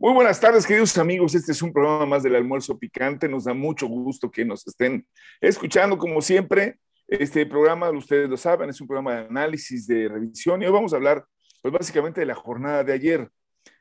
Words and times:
Muy 0.00 0.12
buenas 0.12 0.38
tardes, 0.38 0.64
queridos 0.64 0.96
amigos. 0.96 1.34
Este 1.34 1.50
es 1.50 1.60
un 1.60 1.72
programa 1.72 2.06
más 2.06 2.22
del 2.22 2.36
almuerzo 2.36 2.78
picante. 2.78 3.28
Nos 3.28 3.44
da 3.44 3.52
mucho 3.52 3.88
gusto 3.88 4.30
que 4.30 4.44
nos 4.44 4.64
estén 4.64 5.04
escuchando, 5.40 5.98
como 5.98 6.22
siempre. 6.22 6.78
Este 7.08 7.44
programa, 7.46 7.90
ustedes 7.90 8.30
lo 8.30 8.36
saben, 8.36 8.70
es 8.70 8.80
un 8.80 8.86
programa 8.86 9.14
de 9.16 9.26
análisis, 9.26 9.88
de 9.88 10.06
revisión. 10.06 10.62
Y 10.62 10.66
hoy 10.66 10.72
vamos 10.72 10.92
a 10.92 10.96
hablar, 10.98 11.24
pues 11.60 11.74
básicamente, 11.74 12.20
de 12.20 12.26
la 12.26 12.36
jornada 12.36 12.84
de 12.84 12.92
ayer. 12.92 13.28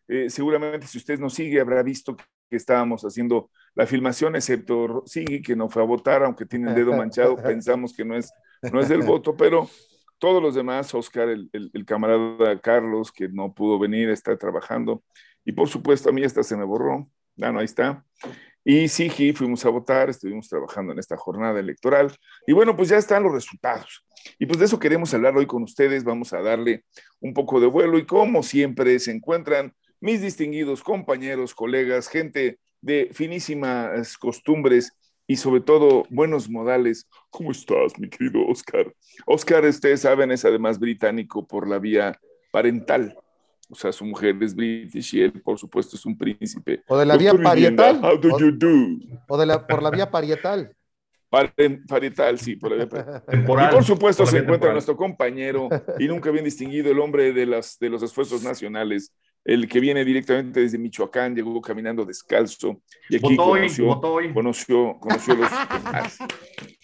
Eh, 0.07 0.31
seguramente, 0.31 0.87
si 0.87 0.97
usted 0.97 1.19
nos 1.19 1.35
sigue, 1.35 1.61
habrá 1.61 1.83
visto 1.83 2.15
que 2.17 2.25
estábamos 2.49 3.03
haciendo 3.03 3.51
la 3.75 3.85
filmación, 3.85 4.35
excepto 4.35 5.03
Sigui, 5.05 5.43
que 5.43 5.55
no 5.55 5.69
fue 5.69 5.83
a 5.83 5.85
votar, 5.85 6.23
aunque 6.23 6.47
tiene 6.47 6.69
el 6.69 6.75
dedo 6.75 6.93
manchado. 6.97 7.35
Pensamos 7.35 7.93
que 7.95 8.03
no 8.03 8.17
es, 8.17 8.33
no 8.73 8.79
es 8.79 8.89
del 8.89 9.03
voto, 9.03 9.37
pero 9.37 9.69
todos 10.17 10.41
los 10.41 10.55
demás, 10.55 10.95
Oscar, 10.95 11.29
el, 11.29 11.47
el, 11.53 11.69
el 11.71 11.85
camarada 11.85 12.59
Carlos, 12.59 13.11
que 13.11 13.29
no 13.29 13.53
pudo 13.53 13.77
venir, 13.77 14.09
está 14.09 14.35
trabajando 14.35 15.03
y 15.47 15.53
por 15.53 15.69
supuesto, 15.69 16.09
a 16.09 16.11
mí 16.11 16.23
esta 16.23 16.43
se 16.43 16.57
me 16.57 16.65
borró. 16.65 17.09
Bueno, 17.37 17.59
ahí 17.59 17.65
está. 17.65 18.05
Y 18.65 18.89
sí, 18.89 19.09
fuimos 19.31 19.63
a 19.63 19.69
votar, 19.69 20.09
estuvimos 20.09 20.49
trabajando 20.49 20.91
en 20.91 20.99
esta 20.99 21.15
jornada 21.15 21.57
electoral. 21.57 22.13
Y 22.45 22.51
bueno, 22.51 22.75
pues 22.75 22.89
ya 22.89 22.97
están 22.97 23.23
los 23.23 23.31
resultados. 23.31 24.05
Y 24.39 24.45
pues 24.45 24.59
de 24.59 24.65
eso 24.65 24.77
queremos 24.77 25.13
hablar 25.13 25.37
hoy 25.37 25.45
con 25.45 25.63
ustedes. 25.63 26.03
Vamos 26.03 26.33
a 26.33 26.41
darle 26.41 26.83
un 27.21 27.33
poco 27.33 27.61
de 27.61 27.67
vuelo. 27.67 27.97
Y 27.97 28.05
como 28.05 28.43
siempre, 28.43 28.99
se 28.99 29.11
encuentran 29.11 29.73
mis 30.01 30.21
distinguidos 30.21 30.83
compañeros, 30.83 31.55
colegas, 31.55 32.09
gente 32.09 32.59
de 32.81 33.09
finísimas 33.13 34.17
costumbres 34.17 34.91
y 35.27 35.37
sobre 35.37 35.61
todo 35.61 36.03
buenos 36.09 36.49
modales. 36.49 37.07
¿Cómo 37.29 37.51
estás, 37.51 37.97
mi 37.97 38.09
querido 38.09 38.45
Oscar? 38.45 38.93
Oscar, 39.25 39.63
ustedes 39.63 40.01
saben, 40.01 40.29
es 40.29 40.43
además 40.43 40.77
británico 40.77 41.47
por 41.47 41.69
la 41.69 41.79
vía 41.79 42.19
parental 42.51 43.17
o 43.69 43.75
sea, 43.75 43.91
su 43.91 44.05
mujer 44.05 44.35
es 44.41 44.55
british 44.55 45.15
y 45.15 45.21
él, 45.21 45.41
por 45.41 45.57
supuesto, 45.57 45.95
es 45.95 46.05
un 46.05 46.17
príncipe. 46.17 46.83
O 46.87 46.97
de 46.97 47.05
la 47.05 47.17
vía 47.17 47.33
parietal. 47.33 47.99
How 48.03 48.17
do 48.17 48.39
you 48.39 48.51
do? 48.51 48.69
O 49.27 49.37
de 49.37 49.45
la, 49.45 49.65
por 49.67 49.83
la 49.83 49.91
vía 49.91 50.09
parietal. 50.09 50.73
Parietal, 51.29 52.39
sí, 52.39 52.55
por 52.55 52.71
la 52.71 52.85
vía 52.85 52.89
parietal. 52.89 53.69
y 53.69 53.73
por 53.73 53.83
supuesto 53.83 54.25
se 54.25 54.37
encuentra 54.37 54.71
nuestro 54.71 54.95
compañero 54.95 55.67
y 55.99 56.07
nunca 56.07 56.31
bien 56.31 56.45
distinguido, 56.45 56.89
el 56.91 56.99
hombre 56.99 57.33
de, 57.33 57.45
las, 57.45 57.77
de 57.79 57.89
los 57.89 58.01
esfuerzos 58.01 58.43
nacionales, 58.43 59.13
el 59.43 59.67
que 59.67 59.81
viene 59.81 60.05
directamente 60.05 60.61
desde 60.61 60.77
Michoacán, 60.77 61.35
llegó 61.35 61.59
caminando 61.61 62.05
descalzo 62.05 62.81
y 63.09 63.17
aquí 63.17 63.35
conoció, 63.35 63.99
conoció, 64.33 64.97
conoció 64.99 65.35
los... 65.35 65.49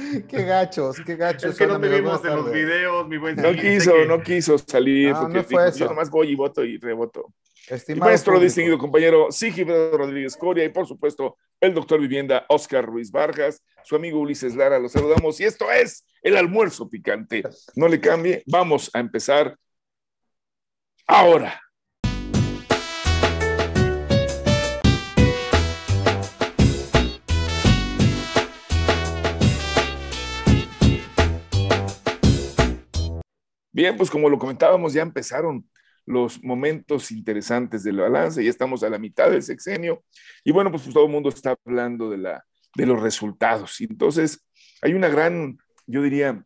qué 0.28 0.44
gachos, 0.44 0.96
qué 1.04 1.16
gachos. 1.16 1.52
Es 1.52 1.58
que 1.58 1.66
no 1.66 1.80
te 1.80 1.88
vimos 1.88 2.24
en 2.24 2.36
los 2.36 2.52
videos, 2.52 3.08
mi 3.08 3.18
buen 3.18 3.36
No 3.36 3.52
quiso, 3.52 4.04
no 4.06 4.22
quiso 4.22 4.58
salir, 4.58 5.12
no, 5.12 5.22
porque 5.22 5.38
no 5.38 5.44
fue 5.44 5.62
dijo, 5.62 5.68
eso. 5.68 5.78
yo 5.78 5.86
nomás 5.86 6.10
voy 6.10 6.30
y 6.30 6.34
voto 6.34 6.64
y 6.64 6.78
revoto. 6.78 7.32
Estimado 7.68 8.10
Nuestro 8.10 8.32
público. 8.32 8.44
distinguido 8.44 8.78
compañero 8.78 9.30
Sigifredo 9.30 9.96
Rodríguez 9.96 10.36
Coria 10.36 10.64
y 10.64 10.70
por 10.70 10.86
supuesto 10.86 11.36
el 11.60 11.74
doctor 11.74 12.00
Vivienda 12.00 12.44
Oscar 12.48 12.84
Ruiz 12.84 13.12
Vargas, 13.12 13.62
su 13.84 13.94
amigo 13.94 14.18
Ulises 14.18 14.56
Lara, 14.56 14.78
los 14.78 14.92
saludamos 14.92 15.38
y 15.40 15.44
esto 15.44 15.70
es 15.70 16.04
el 16.22 16.36
almuerzo 16.36 16.88
picante. 16.88 17.42
No 17.76 17.86
le 17.86 18.00
cambie, 18.00 18.42
vamos 18.46 18.90
a 18.92 18.98
empezar 18.98 19.56
ahora. 21.06 21.60
Bien, 33.72 33.96
pues 33.96 34.10
como 34.10 34.28
lo 34.28 34.38
comentábamos, 34.38 34.92
ya 34.92 35.02
empezaron 35.02 35.68
los 36.06 36.42
momentos 36.42 37.10
interesantes 37.12 37.84
del 37.84 37.98
balance, 37.98 38.42
ya 38.42 38.50
estamos 38.50 38.82
a 38.82 38.90
la 38.90 38.98
mitad 38.98 39.30
del 39.30 39.42
sexenio 39.42 40.04
y 40.44 40.50
bueno, 40.50 40.70
pues, 40.70 40.88
todo 40.92 41.06
el 41.06 41.12
mundo 41.12 41.28
está 41.28 41.56
hablando 41.64 42.10
de, 42.10 42.18
la, 42.18 42.44
de 42.74 42.86
los 42.86 43.00
resultados. 43.00 43.80
Entonces 43.80 44.44
hay 44.82 44.94
una 44.94 45.08
gran, 45.08 45.58
yo 45.86 46.02
diría, 46.02 46.44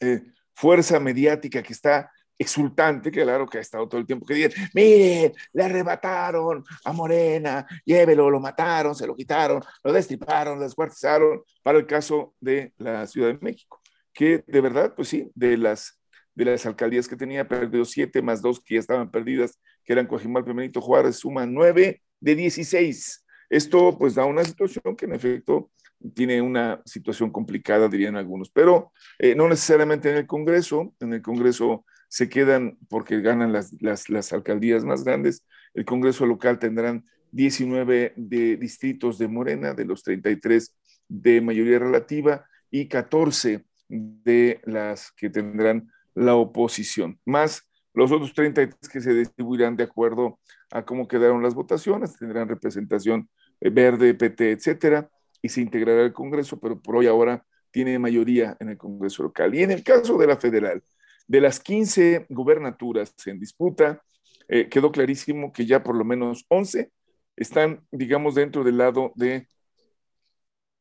eh, 0.00 0.22
fuerza 0.54 1.00
mediática 1.00 1.62
que 1.62 1.72
está 1.72 2.10
exultante, 2.38 3.10
que 3.10 3.22
claro 3.22 3.46
que 3.46 3.58
ha 3.58 3.60
estado 3.60 3.88
todo 3.88 4.00
el 4.00 4.06
tiempo 4.06 4.26
que 4.26 4.34
digan, 4.34 4.52
miren, 4.74 5.32
le 5.52 5.64
arrebataron 5.64 6.64
a 6.84 6.92
Morena, 6.92 7.66
llévelo, 7.84 8.30
lo 8.30 8.40
mataron, 8.40 8.94
se 8.94 9.06
lo 9.06 9.14
quitaron, 9.14 9.62
lo 9.82 9.92
destriparon, 9.92 10.58
lo 10.58 10.64
descuartizaron, 10.64 11.42
para 11.62 11.78
el 11.78 11.86
caso 11.86 12.34
de 12.40 12.72
la 12.78 13.06
Ciudad 13.06 13.28
de 13.28 13.38
México, 13.40 13.80
que 14.12 14.44
de 14.46 14.60
verdad, 14.60 14.94
pues 14.94 15.08
sí, 15.08 15.30
de 15.34 15.56
las 15.56 16.00
de 16.34 16.44
las 16.44 16.66
alcaldías 16.66 17.08
que 17.08 17.16
tenía, 17.16 17.46
perdió 17.46 17.84
siete 17.84 18.22
más 18.22 18.42
dos 18.42 18.60
que 18.60 18.74
ya 18.74 18.80
estaban 18.80 19.10
perdidas, 19.10 19.60
que 19.84 19.92
eran 19.92 20.06
Coajimalpa 20.06 20.52
y 20.64 20.70
Juárez, 20.74 21.16
suma 21.16 21.46
nueve 21.46 22.02
de 22.20 22.34
16. 22.34 23.24
Esto 23.50 23.96
pues 23.98 24.14
da 24.14 24.24
una 24.24 24.44
situación 24.44 24.96
que 24.96 25.04
en 25.04 25.14
efecto 25.14 25.70
tiene 26.14 26.42
una 26.42 26.82
situación 26.84 27.30
complicada, 27.30 27.88
dirían 27.88 28.16
algunos, 28.16 28.50
pero 28.50 28.92
eh, 29.18 29.34
no 29.34 29.48
necesariamente 29.48 30.10
en 30.10 30.16
el 30.16 30.26
Congreso, 30.26 30.94
en 31.00 31.14
el 31.14 31.22
Congreso 31.22 31.84
se 32.08 32.28
quedan 32.28 32.78
porque 32.88 33.20
ganan 33.20 33.52
las, 33.52 33.72
las, 33.80 34.10
las 34.10 34.32
alcaldías 34.32 34.84
más 34.84 35.04
grandes, 35.04 35.46
el 35.72 35.84
Congreso 35.84 36.26
local 36.26 36.58
tendrán 36.58 37.04
19 37.32 38.12
de 38.16 38.56
distritos 38.56 39.18
de 39.18 39.28
Morena, 39.28 39.74
de 39.74 39.84
los 39.84 40.02
33 40.02 40.76
de 41.08 41.40
mayoría 41.40 41.78
relativa, 41.78 42.46
y 42.70 42.88
14 42.88 43.64
de 43.88 44.60
las 44.64 45.12
que 45.12 45.30
tendrán 45.30 45.90
la 46.14 46.34
oposición, 46.36 47.18
más 47.24 47.68
los 47.94 48.10
otros 48.10 48.34
33 48.34 48.88
que 48.88 49.00
se 49.00 49.14
distribuirán 49.14 49.76
de 49.76 49.84
acuerdo 49.84 50.40
a 50.70 50.84
cómo 50.84 51.06
quedaron 51.06 51.42
las 51.42 51.54
votaciones, 51.54 52.16
tendrán 52.16 52.48
representación 52.48 53.28
eh, 53.60 53.70
verde, 53.70 54.14
PT, 54.14 54.50
etcétera, 54.50 55.08
y 55.40 55.48
se 55.48 55.60
integrará 55.60 56.02
el 56.02 56.12
Congreso, 56.12 56.58
pero 56.58 56.80
por 56.80 56.96
hoy 56.96 57.06
ahora 57.06 57.44
tiene 57.70 57.98
mayoría 57.98 58.56
en 58.60 58.70
el 58.70 58.78
Congreso 58.78 59.22
local. 59.22 59.54
Y 59.54 59.62
en 59.62 59.70
el 59.70 59.84
caso 59.84 60.18
de 60.18 60.26
la 60.26 60.36
federal, 60.36 60.82
de 61.26 61.40
las 61.40 61.60
15 61.60 62.26
gubernaturas 62.28 63.14
en 63.26 63.38
disputa, 63.38 64.02
eh, 64.48 64.68
quedó 64.68 64.90
clarísimo 64.90 65.52
que 65.52 65.64
ya 65.64 65.82
por 65.82 65.94
lo 65.96 66.04
menos 66.04 66.44
11 66.48 66.90
están, 67.36 67.86
digamos, 67.90 68.34
dentro 68.34 68.64
del 68.64 68.78
lado 68.78 69.12
de 69.14 69.48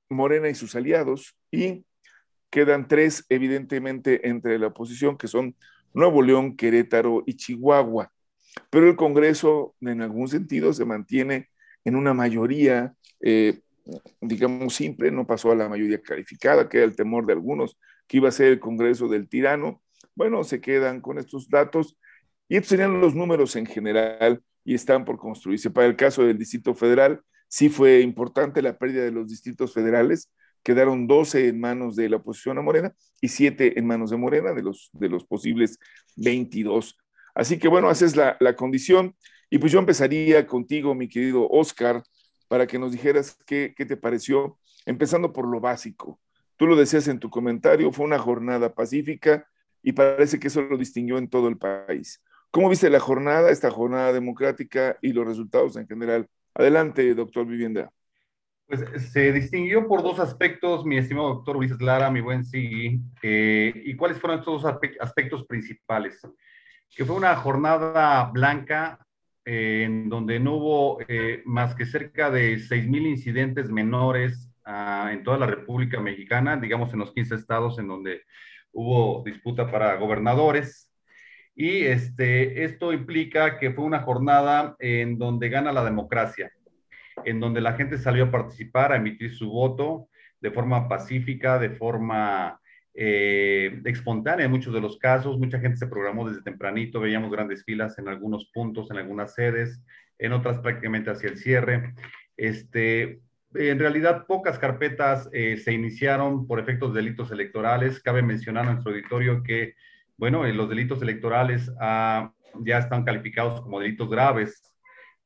Morena 0.10 0.50
y 0.50 0.56
sus 0.56 0.76
aliados, 0.76 1.36
y 1.52 1.86
quedan 2.54 2.88
tres, 2.88 3.26
evidentemente, 3.30 4.30
entre 4.30 4.60
la 4.60 4.68
oposición, 4.68 5.18
que 5.18 5.28
son 5.28 5.56
Nuevo 5.92 6.22
León, 6.22 6.56
Querétaro 6.56 7.24
y 7.26 7.34
Chihuahua. 7.34 8.12
Pero 8.70 8.88
el 8.88 8.96
Congreso, 8.96 9.74
en 9.82 10.04
algún 10.04 10.28
sentido, 10.28 10.72
se 10.72 10.86
mantiene 10.86 11.50
en 11.84 11.96
una 11.96 12.14
mayoría, 12.14 12.94
eh, 13.22 13.62
digamos, 14.22 14.76
simple, 14.76 15.10
no 15.10 15.26
pasó 15.26 15.52
a 15.52 15.56
la 15.56 15.68
mayoría 15.68 16.00
calificada, 16.00 16.70
que 16.70 16.78
era 16.78 16.86
el 16.86 16.96
temor 16.96 17.26
de 17.26 17.34
algunos, 17.34 17.80
que 18.06 18.18
iba 18.18 18.30
a 18.30 18.32
ser 18.32 18.50
el 18.50 18.60
Congreso 18.60 19.08
del 19.08 19.28
tirano. 19.28 19.82
Bueno, 20.14 20.44
se 20.44 20.62
quedan 20.62 21.02
con 21.02 21.18
estos 21.18 21.50
datos 21.50 21.98
y 22.48 22.58
estos 22.58 22.70
serían 22.70 23.02
los 23.02 23.16
números 23.16 23.56
en 23.56 23.66
general 23.66 24.44
y 24.64 24.76
están 24.76 25.06
por 25.06 25.18
construirse. 25.18 25.72
Para 25.72 25.88
el 25.88 25.96
caso 25.96 26.24
del 26.24 26.38
Distrito 26.38 26.76
Federal, 26.76 27.20
sí 27.48 27.70
fue 27.70 28.02
importante 28.02 28.62
la 28.62 28.78
pérdida 28.78 29.06
de 29.06 29.12
los 29.12 29.28
distritos 29.28 29.74
federales, 29.74 30.30
quedaron 30.64 31.08
12 31.08 31.50
en 31.50 31.60
manos 31.60 31.96
de 31.96 32.10
la 32.10 32.18
oposición 32.18 32.58
a 32.58 32.62
Morena 32.62 32.94
y 33.22 33.28
7 33.28 33.78
en 33.78 33.86
manos 33.86 34.10
de 34.10 34.18
Morena, 34.18 34.54
de 34.54 34.64
los, 34.64 34.90
de 34.94 35.10
los 35.10 35.26
posibles 35.26 35.78
22. 36.16 36.98
Así 37.36 37.60
que 37.60 37.68
bueno, 37.68 37.92
esa 37.92 38.06
es 38.06 38.16
la, 38.16 38.38
la, 38.40 38.56
condición. 38.56 39.16
Y 39.50 39.60
pues 39.60 39.72
yo 39.72 39.80
empezaría 39.80 40.48
contigo, 40.48 40.96
mi 40.96 41.10
querido 41.10 41.48
Oscar, 41.50 42.04
para 42.48 42.66
que 42.66 42.80
nos 42.80 42.92
dijeras 42.92 43.38
qué, 43.46 43.74
qué 43.76 43.86
te 43.86 43.98
pareció, 43.98 44.58
empezando 44.86 45.34
por 45.34 45.48
lo 45.48 45.60
básico. 45.60 46.20
Tú 46.56 46.68
lo 46.68 46.76
decías 46.76 47.08
en 47.08 47.20
tu 47.20 47.30
comentario, 47.30 47.92
fue 47.92 48.06
una 48.06 48.20
jornada 48.20 48.74
pacífica 48.74 49.48
y 49.82 49.92
parece 49.92 50.40
que 50.40 50.48
eso 50.48 50.62
lo 50.62 50.78
distinguió 50.78 51.18
en 51.18 51.30
todo 51.30 51.48
el 51.48 51.58
país. 51.58 52.24
¿Cómo 52.52 52.70
viste 52.70 52.90
la 52.90 53.00
jornada, 53.00 53.50
esta 53.50 53.72
jornada 53.72 54.14
democrática 54.14 54.98
y 55.02 55.12
los 55.12 55.26
resultados 55.26 55.76
en 55.76 55.88
general? 55.88 56.30
Adelante, 56.54 57.14
doctor 57.16 57.48
Vivienda. 57.48 57.92
Pues 58.66 59.12
se 59.12 59.32
distinguió 59.34 59.88
por 59.88 60.02
dos 60.02 60.20
aspectos, 60.20 60.86
mi 60.86 60.98
estimado 60.98 61.30
doctor 61.30 61.58
Ulises 61.58 61.82
Lara, 61.82 62.10
mi 62.10 62.22
buen 62.22 62.46
Sigui. 62.46 63.02
Eh, 63.22 63.74
¿Y 63.86 63.96
cuáles 63.96 64.20
fueron 64.20 64.40
estos 64.40 64.64
dos 64.64 64.74
aspectos 65.00 65.46
principales? 65.46 66.22
Que 66.96 67.04
fue 67.04 67.16
una 67.16 67.36
jornada 67.36 68.32
blanca 68.32 69.06
eh, 69.46 69.84
en 69.86 70.08
donde 70.10 70.40
no 70.40 70.56
hubo 70.56 71.00
eh, 71.08 71.42
más 71.46 71.76
que 71.76 71.86
cerca 71.86 72.32
de 72.32 72.56
6.000 72.56 73.08
incidentes 73.08 73.70
menores 73.70 74.50
uh, 74.66 75.10
en 75.10 75.24
toda 75.24 75.38
la 75.38 75.46
República 75.46 76.00
Mexicana, 76.00 76.56
digamos 76.56 76.94
en 76.94 77.00
los 77.00 77.12
15 77.14 77.36
estados 77.36 77.78
en 77.80 77.90
donde 77.90 78.22
hubo 78.72 79.22
disputa 79.26 79.70
para 79.70 79.96
gobernadores. 79.98 80.90
Y 81.56 81.84
este, 81.84 82.64
esto 82.64 82.94
implica 82.94 83.60
que 83.60 83.72
fue 83.72 83.84
una 83.84 84.02
jornada 84.04 84.76
en 84.80 85.18
donde 85.18 85.50
gana 85.50 85.74
la 85.74 85.84
democracia 85.84 86.50
en 87.26 87.40
donde 87.40 87.62
la 87.62 87.74
gente 87.74 87.98
salió 87.98 88.26
a 88.26 88.32
participar, 88.32 88.92
a 88.92 88.98
emitir 88.98 89.34
su 89.34 89.50
voto 89.50 90.10
de 90.40 90.52
forma 90.52 90.90
pacífica, 90.90 91.58
de 91.58 91.70
forma 91.70 92.60
eh, 92.94 93.82
espontánea 93.86 94.46
en 94.46 94.52
muchos 94.52 94.74
de 94.74 94.82
los 94.82 94.98
casos. 94.98 95.40
Mucha 95.40 95.60
gente 95.60 95.78
se 95.78 95.88
programó 95.88 96.28
desde 96.28 96.44
tempranito, 96.44 97.00
veíamos 97.00 97.32
grandes 97.32 97.64
filas 97.64 97.98
en 97.98 98.10
algunos 98.10 98.52
puntos, 98.54 98.92
en 98.92 98.98
algunas 98.98 99.34
sedes, 99.34 99.82
en 100.20 100.34
otras 100.34 100.60
prácticamente 100.60 101.12
hacia 101.12 101.30
el 101.30 101.38
cierre. 101.38 101.94
Este, 102.36 103.22
en 103.56 103.80
realidad, 103.80 104.26
pocas 104.28 104.60
carpetas 104.60 105.30
eh, 105.32 105.58
se 105.58 105.72
iniciaron 105.72 106.46
por 106.46 106.60
efectos 106.60 106.94
de 106.94 107.02
delitos 107.02 107.32
electorales. 107.32 108.02
Cabe 108.02 108.22
mencionar 108.22 108.66
a 108.66 108.74
nuestro 108.74 108.92
auditorio 108.92 109.44
que, 109.44 109.76
bueno, 110.18 110.46
los 110.46 110.70
delitos 110.70 111.02
electorales 111.02 111.72
ah, 111.80 112.34
ya 112.60 112.80
están 112.80 113.04
calificados 113.06 113.62
como 113.62 113.80
delitos 113.80 114.10
graves 114.10 114.73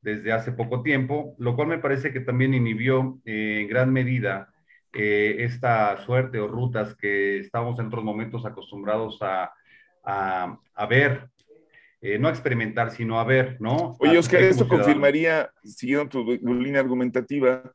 desde 0.02 0.32
hace 0.32 0.52
poco 0.52 0.84
tiempo, 0.84 1.36
lo 1.38 1.56
cual 1.56 1.68
me 1.68 1.80
parece 1.80 2.12
que 2.14 2.20
también 2.20 2.54
inhibió 2.54 3.20
eh, 3.26 3.60
en 3.62 3.68
gran 3.68 3.92
medida 3.92 4.54
eh, 4.94 5.38
esta 5.40 5.98
suerte 6.06 6.40
o 6.40 6.48
rutas 6.48 6.96
que 6.96 7.40
estábamos 7.40 7.80
en 7.80 7.88
otros 7.88 8.04
momentos 8.04 8.46
acostumbrados 8.46 9.20
a, 9.22 9.52
a, 10.04 10.86
ver, 10.88 11.30
eh, 12.00 12.18
no 12.18 12.28
a 12.28 12.32
experimentar, 12.32 12.92
sino 12.92 13.20
a 13.20 13.26
ver, 13.26 13.58
¿no? 13.60 13.96
Oye, 14.00 14.18
Oscar, 14.18 14.42
esto 14.42 14.68
confirmaría, 14.68 15.52
siguiendo 15.64 16.08
tu, 16.08 16.24
línea 16.24 16.80
argumentativa, 16.80 17.74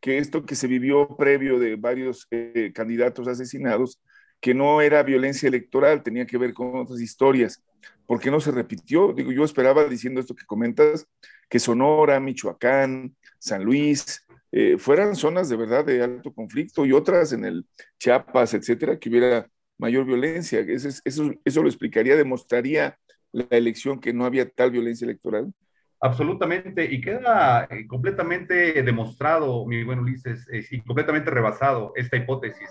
que 0.00 0.18
esto 0.18 0.44
que 0.44 0.54
se 0.54 0.68
vivió 0.68 1.16
previo 1.16 1.58
de 1.58 1.76
varios 1.76 2.28
candidatos 2.74 3.26
asesinados, 3.26 4.00
que 4.42 4.54
no 4.54 4.80
era 4.80 5.04
violencia 5.04 5.46
electoral, 5.46 6.02
tenía 6.02 6.26
que 6.26 6.36
ver 6.36 6.52
con 6.52 6.76
otras 6.76 7.00
historias. 7.00 7.62
¿Por 8.06 8.20
qué 8.20 8.28
no 8.28 8.40
se 8.40 8.50
repitió? 8.50 9.12
Digo, 9.12 9.30
yo 9.30 9.44
esperaba 9.44 9.84
diciendo 9.84 10.20
esto 10.20 10.34
que 10.34 10.44
comentas, 10.44 11.06
que 11.48 11.60
Sonora, 11.60 12.18
Michoacán, 12.18 13.14
San 13.38 13.62
Luis, 13.62 14.26
eh, 14.50 14.76
fueran 14.78 15.14
zonas 15.14 15.48
de 15.48 15.56
verdad 15.56 15.84
de 15.84 16.02
alto 16.02 16.32
conflicto 16.34 16.84
y 16.84 16.92
otras 16.92 17.32
en 17.32 17.44
el 17.44 17.64
Chiapas, 17.98 18.54
etcétera, 18.54 18.98
que 18.98 19.08
hubiera 19.08 19.48
mayor 19.78 20.04
violencia. 20.04 20.58
Eso, 20.58 20.88
eso, 21.04 21.30
eso 21.44 21.62
lo 21.62 21.68
explicaría, 21.68 22.16
demostraría 22.16 22.98
la 23.30 23.46
elección 23.50 24.00
que 24.00 24.12
no 24.12 24.24
había 24.24 24.50
tal 24.50 24.72
violencia 24.72 25.04
electoral. 25.04 25.54
Absolutamente, 26.00 26.84
y 26.84 27.00
queda 27.00 27.68
eh, 27.70 27.86
completamente 27.86 28.82
demostrado, 28.82 29.64
mi 29.66 29.84
buen 29.84 30.00
Ulises, 30.00 30.48
eh, 30.52 30.66
y 30.68 30.80
completamente 30.80 31.30
rebasado 31.30 31.92
esta 31.94 32.16
hipótesis. 32.16 32.68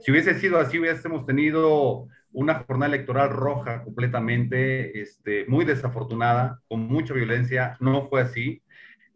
Si 0.00 0.10
hubiese 0.10 0.34
sido 0.34 0.58
así, 0.58 0.78
hubiésemos 0.78 1.26
tenido 1.26 2.08
una 2.32 2.54
jornada 2.64 2.94
electoral 2.94 3.30
roja 3.30 3.82
completamente, 3.84 5.00
este, 5.00 5.44
muy 5.46 5.64
desafortunada, 5.64 6.60
con 6.68 6.80
mucha 6.80 7.14
violencia. 7.14 7.76
No 7.80 8.08
fue 8.08 8.22
así. 8.22 8.62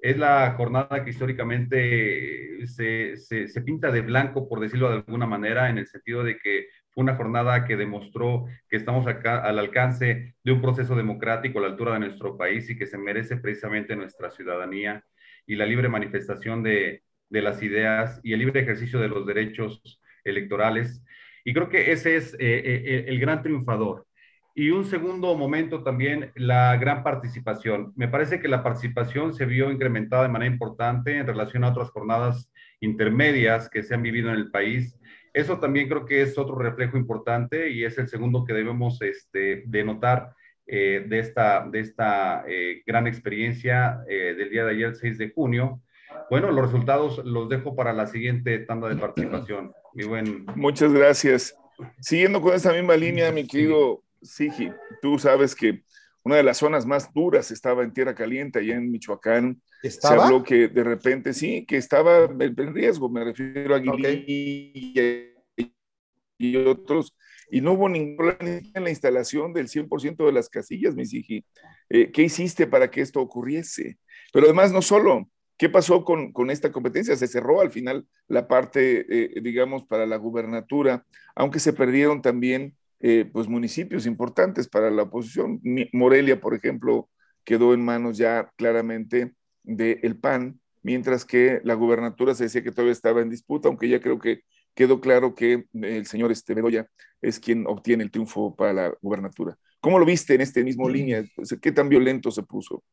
Es 0.00 0.18
la 0.18 0.52
jornada 0.56 1.02
que 1.02 1.10
históricamente 1.10 2.66
se, 2.66 3.16
se, 3.16 3.60
pinta 3.62 3.90
de 3.90 4.02
blanco, 4.02 4.48
por 4.48 4.60
decirlo 4.60 4.90
de 4.90 4.96
alguna 4.96 5.26
manera, 5.26 5.70
en 5.70 5.78
el 5.78 5.86
sentido 5.86 6.22
de 6.22 6.38
que 6.38 6.66
fue 6.90 7.02
una 7.02 7.16
jornada 7.16 7.64
que 7.64 7.76
demostró 7.76 8.46
que 8.68 8.76
estamos 8.76 9.06
acá 9.06 9.38
al 9.42 9.58
alcance 9.58 10.36
de 10.44 10.52
un 10.52 10.60
proceso 10.60 10.94
democrático 10.94 11.58
a 11.58 11.62
la 11.62 11.68
altura 11.68 11.94
de 11.94 12.00
nuestro 12.00 12.36
país 12.36 12.68
y 12.70 12.76
que 12.78 12.86
se 12.86 12.98
merece 12.98 13.38
precisamente 13.38 13.96
nuestra 13.96 14.30
ciudadanía 14.30 15.04
y 15.46 15.56
la 15.56 15.66
libre 15.66 15.88
manifestación 15.88 16.62
de, 16.62 17.02
de 17.30 17.42
las 17.42 17.62
ideas 17.62 18.20
y 18.22 18.32
el 18.34 18.40
libre 18.40 18.60
ejercicio 18.60 19.00
de 19.00 19.08
los 19.08 19.26
derechos 19.26 20.00
electorales. 20.26 21.02
Y 21.44 21.54
creo 21.54 21.68
que 21.68 21.92
ese 21.92 22.16
es 22.16 22.34
eh, 22.34 22.38
eh, 22.40 22.82
eh, 22.84 23.04
el 23.06 23.20
gran 23.20 23.42
triunfador. 23.42 24.06
Y 24.54 24.70
un 24.70 24.84
segundo 24.84 25.36
momento 25.36 25.84
también, 25.84 26.32
la 26.34 26.76
gran 26.76 27.02
participación. 27.02 27.92
Me 27.94 28.08
parece 28.08 28.40
que 28.40 28.48
la 28.48 28.62
participación 28.62 29.32
se 29.32 29.46
vio 29.46 29.70
incrementada 29.70 30.24
de 30.24 30.28
manera 30.28 30.52
importante 30.52 31.16
en 31.16 31.26
relación 31.26 31.62
a 31.62 31.68
otras 31.68 31.90
jornadas 31.90 32.50
intermedias 32.80 33.68
que 33.68 33.82
se 33.82 33.94
han 33.94 34.02
vivido 34.02 34.30
en 34.30 34.36
el 34.36 34.50
país. 34.50 34.98
Eso 35.32 35.60
también 35.60 35.88
creo 35.88 36.06
que 36.06 36.22
es 36.22 36.36
otro 36.38 36.56
reflejo 36.56 36.96
importante 36.96 37.70
y 37.70 37.84
es 37.84 37.96
el 37.98 38.08
segundo 38.08 38.44
que 38.44 38.54
debemos 38.54 39.00
este, 39.02 39.62
denotar 39.66 40.34
de 40.66 41.06
esta, 41.10 41.68
de 41.70 41.78
esta 41.78 42.44
gran 42.84 43.06
experiencia 43.06 44.00
del 44.08 44.50
día 44.50 44.64
de 44.64 44.72
ayer, 44.72 44.96
6 44.96 45.18
de 45.18 45.30
junio. 45.30 45.80
Bueno, 46.30 46.50
los 46.50 46.66
resultados 46.66 47.24
los 47.24 47.48
dejo 47.48 47.74
para 47.76 47.92
la 47.92 48.06
siguiente 48.06 48.58
tanda 48.60 48.88
de 48.88 48.96
participación 48.96 49.72
mi 49.96 50.04
buen. 50.04 50.46
Muchas 50.54 50.92
gracias. 50.92 51.56
Siguiendo 52.00 52.40
con 52.40 52.54
esa 52.54 52.72
misma 52.72 52.96
línea, 52.96 53.32
mi 53.32 53.46
querido 53.46 54.02
Sigi, 54.22 54.70
tú 55.00 55.18
sabes 55.18 55.54
que 55.54 55.82
una 56.22 56.36
de 56.36 56.42
las 56.42 56.58
zonas 56.58 56.84
más 56.84 57.12
duras 57.14 57.50
estaba 57.50 57.82
en 57.82 57.92
Tierra 57.92 58.14
Caliente, 58.14 58.58
allá 58.58 58.74
en 58.74 58.90
Michoacán. 58.90 59.62
¿Estaba? 59.82 60.16
Se 60.16 60.22
habló 60.22 60.42
que 60.42 60.68
de 60.68 60.84
repente 60.84 61.32
sí, 61.32 61.64
que 61.64 61.78
estaba 61.78 62.24
en 62.24 62.74
riesgo, 62.74 63.08
me 63.08 63.24
refiero 63.24 63.74
a 63.74 63.78
Aguililla 63.78 65.32
y 66.38 66.56
otros, 66.56 67.16
y 67.50 67.60
no 67.60 67.72
hubo 67.72 67.88
ninguna 67.88 68.36
en 68.40 68.84
la 68.84 68.90
instalación 68.90 69.54
del 69.54 69.68
100% 69.68 70.26
de 70.26 70.32
las 70.32 70.50
casillas, 70.50 70.94
mi 70.94 71.06
Sigi. 71.06 71.44
Eh, 71.88 72.10
¿Qué 72.12 72.22
hiciste 72.22 72.66
para 72.66 72.90
que 72.90 73.00
esto 73.00 73.20
ocurriese? 73.20 73.98
Pero 74.32 74.46
además, 74.46 74.72
no 74.72 74.82
solo, 74.82 75.30
¿Qué 75.56 75.70
pasó 75.70 76.04
con, 76.04 76.50
esta 76.50 76.70
competencia? 76.70 77.16
Se 77.16 77.26
cerró 77.26 77.60
al 77.60 77.70
final 77.70 78.06
la 78.28 78.46
parte, 78.46 79.06
eh, 79.08 79.40
digamos, 79.40 79.84
para 79.84 80.06
la 80.06 80.16
gubernatura, 80.16 81.06
aunque 81.34 81.60
se 81.60 81.72
perdieron 81.72 82.20
también 82.20 82.76
eh, 83.00 83.28
pues, 83.32 83.48
municipios 83.48 84.06
importantes 84.06 84.68
para 84.68 84.90
la 84.90 85.04
oposición. 85.04 85.60
Morelia, 85.92 86.40
por 86.40 86.54
ejemplo, 86.54 87.08
quedó 87.44 87.72
en 87.72 87.84
manos 87.84 88.18
ya 88.18 88.50
claramente 88.56 89.32
del 89.62 90.18
PAN, 90.18 90.60
mientras 90.82 91.24
que 91.24 91.60
la 91.64 91.74
gubernatura 91.74 92.34
se 92.34 92.44
decía 92.44 92.62
que 92.62 92.70
todavía 92.70 92.92
estaba 92.92 93.22
en 93.22 93.30
disputa, 93.30 93.68
aunque 93.68 93.88
ya 93.88 94.00
creo 94.00 94.18
que 94.18 94.42
quedó 94.74 95.00
claro 95.00 95.34
que 95.34 95.64
el 95.72 96.06
señor 96.06 96.30
este 96.30 96.54
Bedoya 96.54 96.86
es 97.22 97.40
quien 97.40 97.66
obtiene 97.66 98.04
el 98.04 98.10
triunfo 98.10 98.54
para 98.54 98.72
la 98.72 98.94
gubernatura. 99.00 99.56
¿Cómo 99.80 99.98
lo 99.98 100.04
viste 100.04 100.34
en 100.34 100.42
este 100.42 100.62
mismo 100.62 100.88
línea? 100.88 101.24
¿Qué 101.62 101.72
tan 101.72 101.88
violento 101.88 102.30
se 102.30 102.42
puso? 102.42 102.84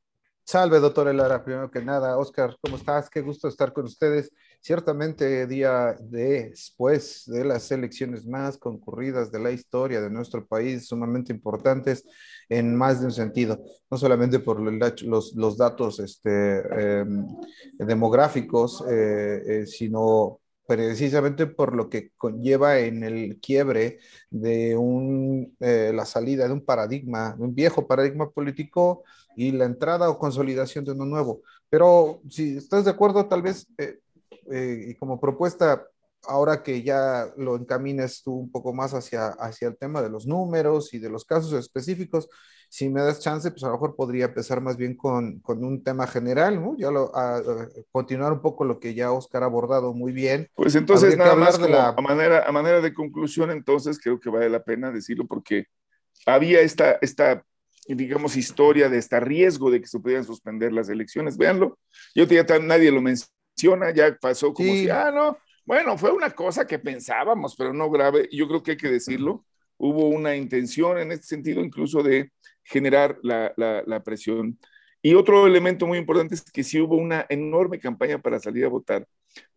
Salve, 0.45 0.79
doctor 0.79 1.13
Lara. 1.15 1.43
Primero 1.43 1.71
que 1.71 1.81
nada, 1.81 2.17
Oscar, 2.17 2.57
¿cómo 2.61 2.75
estás? 2.75 3.09
Qué 3.09 3.21
gusto 3.21 3.47
estar 3.47 3.71
con 3.71 3.85
ustedes. 3.85 4.31
Ciertamente, 4.59 5.47
día 5.47 5.95
después 6.01 7.23
de 7.27 7.45
las 7.45 7.71
elecciones 7.71 8.25
más 8.25 8.57
concurridas 8.57 9.31
de 9.31 9.39
la 9.39 9.51
historia 9.51 10.01
de 10.01 10.09
nuestro 10.09 10.45
país, 10.45 10.87
sumamente 10.87 11.31
importantes 11.31 12.03
en 12.49 12.75
más 12.75 12.99
de 12.99 13.05
un 13.05 13.11
sentido, 13.13 13.63
no 13.89 13.97
solamente 13.97 14.39
por 14.39 14.59
los, 14.59 15.57
datos 15.57 15.99
este, 15.99 16.99
em, 16.99 17.25
demográficos, 17.77 18.83
eh, 18.89 19.43
eh, 19.47 19.65
sino 19.65 20.41
precisamente 20.65 21.47
por 21.47 21.75
lo 21.75 21.89
que 21.89 22.11
conlleva 22.17 22.79
en 22.79 23.03
el 23.03 23.39
quiebre 23.39 23.99
de 24.29 24.77
un, 24.77 25.55
eh, 25.59 25.91
la 25.93 26.05
salida 26.05 26.47
de 26.47 26.53
un 26.53 26.63
paradigma, 26.65 27.35
de 27.37 27.43
un 27.43 27.55
viejo 27.55 27.87
paradigma 27.87 28.29
político 28.29 29.03
y 29.35 29.51
la 29.51 29.65
entrada 29.65 30.09
o 30.09 30.17
consolidación 30.19 30.85
de 30.85 30.91
uno 30.91 31.05
nuevo. 31.05 31.41
Pero 31.69 32.21
si 32.29 32.57
estás 32.57 32.85
de 32.85 32.91
acuerdo, 32.91 33.27
tal 33.27 33.41
vez, 33.41 33.67
eh, 33.77 33.99
eh, 34.51 34.85
y 34.89 34.95
como 34.95 35.19
propuesta, 35.19 35.87
ahora 36.25 36.63
que 36.63 36.83
ya 36.83 37.31
lo 37.37 37.55
encamines 37.55 38.21
tú 38.23 38.33
un 38.33 38.51
poco 38.51 38.73
más 38.73 38.93
hacia, 38.93 39.27
hacia 39.27 39.67
el 39.67 39.77
tema 39.77 40.01
de 40.01 40.09
los 40.09 40.25
números 40.25 40.93
y 40.93 40.99
de 40.99 41.09
los 41.09 41.25
casos 41.25 41.53
específicos, 41.53 42.29
si 42.69 42.89
me 42.89 43.01
das 43.01 43.19
chance, 43.19 43.51
pues 43.51 43.63
a 43.63 43.67
lo 43.67 43.73
mejor 43.73 43.95
podría 43.95 44.25
empezar 44.25 44.59
más 44.59 44.77
bien 44.77 44.95
con, 44.95 45.39
con 45.41 45.63
un 45.63 45.83
tema 45.83 46.07
general, 46.07 46.59
¿no? 46.59 46.75
Ya 46.75 46.89
lo, 46.89 47.15
a, 47.15 47.39
continuar 47.91 48.33
un 48.33 48.41
poco 48.41 48.65
lo 48.65 48.79
que 48.79 48.95
ya 48.95 49.11
Oscar 49.11 49.43
ha 49.43 49.45
abordado 49.45 49.93
muy 49.93 50.11
bien. 50.11 50.49
Pues 50.55 50.73
entonces, 50.73 51.15
nada 51.15 51.35
más 51.35 51.61
de 51.61 51.69
la... 51.69 51.89
a, 51.89 52.01
manera, 52.01 52.47
a 52.47 52.51
manera 52.51 52.81
de 52.81 52.93
conclusión, 52.93 53.51
entonces 53.51 53.99
creo 53.99 54.19
que 54.19 54.31
vale 54.31 54.49
la 54.49 54.63
pena 54.63 54.91
decirlo 54.91 55.27
porque 55.27 55.67
había 56.25 56.61
esta, 56.61 56.93
esta 57.01 57.45
digamos, 57.87 58.35
historia 58.37 58.89
de 58.89 58.97
este 58.97 59.19
riesgo 59.19 59.69
de 59.69 59.81
que 59.81 59.87
se 59.87 59.99
pudieran 59.99 60.25
suspender 60.25 60.71
las 60.71 60.89
elecciones. 60.89 61.37
Véanlo, 61.37 61.77
yo 62.15 62.25
ya 62.25 62.43
nadie 62.59 62.91
lo 62.91 63.01
menciona, 63.01 63.91
ya 63.93 64.17
pasó 64.19 64.53
como 64.53 64.71
si, 64.73 64.89
ah, 64.89 65.11
no, 65.13 65.37
bueno, 65.65 65.97
fue 65.97 66.11
una 66.11 66.31
cosa 66.31 66.67
que 66.67 66.79
pensábamos, 66.79 67.55
pero 67.55 67.73
no 67.73 67.89
grave. 67.89 68.27
Yo 68.31 68.47
creo 68.47 68.63
que 68.63 68.71
hay 68.71 68.77
que 68.77 68.89
decirlo. 68.89 69.45
Hubo 69.77 70.07
una 70.09 70.35
intención 70.35 70.97
en 70.97 71.11
este 71.11 71.27
sentido, 71.27 71.61
incluso 71.61 72.03
de 72.03 72.31
generar 72.63 73.17
la, 73.21 74.01
presión. 74.03 74.59
Y 75.01 75.15
otro 75.15 75.47
elemento 75.47 75.85
muy 75.87 75.97
importante 75.97 76.35
es 76.35 76.43
que 76.43 76.63
sí 76.63 76.79
hubo 76.79 76.95
una 76.95 77.25
enorme 77.29 77.79
campaña 77.79 78.21
para 78.21 78.39
salir 78.39 78.65
a 78.65 78.69
votar, 78.69 79.07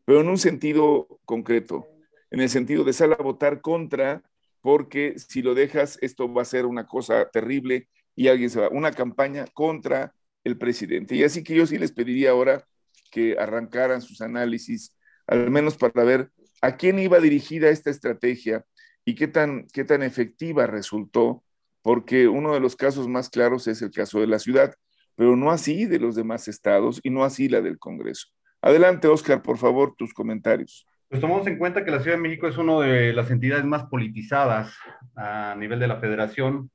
pero 0.04 0.20
en 0.20 0.28
un 0.28 0.38
sentido 0.38 1.06
concreto, 1.24 1.86
en 2.30 2.40
el 2.40 2.48
sentido 2.48 2.82
de 2.84 2.92
salir 2.92 3.16
a 3.18 3.22
votar 3.22 3.60
contra, 3.60 4.22
porque 4.60 5.14
si 5.16 5.42
lo 5.42 5.54
dejas, 5.54 5.98
esto 6.02 6.32
va 6.32 6.42
a 6.42 6.44
ser 6.44 6.66
una 6.66 6.86
cosa 6.86 7.28
terrible 7.30 7.88
y 8.16 8.28
alguien 8.28 8.50
se 8.50 8.60
va. 8.60 8.68
Una 8.70 8.90
campaña 8.92 9.46
contra 9.52 10.14
el 10.42 10.58
presidente. 10.58 11.14
Y 11.14 11.22
así 11.22 11.44
que 11.44 11.54
yo 11.54 11.66
sí 11.66 11.78
les 11.78 11.92
pediría 11.92 12.30
ahora 12.30 12.66
que 13.10 13.36
arrancaran 13.38 14.02
sus 14.02 14.20
análisis, 14.20 14.92
al 15.26 15.50
menos 15.50 15.76
para 15.76 16.04
ver 16.04 16.30
a 16.62 16.76
quién 16.76 16.98
iba 16.98 17.18
dirigida 17.20 17.68
esta 17.68 17.90
estrategia 17.90 18.64
y 19.04 19.14
qué 19.14 19.28
tan, 19.28 19.66
qué 19.72 19.84
tan 19.84 20.02
efectiva 20.02 20.66
resultó, 20.66 21.44
porque 21.82 22.28
uno 22.28 22.54
de 22.54 22.60
los 22.60 22.76
casos 22.76 23.08
más 23.08 23.30
claros 23.30 23.68
es 23.68 23.82
el 23.82 23.90
caso 23.90 24.20
de 24.20 24.26
la 24.26 24.38
ciudad, 24.38 24.74
pero 25.14 25.36
no 25.36 25.50
así 25.50 25.86
de 25.86 25.98
los 25.98 26.14
demás 26.14 26.48
estados 26.48 27.00
y 27.02 27.10
no 27.10 27.24
así 27.24 27.48
la 27.48 27.60
del 27.60 27.78
Congreso. 27.78 28.28
Adelante, 28.60 29.06
Oscar, 29.06 29.42
por 29.42 29.58
favor, 29.58 29.94
tus 29.96 30.12
comentarios. 30.12 30.86
Pues 31.08 31.20
tomamos 31.20 31.46
en 31.46 31.56
cuenta 31.56 31.84
que 31.84 31.92
la 31.92 32.00
Ciudad 32.00 32.16
de 32.16 32.22
México 32.22 32.48
es 32.48 32.58
una 32.58 32.80
de 32.80 33.12
las 33.12 33.30
entidades 33.30 33.64
más 33.64 33.84
politizadas 33.84 34.76
a 35.14 35.54
nivel 35.56 35.78
de 35.78 35.86
la 35.86 36.00
federación. 36.00 36.70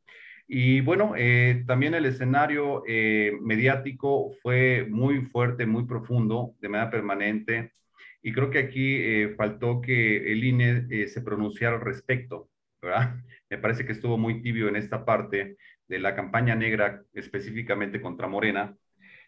Y 0.47 0.79
bueno, 0.81 1.13
eh, 1.17 1.63
también 1.67 1.93
el 1.93 2.05
escenario 2.05 2.83
eh, 2.87 3.33
mediático 3.41 4.31
fue 4.41 4.87
muy 4.89 5.25
fuerte, 5.25 5.65
muy 5.65 5.85
profundo, 5.85 6.55
de 6.61 6.69
manera 6.69 6.89
permanente. 6.89 7.73
Y 8.21 8.33
creo 8.33 8.49
que 8.49 8.59
aquí 8.59 8.95
eh, 8.97 9.33
faltó 9.35 9.81
que 9.81 10.31
el 10.31 10.43
INE 10.43 11.07
se 11.07 11.21
pronunciara 11.21 11.75
al 11.75 11.81
respecto, 11.81 12.49
¿verdad? 12.81 13.15
Me 13.49 13.57
parece 13.57 13.85
que 13.85 13.91
estuvo 13.91 14.17
muy 14.17 14.41
tibio 14.41 14.67
en 14.69 14.75
esta 14.75 15.03
parte 15.05 15.57
de 15.87 15.99
la 15.99 16.15
campaña 16.15 16.55
negra, 16.55 17.03
específicamente 17.13 18.01
contra 18.01 18.27
Morena, 18.27 18.75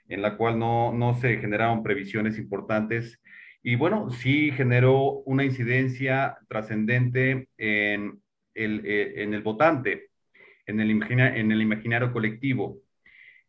en 0.07 0.21
la 0.21 0.37
cual 0.37 0.59
no, 0.59 0.93
no 0.93 1.13
se 1.15 1.37
generaron 1.37 1.83
previsiones 1.83 2.37
importantes 2.37 3.19
y 3.65 3.75
bueno, 3.77 4.09
sí 4.09 4.51
generó 4.51 5.21
una 5.25 5.45
incidencia 5.45 6.37
trascendente 6.49 7.47
en 7.57 8.21
el, 8.53 8.81
eh, 8.85 9.23
en 9.23 9.33
el 9.33 9.41
votante, 9.41 10.09
en 10.65 10.81
el, 10.81 10.91
en 10.91 11.51
el 11.51 11.61
imaginario 11.61 12.11
colectivo. 12.11 12.79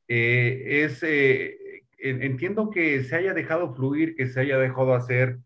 Eh, 0.07 0.85
es, 0.85 1.03
eh, 1.03 1.59
entiendo 2.11 2.71
que 2.71 3.03
se 3.03 3.17
haya 3.17 3.35
dejado 3.35 3.75
fluir, 3.75 4.15
que 4.17 4.27
se 4.27 4.41
haya 4.41 4.59
dejado 4.59 4.95
hacer 4.95 5.39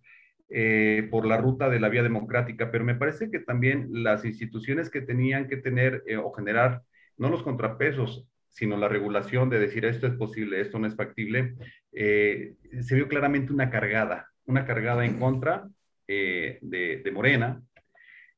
por 1.10 1.26
la 1.26 1.36
ruta 1.36 1.68
de 1.68 1.78
la 1.78 1.90
vía 1.90 2.02
democrática, 2.02 2.70
pero 2.70 2.82
me 2.82 2.94
parece 2.94 3.30
que 3.30 3.38
también 3.38 3.88
las 3.90 4.24
instituciones 4.24 4.88
que 4.88 5.02
tenían 5.02 5.46
que 5.46 5.58
tener 5.58 6.02
o 6.24 6.32
generar 6.32 6.82
no 7.18 7.28
los 7.28 7.42
contrapesos, 7.42 8.26
sino 8.48 8.78
la 8.78 8.88
regulación 8.88 9.50
de 9.50 9.58
decir 9.58 9.84
esto 9.84 10.06
es 10.06 10.14
posible, 10.14 10.60
esto 10.60 10.78
no 10.78 10.86
es 10.86 10.96
factible, 10.96 11.54
se 11.92 12.94
vio 12.94 13.08
claramente 13.08 13.52
una 13.52 13.70
cargada, 13.70 14.28
una 14.46 14.64
cargada 14.64 15.04
en 15.04 15.18
contra 15.18 15.68
eh, 16.10 16.58
de, 16.62 17.10
Morena, 17.12 17.62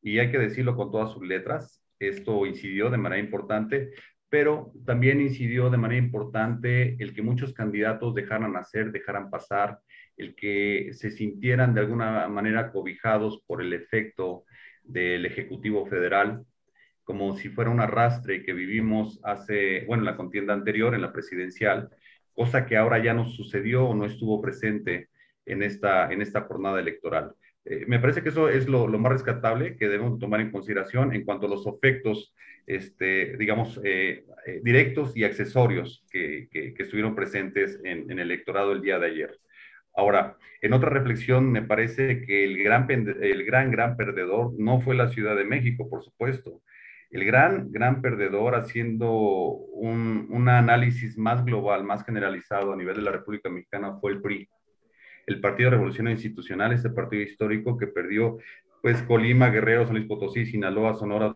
y 0.03 0.19
hay 0.19 0.31
que 0.33 0.39
decirlo 0.39 0.77
con 0.77 0.91
todas 0.91 1.13
sus 1.13 1.23
letras, 1.25 1.85
esto 2.01 2.45
incidió 2.45 2.91
de 2.91 2.99
manera 2.99 3.23
importante, 3.23 3.93
pero 4.31 4.73
también 4.87 5.21
incidió 5.21 5.69
de 5.71 5.77
manera 5.77 6.03
importante 6.03 6.97
el 7.01 7.13
que 7.13 7.21
muchos 7.21 7.53
candidatos 7.53 8.15
dejaran 8.15 8.57
hacer, 8.57 8.93
dejaran 8.93 9.29
pasar, 9.29 9.81
el 10.17 10.37
que 10.37 10.91
se 10.93 11.11
sintieran 11.11 11.75
de 11.75 11.81
alguna 11.81 12.29
manera 12.29 12.71
cobijados 12.71 13.43
por 13.47 13.61
el 13.61 13.73
efecto 13.73 14.45
del 14.85 15.27
Ejecutivo 15.27 15.85
Federal, 15.87 16.45
como 17.03 17.37
si 17.37 17.49
fuera 17.49 17.71
un 17.71 17.81
arrastre 17.81 18.45
que 18.45 18.53
vivimos 18.53 19.21
hace, 19.25 19.85
bueno, 19.87 20.03
en 20.03 20.07
la 20.07 20.17
contienda 20.17 20.55
anterior, 20.55 20.95
en 20.95 21.03
la 21.03 21.13
presidencial, 21.13 21.91
cosa 22.33 22.67
que 22.67 22.77
ahora 22.77 23.03
ya 23.03 23.13
no 23.13 23.27
sucedió 23.27 23.87
o 23.87 23.95
no 23.95 24.05
estuvo 24.05 24.41
presente 24.41 25.09
en 25.45 25.65
esta, 25.65 26.13
en 26.13 26.23
esta 26.23 26.43
jornada 26.43 26.79
electoral. 26.79 27.35
Eh, 27.65 27.85
me 27.87 27.99
parece 27.99 28.23
que 28.23 28.31
eso 28.31 28.49
es 28.49 28.69
lo, 28.69 28.87
más 28.89 29.13
rescatable 29.13 29.77
que 29.77 29.89
debemos 29.89 30.19
tomar 30.19 30.41
en 30.41 30.51
consideración 30.51 31.15
en 31.15 31.25
cuanto 31.25 31.47
a 31.47 31.51
los 31.51 31.67
efectos, 31.67 32.35
este, 32.67 33.37
digamos, 33.37 33.81
eh, 33.85 34.25
eh, 34.47 34.61
directos 34.63 35.17
y 35.17 35.25
accesorios 35.25 36.05
que, 36.11 36.49
estuvieron 36.79 37.15
presentes 37.15 37.79
en, 37.85 38.11
el 38.11 38.19
electorado 38.19 38.73
el 38.73 38.81
día 38.81 38.99
de 38.99 39.09
ayer. 39.09 39.39
Ahora, 39.95 40.37
en 40.63 40.73
otra 40.73 40.89
reflexión, 40.89 41.51
me 41.51 41.63
parece 41.63 42.23
que 42.23 42.45
el 42.45 42.63
gran, 42.63 42.87
el 42.89 43.45
gran, 43.45 43.71
gran 43.71 43.97
perdedor 43.97 44.53
no 44.59 44.81
fue 44.81 44.95
la 44.95 45.09
Ciudad 45.09 45.37
de 45.37 45.45
México, 45.45 45.89
por 45.91 46.03
supuesto. 46.03 46.63
El 47.11 47.25
gran, 47.25 47.73
gran 47.73 48.01
perdedor, 48.01 48.55
haciendo 48.55 49.11
un 49.11 50.49
análisis 50.49 51.19
más 51.19 51.45
global, 51.45 51.83
más 51.85 52.05
generalizado 52.05 52.73
a 52.73 52.77
nivel 52.77 52.97
de 52.97 53.03
la 53.03 53.13
República 53.13 53.51
Mexicana, 53.51 53.99
fue 54.01 54.13
el 54.13 54.23
PRI 54.23 54.49
el 55.33 55.41
Partido 55.41 55.71
Revolucionario 55.71 56.17
Institucional, 56.17 56.73
ese 56.73 56.91
partido 56.91 57.23
histórico 57.23 57.77
que 57.77 57.87
perdió 57.87 58.39
pues 58.83 59.03
Colima, 59.03 59.51
Guerrero, 59.51 59.85
San 59.85 59.95
Luis 59.95 60.07
Potosí, 60.07 60.47
Sinaloa, 60.47 60.95
Sonora, 60.95 61.35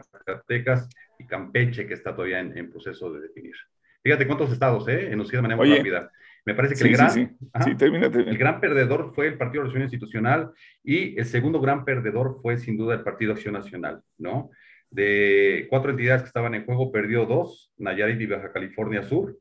Zacatecas 0.00 0.88
y 1.18 1.26
Campeche, 1.26 1.86
que 1.86 1.94
está 1.94 2.14
todavía 2.14 2.40
en, 2.40 2.70
proceso 2.70 3.12
de 3.12 3.20
definir. 3.20 3.54
Fíjate 4.02 4.26
cuántos 4.26 4.52
estados, 4.52 4.86
¿eh? 4.88 5.12
Enunciado 5.12 5.42
de 5.42 5.48
manera 5.48 5.56
muy 5.56 5.76
rápida. 5.76 6.10
Me 6.44 6.54
parece 6.54 6.76
que 6.76 6.88
el, 6.88 6.96
gran, 6.96 7.10
sí, 7.10 7.28
el 7.54 8.38
gran 8.38 8.60
perdedor 8.60 9.12
fue 9.14 9.26
el 9.26 9.36
Partido 9.36 9.62
Revolucionario 9.62 9.86
Institucional 9.86 10.52
y 10.84 11.18
el 11.18 11.24
segundo 11.24 11.60
gran 11.60 11.84
perdedor 11.84 12.38
fue 12.40 12.56
sin 12.56 12.76
duda 12.76 12.94
el 12.94 13.02
Partido 13.02 13.32
Acción 13.32 13.54
Nacional, 13.54 14.00
¿no? 14.16 14.50
De 14.88 15.66
cuatro 15.68 15.90
entidades 15.90 16.22
que 16.22 16.28
estaban 16.28 16.54
en 16.54 16.64
juego, 16.64 16.92
perdió 16.92 17.26
dos, 17.26 17.72
Nayarit 17.78 18.20
y 18.20 18.26
Baja 18.26 18.52
California 18.52 19.02
Sur, 19.02 19.36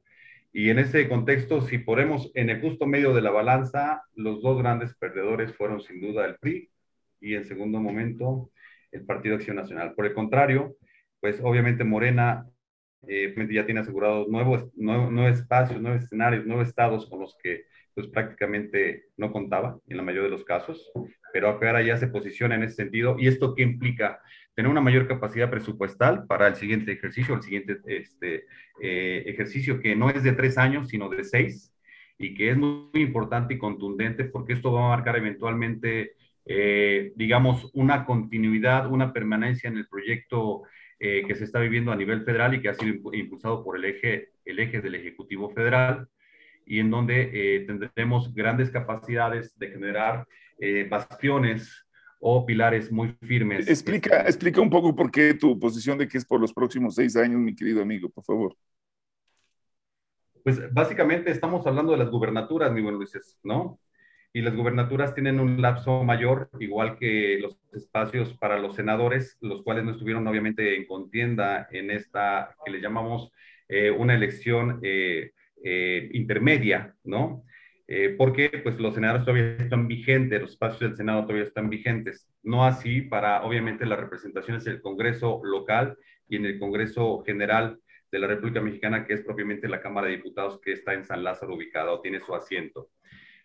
y 0.57 0.69
en 0.69 0.79
ese 0.79 1.09
contexto, 1.09 1.59
si 1.59 1.79
ponemos 1.79 2.31
en 2.33 2.49
el 2.49 2.61
justo 2.61 2.85
medio 2.85 3.13
de 3.13 3.21
la 3.21 3.29
balanza, 3.29 4.03
los 4.15 4.41
dos 4.41 4.57
grandes 4.57 4.95
perdedores 4.95 5.53
fueron 5.53 5.81
sin 5.81 5.99
duda 5.99 6.25
el 6.25 6.37
PRI 6.37 6.71
y 7.19 7.35
en 7.35 7.43
segundo 7.43 7.81
momento 7.81 8.51
el 8.89 9.03
Partido 9.05 9.35
Acción 9.35 9.57
Nacional. 9.57 9.93
Por 9.93 10.05
el 10.05 10.13
contrario, 10.13 10.77
pues 11.19 11.41
obviamente 11.43 11.83
Morena 11.83 12.47
eh, 13.05 13.35
ya 13.51 13.65
tiene 13.65 13.81
asegurados 13.81 14.29
nuevos, 14.29 14.73
nuevos, 14.77 15.37
espacios, 15.37 15.81
nuevos 15.81 16.05
escenarios, 16.05 16.45
nuevos 16.45 16.69
estados 16.69 17.09
con 17.09 17.19
los 17.19 17.35
que 17.43 17.65
pues 17.93 18.07
prácticamente 18.07 19.07
no 19.17 19.33
contaba 19.33 19.77
en 19.89 19.97
la 19.97 20.03
mayoría 20.03 20.29
de 20.29 20.37
los 20.37 20.45
casos, 20.45 20.89
pero 21.33 21.49
ahora 21.49 21.81
ya 21.81 21.97
se 21.97 22.07
posiciona 22.07 22.55
en 22.55 22.63
ese 22.63 22.75
sentido. 22.75 23.17
¿Y 23.19 23.27
esto 23.27 23.53
qué 23.55 23.63
implica? 23.63 24.21
Tener 24.55 24.71
una 24.71 24.81
mayor 24.81 25.07
capacidad 25.07 25.49
presupuestal 25.49 26.25
para 26.25 26.47
el 26.47 26.55
siguiente 26.55 26.93
ejercicio, 26.93 27.35
el 27.35 27.43
siguiente 27.43 27.77
este, 27.85 28.45
eh, 28.81 29.23
ejercicio 29.27 29.81
que 29.81 29.95
no 29.95 30.09
es 30.09 30.23
de 30.23 30.31
tres 30.31 30.57
años, 30.57 30.87
sino 30.87 31.09
de 31.09 31.25
seis, 31.25 31.73
y 32.17 32.33
que 32.33 32.51
es 32.51 32.57
muy, 32.57 32.89
importante 32.93 33.55
y 33.55 33.57
contundente 33.57 34.23
porque 34.23 34.53
esto 34.53 34.71
va 34.71 34.85
a 34.85 34.95
marcar 34.95 35.17
eventualmente, 35.17 36.13
eh, 36.45 37.11
digamos, 37.17 37.69
una 37.73 38.05
continuidad, 38.05 38.89
una 38.89 39.11
permanencia 39.11 39.69
en 39.69 39.77
el 39.77 39.87
proyecto 39.87 40.63
eh, 40.99 41.25
que 41.27 41.35
se 41.35 41.43
está 41.43 41.59
viviendo 41.59 41.91
a 41.91 41.97
nivel 41.97 42.23
federal 42.23 42.53
y 42.53 42.61
que 42.61 42.69
ha 42.69 42.73
sido 42.73 43.13
impulsado 43.13 43.61
por 43.61 43.75
el 43.75 43.83
eje, 43.83 44.29
el 44.45 44.59
eje 44.59 44.79
del 44.79 44.95
Ejecutivo 44.95 45.49
Federal, 45.49 46.07
y 46.65 46.79
en 46.79 46.89
donde 46.89 47.65
tendremos 47.67 48.33
grandes 48.33 48.71
capacidades 48.71 49.55
de 49.59 49.67
generar 49.67 50.25
bastiones 50.89 51.84
o 52.19 52.45
pilares 52.45 52.91
muy 52.91 53.15
firmes. 53.21 53.67
Explica, 53.67 54.21
explica 54.21 54.61
un 54.61 54.69
poco 54.69 54.95
por 54.95 55.11
qué 55.11 55.33
tu 55.33 55.59
posición 55.59 55.97
de 55.97 56.07
que 56.07 56.17
es 56.17 56.25
por 56.25 56.39
los 56.39 56.53
próximos 56.53 56.95
seis 56.95 57.15
años, 57.15 57.39
mi 57.39 57.55
querido 57.55 57.81
amigo, 57.81 58.09
por 58.09 58.23
favor. 58.23 58.55
Pues 60.43 60.71
básicamente 60.73 61.31
estamos 61.31 61.65
hablando 61.65 61.91
de 61.91 61.97
las 61.97 62.11
gubernaturas, 62.11 62.71
mi 62.71 62.81
buen 62.81 62.95
Luis, 62.95 63.11
¿no? 63.43 63.79
Y 64.31 64.41
las 64.41 64.55
gubernaturas 64.55 65.15
tienen 65.15 65.39
un 65.39 65.61
lapso 65.61 66.03
mayor, 66.03 66.49
igual 66.59 66.97
que 66.97 67.39
los 67.39 67.57
espacios 67.73 68.33
para 68.33 68.59
los 68.59 68.75
senadores, 68.75 69.37
los 69.41 69.63
cuales 69.63 69.85
no 69.85 69.91
estuvieron 69.91 70.27
obviamente 70.27 70.75
en 70.75 70.85
contienda 70.85 71.67
en 71.71 71.89
esta 71.89 72.55
que 72.63 72.71
le 72.71 72.81
llamamos 72.81 73.31
eh, 73.67 73.89
una 73.89 74.13
elección 74.13 74.79
eh, 74.83 75.31
eh, 75.63 76.09
intermedia, 76.13 76.95
¿no? 77.05 77.43
Eh, 77.87 78.15
porque 78.17 78.49
pues 78.63 78.79
los 78.79 78.95
senadores 78.95 79.25
todavía 79.25 79.57
están 79.57 79.87
vigentes, 79.87 80.41
los 80.41 80.51
espacios 80.51 80.79
del 80.79 80.97
Senado 80.97 81.21
todavía 81.21 81.43
están 81.43 81.69
vigentes. 81.69 82.27
No 82.41 82.65
así 82.65 83.01
para, 83.01 83.43
obviamente, 83.43 83.85
las 83.85 83.99
representaciones 83.99 84.63
del 84.63 84.81
Congreso 84.81 85.41
local 85.43 85.97
y 86.27 86.37
en 86.37 86.45
el 86.45 86.59
Congreso 86.59 87.23
General 87.25 87.79
de 88.11 88.19
la 88.19 88.27
República 88.27 88.61
Mexicana, 88.61 89.05
que 89.05 89.13
es 89.13 89.21
propiamente 89.21 89.67
la 89.67 89.81
Cámara 89.81 90.07
de 90.07 90.17
Diputados 90.17 90.59
que 90.61 90.71
está 90.71 90.93
en 90.93 91.05
San 91.05 91.23
Lázaro 91.23 91.55
ubicada 91.55 91.91
o 91.91 92.01
tiene 92.01 92.19
su 92.19 92.33
asiento. 92.33 92.89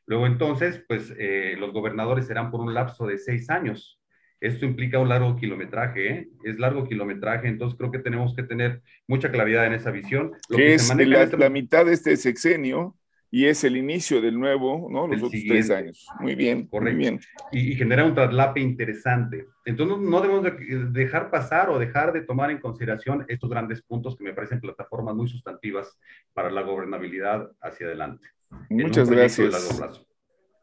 Luego 0.06 0.26
entonces, 0.26 0.82
pues 0.88 1.14
eh, 1.18 1.56
los 1.59 1.73
gobernadores 1.73 2.26
serán 2.26 2.50
por 2.50 2.61
un 2.61 2.73
lapso 2.73 3.06
de 3.06 3.18
seis 3.18 3.50
años. 3.50 4.00
Esto 4.40 4.64
implica 4.64 4.99
un 4.99 5.11
largo 5.11 5.37
kilometraje, 5.37 6.09
¿eh? 6.09 6.28
es 6.44 6.59
largo 6.59 6.88
kilometraje, 6.88 7.47
entonces 7.47 7.76
creo 7.78 7.90
que 7.90 7.99
tenemos 7.99 8.35
que 8.35 8.42
tener 8.42 8.80
mucha 9.06 9.30
claridad 9.30 9.66
en 9.66 9.75
esa 9.75 9.90
visión. 9.90 10.32
Lo 10.49 10.56
que, 10.56 10.75
es 10.75 10.94
la, 10.97 11.23
este 11.23 11.37
la 11.37 11.50
mitad 11.50 11.85
de 11.85 11.92
este 11.92 12.16
sexenio, 12.16 12.97
y 13.33 13.47
es 13.47 13.63
el 13.63 13.77
inicio 13.77 14.21
del 14.21 14.39
nuevo, 14.39 14.89
¿no? 14.91 15.07
Los 15.07 15.23
otros 15.23 15.43
tres 15.47 15.71
años. 15.71 16.07
Muy 16.19 16.35
bien, 16.35 16.67
Correcto. 16.67 16.97
muy 16.97 17.05
bien. 17.05 17.21
Y, 17.53 17.77
genera 17.77 18.05
un 18.05 18.15
traslape 18.15 18.61
interesante. 18.61 19.47
Entonces, 19.65 19.99
no 19.99 20.21
debemos 20.21 20.45
dejar 20.93 21.31
pasar 21.31 21.71
o 21.71 21.79
dejar 21.79 22.13
de 22.13 22.23
tomar 22.23 22.51
en 22.51 22.59
consideración 22.59 23.25
estos 23.29 23.49
grandes 23.49 23.83
puntos 23.83 24.17
que 24.17 24.25
me 24.25 24.33
parecen 24.33 24.61
plataformas 24.61 25.15
muy 25.15 25.29
sustantivas 25.29 25.97
para 26.33 26.51
la 26.51 26.63
gobernabilidad 26.63 27.49
hacia 27.61 27.87
adelante. 27.87 28.27
Muchas 28.69 29.09
gracias. 29.09 30.05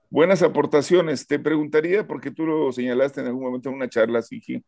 Buenas 0.10 0.42
aportaciones. 0.42 1.26
Te 1.26 1.40
preguntaría, 1.40 2.06
porque 2.06 2.32
tú 2.32 2.46
lo 2.46 2.72
señalaste 2.74 3.22
en 3.22 3.28
algún 3.28 3.44
momento 3.44 3.70
en 3.70 3.76
una 3.76 3.88
charla, 3.88 4.22
Sigi, 4.22 4.62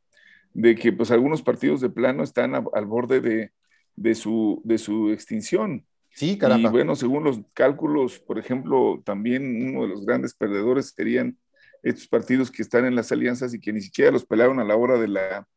de 0.54 0.76
que 0.76 0.94
pues 0.94 1.12
algunos 1.12 1.42
partidos 1.42 1.82
de 1.82 1.90
plano 1.90 2.24
están 2.24 2.56
al 2.56 2.86
borde 2.86 3.20
de, 3.20 3.52
de, 3.98 4.16
su, 4.16 4.62
de 4.64 4.78
su 4.78 5.12
extinción. 5.12 5.86
Sí, 6.14 6.38
caramba. 6.38 6.70
Y 6.70 6.72
bueno, 6.72 6.96
según 6.96 7.24
los 7.24 7.40
cálculos, 7.54 8.20
por 8.20 8.40
ejemplo, 8.40 9.02
también 9.06 9.70
uno 9.70 9.84
de 9.84 9.90
los 9.90 10.06
grandes 10.06 10.34
perdedores 10.34 10.94
serían 10.96 11.38
estos 11.84 12.08
partidos 12.08 12.52
que 12.52 12.62
están 12.62 12.86
en 12.86 12.96
las 12.96 13.12
alianzas 13.12 13.54
y 13.54 13.60
que 13.60 13.72
ni 13.72 13.82
siquiera 13.82 14.12
los 14.12 14.26
pelaron 14.26 14.60
a 14.60 14.66
la 14.66 14.76
hora 14.76 15.00
de, 15.00 15.08
la, 15.08 15.48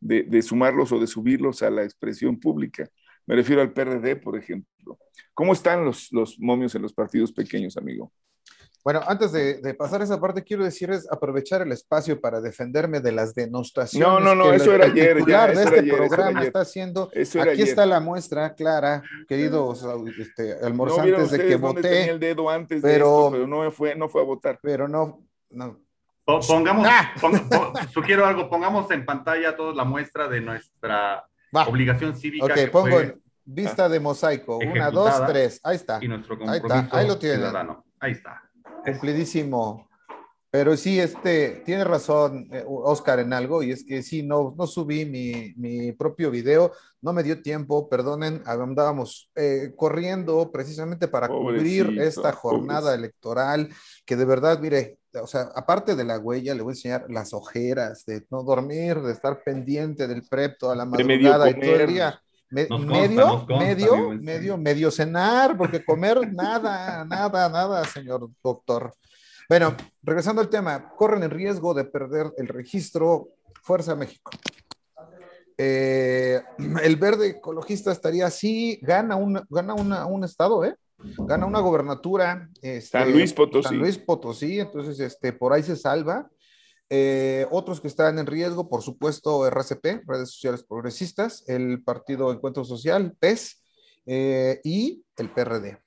de, 0.00 0.42
sumarlos 0.42 0.92
o 0.92 0.98
de 0.98 1.06
subirlos 1.06 1.62
a 1.62 1.70
la 1.70 1.84
expresión 1.84 2.38
pública. 2.38 2.88
Me 3.26 3.36
refiero 3.36 3.62
al 3.62 3.72
PRD, 3.72 4.16
por 4.16 4.36
ejemplo. 4.36 4.98
¿Cómo 5.34 5.52
están 5.52 5.84
los, 5.84 6.12
los 6.12 6.38
momios 6.38 6.74
en 6.74 6.82
los 6.82 6.92
partidos 6.92 7.32
pequeños, 7.32 7.76
amigo? 7.76 8.12
Bueno, 8.82 9.02
antes 9.06 9.32
de, 9.32 9.74
pasar 9.74 10.00
esa 10.00 10.18
parte, 10.18 10.42
quiero 10.42 10.64
decirles, 10.64 11.06
aprovechar 11.10 11.60
el 11.60 11.72
espacio 11.72 12.18
para 12.18 12.40
defenderme 12.40 13.00
de 13.00 13.12
las 13.12 13.34
denostaciones. 13.34 14.08
No, 14.08 14.20
no, 14.20 14.34
no, 14.34 14.52
eso 14.52 14.72
era 14.72 14.86
ayer. 14.86 15.18
Ya, 15.26 15.48
de 15.48 15.62
este 15.62 15.82
programa 15.82 16.42
está 16.42 16.60
haciendo. 16.60 17.10
Aquí 17.12 17.62
está 17.62 17.84
la 17.84 18.00
muestra 18.00 18.54
clara, 18.54 19.02
queridos 19.28 19.86
este, 20.18 20.54
almorzantes, 20.64 21.30
de 21.30 21.46
que 21.46 21.56
voté. 21.56 21.82
Tenía 21.82 22.12
el 22.12 22.20
dedo 22.20 22.48
antes 22.48 22.80
pero, 22.80 23.28
pero 23.30 23.46
no 23.46 23.70
fue, 23.70 23.94
no 23.94 24.08
fue 24.08 24.22
a 24.22 24.24
votar. 24.24 24.58
Pero 24.62 24.88
no, 24.88 25.26
no. 25.50 25.78
Pongamos, 26.24 26.86
ah. 26.88 27.12
sugiero 27.92 28.24
algo, 28.24 28.48
pongamos 28.48 28.90
en 28.92 29.04
pantalla 29.04 29.56
toda 29.56 29.74
la 29.74 29.84
muestra 29.84 30.28
de 30.28 30.40
nuestra 30.40 31.26
obligación 31.66 32.16
cívica. 32.16 32.46
Ok, 32.46 32.70
pongo 32.70 32.96
vista 33.44 33.88
de 33.88 34.00
mosaico. 34.00 34.58
Una, 34.58 34.90
dos, 34.90 35.26
tres. 35.26 35.60
Ahí 35.64 35.76
está. 35.76 35.98
Y 36.00 36.08
nuestro 36.08 36.38
compromiso 36.38 36.72
ahí, 36.72 36.88
ahí 36.92 37.08
lo 37.08 37.18
tiene. 37.18 37.44
Ahí 37.98 38.12
está 38.12 38.49
cumplidísimo. 38.84 39.88
Pero 40.52 40.76
sí, 40.76 40.98
este, 40.98 41.62
tiene 41.64 41.84
razón 41.84 42.48
eh, 42.52 42.64
Oscar 42.66 43.20
en 43.20 43.32
algo, 43.32 43.62
y 43.62 43.70
es 43.70 43.84
que 43.84 44.02
sí, 44.02 44.24
no, 44.24 44.52
no 44.58 44.66
subí 44.66 45.04
mi, 45.04 45.54
mi 45.56 45.92
propio 45.92 46.28
video, 46.28 46.72
no 47.00 47.12
me 47.12 47.22
dio 47.22 47.40
tiempo, 47.40 47.88
perdonen, 47.88 48.42
andábamos 48.44 49.30
eh, 49.36 49.72
corriendo 49.76 50.50
precisamente 50.50 51.06
para 51.06 51.28
cubrir 51.28 52.00
esta 52.00 52.32
jornada 52.32 52.94
electoral, 52.96 53.68
que 54.04 54.16
de 54.16 54.24
verdad, 54.24 54.58
mire, 54.58 54.98
o 55.22 55.26
sea, 55.28 55.50
aparte 55.54 55.94
de 55.94 56.04
la 56.04 56.18
huella, 56.18 56.52
le 56.54 56.62
voy 56.62 56.72
a 56.72 56.74
enseñar 56.74 57.06
las 57.08 57.32
ojeras 57.32 58.04
de 58.04 58.24
no 58.28 58.42
dormir, 58.42 59.00
de 59.00 59.12
estar 59.12 59.44
pendiente 59.44 60.08
del 60.08 60.22
prep 60.28 60.58
toda 60.58 60.74
la 60.74 60.84
madrugada 60.84 61.48
y 61.48 61.60
todo 61.60 61.76
el 61.76 61.86
día. 61.86 62.20
Medio, 62.50 63.46
medio, 63.46 64.10
medio, 64.10 64.58
medio 64.58 64.90
cenar, 64.90 65.56
porque 65.56 65.84
comer 65.84 66.32
nada, 66.32 67.04
nada, 67.04 67.48
nada, 67.48 67.84
señor 67.84 68.28
doctor. 68.42 68.92
Bueno, 69.48 69.76
regresando 70.02 70.40
al 70.40 70.48
tema, 70.48 70.90
corren 70.96 71.22
el 71.22 71.30
riesgo 71.30 71.74
de 71.74 71.84
perder 71.84 72.32
el 72.36 72.48
registro 72.48 73.28
Fuerza 73.62 73.94
México. 73.94 74.30
Eh, 75.58 76.40
el 76.82 76.96
verde 76.96 77.28
ecologista 77.28 77.92
estaría 77.92 78.26
así, 78.26 78.78
gana, 78.82 79.16
un, 79.16 79.40
gana 79.50 79.74
un 79.74 80.24
estado, 80.24 80.64
¿eh? 80.64 80.74
Gana 81.18 81.46
una 81.46 81.60
gobernatura. 81.60 82.48
Este, 82.62 82.98
San 82.98 83.12
Luis 83.12 83.32
Potosí. 83.32 83.68
San 83.68 83.78
Luis 83.78 83.98
Potosí, 83.98 84.60
entonces 84.60 84.98
este, 85.00 85.32
por 85.32 85.52
ahí 85.52 85.62
se 85.62 85.76
salva. 85.76 86.30
Eh, 86.92 87.46
otros 87.52 87.80
que 87.80 87.86
están 87.86 88.18
en 88.18 88.26
riesgo, 88.26 88.68
por 88.68 88.82
supuesto, 88.82 89.46
RCP, 89.46 90.02
Redes 90.06 90.32
Sociales 90.32 90.64
Progresistas, 90.64 91.44
el 91.46 91.84
Partido 91.84 92.32
Encuentro 92.32 92.64
Social, 92.64 93.16
PES, 93.18 93.62
eh, 94.06 94.60
y 94.64 95.04
el 95.16 95.30
PRD. 95.32 95.78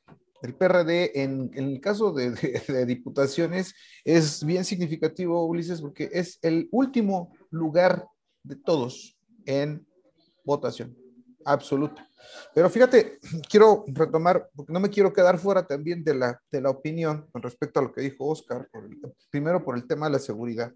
El 0.42 0.56
PRD, 0.56 1.22
en, 1.22 1.52
el 1.56 1.82
caso 1.82 2.14
de, 2.14 2.86
diputaciones, 2.86 3.76
es 4.06 4.46
bien 4.46 4.64
significativo, 4.64 5.46
Ulises, 5.46 5.82
porque 5.82 6.10
es 6.14 6.40
el 6.42 6.70
último 6.72 7.34
lugar 7.50 8.08
de 8.44 8.56
todos 8.56 9.18
en 9.46 9.86
votación 10.46 11.03
absoluta. 11.46 12.10
Pero 12.54 12.70
fíjate, 12.70 13.20
quiero 13.50 13.86
retomar, 13.88 14.50
porque 14.56 14.74
no 14.74 14.80
me 14.80 14.90
quiero 14.90 15.14
quedar 15.14 15.38
fuera 15.38 15.66
también 15.66 16.04
de 16.04 16.16
la, 16.16 16.42
de 16.52 16.62
la 16.62 16.70
opinión 16.70 17.28
con 17.32 17.42
respecto 17.42 17.80
a 17.80 17.84
lo 17.84 17.92
que 17.92 18.02
dijo 18.02 18.28
Oscar, 18.28 18.70
primero 19.30 19.64
por 19.64 19.76
el 19.76 19.88
tema 19.88 20.08
de 20.08 20.14
la 20.14 20.20
seguridad. 20.20 20.72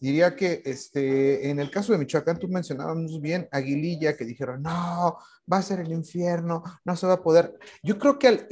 Diría 0.00 0.34
que 0.34 0.62
este, 0.64 1.50
en 1.50 1.60
el 1.60 1.70
caso 1.70 1.92
de 1.92 1.98
Michoacán, 1.98 2.38
tú 2.38 2.48
mencionabas 2.48 2.96
bien 3.20 3.48
Aguililla, 3.52 4.16
que 4.16 4.24
dijeron, 4.24 4.62
no, 4.62 5.18
va 5.50 5.58
a 5.58 5.62
ser 5.62 5.80
el 5.80 5.92
infierno, 5.92 6.62
no 6.84 6.96
se 6.96 7.06
va 7.06 7.14
a 7.14 7.22
poder. 7.22 7.58
Yo 7.82 7.98
creo 7.98 8.18
que 8.18 8.28
al, 8.28 8.46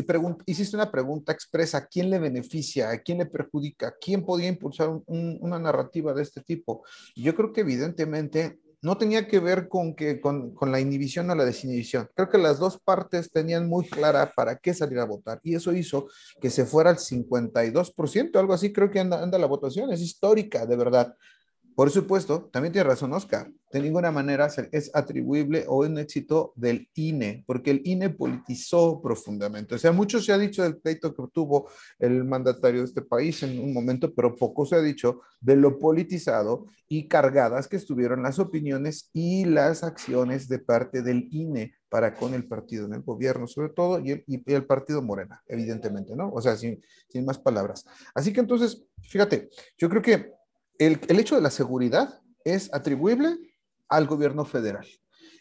hiciste 0.44 0.76
una 0.76 0.90
pregunta 0.90 1.32
expresa, 1.32 1.78
¿a 1.78 1.86
quién 1.86 2.10
le 2.10 2.18
beneficia? 2.18 2.90
¿A 2.90 2.98
quién 2.98 3.18
le 3.18 3.26
perjudica? 3.26 3.94
¿Quién 3.98 4.24
podía 4.24 4.48
impulsar 4.48 4.90
una 5.06 5.58
narrativa 5.58 6.12
de 6.12 6.22
este 6.22 6.42
tipo? 6.42 6.84
Yo 7.16 7.34
creo 7.34 7.52
que 7.52 7.62
evidentemente 7.62 8.60
no 8.80 8.96
tenía 8.96 9.26
que 9.26 9.40
ver 9.40 9.68
con, 9.68 9.94
que, 9.94 10.20
con, 10.20 10.54
la 10.60 10.80
inhibición 10.80 11.30
o 11.30 11.34
la 11.34 11.44
desinhibición. 11.44 12.08
Creo 12.14 12.28
que 12.28 12.38
las 12.38 12.58
dos 12.58 12.78
partes 12.78 13.30
tenían 13.30 13.68
muy 13.68 13.88
clara 13.88 14.32
para 14.34 14.56
qué 14.56 14.72
salir 14.72 14.98
a 14.98 15.04
votar 15.04 15.40
y 15.42 15.54
eso 15.54 15.72
hizo 15.72 16.08
que 16.40 16.50
se 16.50 16.64
fuera 16.64 16.90
al 16.90 16.98
52%, 16.98 18.38
algo 18.38 18.54
así 18.54 18.72
creo 18.72 18.90
que 18.90 19.00
anda, 19.00 19.22
anda 19.22 19.38
la 19.38 19.46
votación, 19.46 19.92
es 19.92 20.00
histórica, 20.00 20.66
de 20.66 20.76
verdad. 20.76 21.14
Por 21.78 21.92
supuesto, 21.92 22.50
también 22.50 22.72
tiene 22.72 22.88
razón 22.88 23.12
Oscar, 23.12 23.52
de 23.70 23.80
ninguna 23.80 24.10
manera 24.10 24.48
es 24.72 24.90
atribuible 24.94 25.64
o 25.68 25.86
un 25.86 25.96
éxito 25.98 26.52
del 26.56 26.88
INE, 26.94 27.44
porque 27.46 27.70
el 27.70 27.82
INE 27.84 28.10
politizó 28.10 29.00
profundamente. 29.00 29.76
O 29.76 29.78
sea, 29.78 29.92
mucho 29.92 30.20
se 30.20 30.32
ha 30.32 30.38
dicho 30.38 30.64
del 30.64 30.78
pleito 30.78 31.14
que 31.14 31.22
tuvo 31.32 31.70
el 32.00 32.24
mandatario 32.24 32.80
de 32.80 32.86
este 32.86 33.02
país 33.02 33.44
en 33.44 33.60
un 33.60 33.72
momento, 33.72 34.12
pero 34.12 34.34
poco 34.34 34.66
se 34.66 34.74
ha 34.74 34.80
dicho 34.80 35.20
de 35.40 35.54
lo 35.54 35.78
politizado 35.78 36.66
y 36.88 37.06
cargadas 37.06 37.68
que 37.68 37.76
estuvieron 37.76 38.24
las 38.24 38.40
opiniones 38.40 39.08
y 39.12 39.44
las 39.44 39.84
acciones 39.84 40.48
de 40.48 40.58
parte 40.58 41.02
del 41.02 41.28
INE 41.30 41.74
para 41.88 42.12
con 42.16 42.34
el 42.34 42.48
partido 42.48 42.86
en 42.86 42.94
el 42.94 43.02
gobierno, 43.02 43.46
sobre 43.46 43.68
todo, 43.68 44.00
y 44.00 44.24
el, 44.46 44.66
partido 44.66 45.00
Morena, 45.00 45.44
evidentemente, 45.46 46.16
¿no? 46.16 46.28
O 46.32 46.40
sea, 46.42 46.56
sin, 46.56 46.82
sin 47.08 47.24
más 47.24 47.38
palabras. 47.38 47.86
Así 48.16 48.32
que 48.32 48.40
entonces, 48.40 48.84
fíjate, 49.00 49.48
yo 49.76 49.88
creo 49.88 50.02
que 50.02 50.37
el, 50.78 51.00
hecho 51.08 51.34
de 51.34 51.42
la 51.42 51.50
seguridad 51.50 52.20
es 52.44 52.72
atribuible 52.72 53.36
al 53.88 54.06
gobierno 54.06 54.44
federal. 54.44 54.86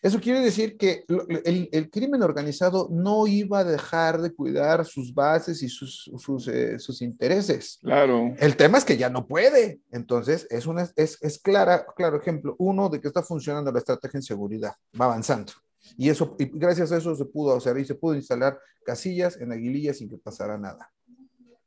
Eso 0.02 0.20
quiere 0.22 0.42
decir 0.42 0.78
que 0.78 1.06
el, 1.44 1.90
crimen 1.90 2.22
organizado 2.22 2.88
no 2.92 3.26
iba 3.26 3.60
a 3.60 3.64
dejar 3.64 4.22
de 4.22 4.34
cuidar 4.34 4.86
sus 4.86 5.14
bases 5.14 5.64
y 5.64 5.70
sus, 5.70 6.12
sus, 6.18 6.48
eh, 6.48 6.78
intereses. 7.00 7.80
Claro. 7.82 8.34
El 8.38 8.56
tema 8.56 8.78
es 8.78 8.86
que 8.86 8.98
ya 8.98 9.10
no 9.10 9.26
puede. 9.26 9.82
Entonces, 9.92 10.46
es, 10.52 10.68
una, 10.68 10.88
es, 10.96 11.18
es 11.22 11.40
clara, 11.40 11.86
claro 11.96 12.18
ejemplo, 12.18 12.56
uno, 12.60 12.90
de 12.90 13.02
que 13.02 13.08
está 13.08 13.24
funcionando 13.24 13.72
la 13.72 13.80
estrategia 13.80 14.20
en 14.20 14.24
seguridad, 14.24 14.74
va 15.00 15.06
avanzando. 15.06 15.54
Y, 15.98 16.10
eso, 16.10 16.36
y 16.38 16.46
gracias 16.46 16.92
a 16.92 16.98
eso 16.98 17.16
se 17.16 17.26
pudo 17.26 17.56
hacer 17.56 17.78
y 17.78 17.86
se 17.86 17.96
pudo 17.96 18.16
instalar 18.16 18.60
casillas 18.86 19.38
en 19.38 19.52
Aguililla 19.52 19.94
sin 19.94 20.10
que 20.10 20.18
pasara 20.18 20.58
nada. 20.58 20.92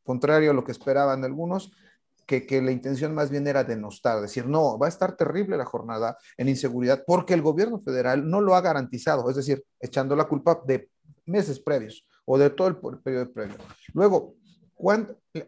Contrario 0.02 0.50
a 0.50 0.54
lo 0.54 0.64
que 0.64 0.72
esperaban 0.72 1.24
algunos, 1.24 1.72
que, 2.26 2.62
la 2.62 2.70
intención 2.70 3.14
más 3.14 3.30
bien 3.30 3.46
era 3.46 3.64
denostar, 3.64 4.20
decir, 4.20 4.46
no, 4.46 4.78
va 4.78 4.86
a 4.86 4.88
estar 4.88 5.16
terrible 5.16 5.56
la 5.56 5.64
jornada 5.64 6.16
en 6.36 6.48
inseguridad 6.48 7.02
porque 7.06 7.34
el 7.34 7.42
gobierno 7.42 7.80
federal 7.80 8.28
no 8.28 8.40
lo 8.40 8.54
ha 8.54 8.60
garantizado, 8.60 9.28
es 9.28 9.36
decir, 9.36 9.64
echando 9.80 10.14
la 10.14 10.24
culpa 10.24 10.60
de 10.66 10.88
meses 11.26 11.60
previos 11.60 12.06
o 12.24 12.38
de 12.38 12.50
todo 12.50 12.68
el 12.68 12.76
periodo 13.00 13.32
previo. 13.32 13.56
Luego, 13.92 14.34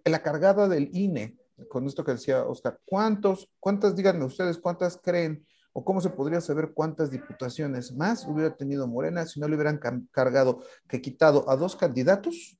la 0.05 0.23
cargada 0.23 0.69
del 0.69 0.91
INE, 0.93 1.37
con 1.69 1.87
esto 1.87 2.05
que 2.05 2.13
decía 2.13 2.45
Oscar, 2.45 2.81
¿cuántos, 2.85 3.49
cuántas, 3.61 3.95
díganme 3.95 4.25
ustedes, 4.25 4.59
cuántas 4.59 4.97
creen 4.97 5.47
o 5.73 5.85
cómo 5.85 6.01
se 6.01 6.11
podría 6.11 6.41
saber 6.41 6.73
cuántas 6.75 7.11
diputaciones 7.11 7.93
más 7.93 8.27
hubiera 8.27 8.55
tenido 8.57 8.87
Morena 8.87 9.27
si 9.27 9.41
no 9.41 9.49
le 9.49 9.57
hubieran 9.57 9.81
cargado, 10.11 10.63
que 10.89 11.01
quitado 11.01 11.49
a 11.49 11.57
dos 11.57 11.77
candidatos 11.77 12.59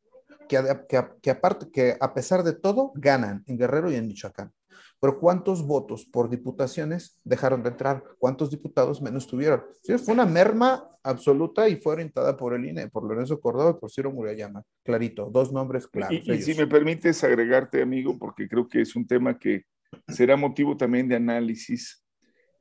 que, 0.89 1.31
aparte, 1.31 1.71
que 1.73 1.97
a 2.01 2.15
pesar 2.15 2.43
de 2.43 2.53
todo 2.53 2.93
ganan 2.95 3.45
en 3.47 3.59
Guerrero 3.59 3.91
y 3.91 3.97
en 3.97 4.07
Michoacán. 4.07 4.53
Pero 5.01 5.19
¿cuántos 5.19 5.67
votos 5.67 6.05
por 6.05 6.31
diputaciones 6.31 7.21
dejaron 7.25 7.63
de 7.63 7.71
entrar? 7.71 8.05
¿Cuántos 8.19 8.51
diputados 8.51 9.03
menos 9.03 9.27
tuvieron? 9.27 9.65
Sí, 9.83 9.99
fue 9.99 10.15
una 10.15 10.27
merma 10.27 10.89
absoluta 11.03 11.69
y 11.69 11.77
fue 11.77 11.95
orientada 11.95 12.37
por 12.37 12.55
el 12.55 12.65
INE, 12.65 12.89
por 12.89 13.03
Lorenzo 13.03 13.41
Córdoba 13.41 13.75
y 13.77 13.81
por 13.81 13.91
Ciro 13.91 14.13
Murayama. 14.13 14.63
Clarito, 14.85 15.29
dos 15.29 15.53
nombres 15.53 15.89
claros. 15.89 16.21
Y, 16.25 16.43
si 16.43 16.55
me 16.55 16.69
permites 16.69 17.25
agregarte, 17.25 17.83
amigo, 17.83 18.17
porque 18.17 18.49
creo 18.49 18.69
que 18.69 18.81
es 18.83 18.95
un 18.95 19.07
tema 19.07 19.37
que 19.37 19.65
será 20.07 20.37
motivo 20.37 20.77
también 20.77 21.09
de 21.09 21.17
análisis. 21.17 22.05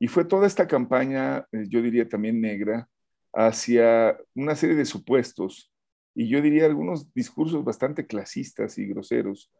Y 0.00 0.08
fue 0.08 0.24
toda 0.24 0.48
esta 0.48 0.66
campaña, 0.66 1.46
eh, 1.52 1.66
yo 1.68 1.80
diría 1.80 2.08
también 2.08 2.40
negra, 2.40 2.88
hacia 3.32 4.18
una 4.34 4.56
serie 4.56 4.76
de 4.76 4.84
supuestos 4.84 5.71
y 6.14 6.28
yo 6.28 6.42
diría 6.42 6.66
algunos 6.66 7.12
discursos 7.14 7.64
bastante 7.64 8.06
clasistas 8.06 8.78
y 8.78 8.86
groseros 8.86 9.50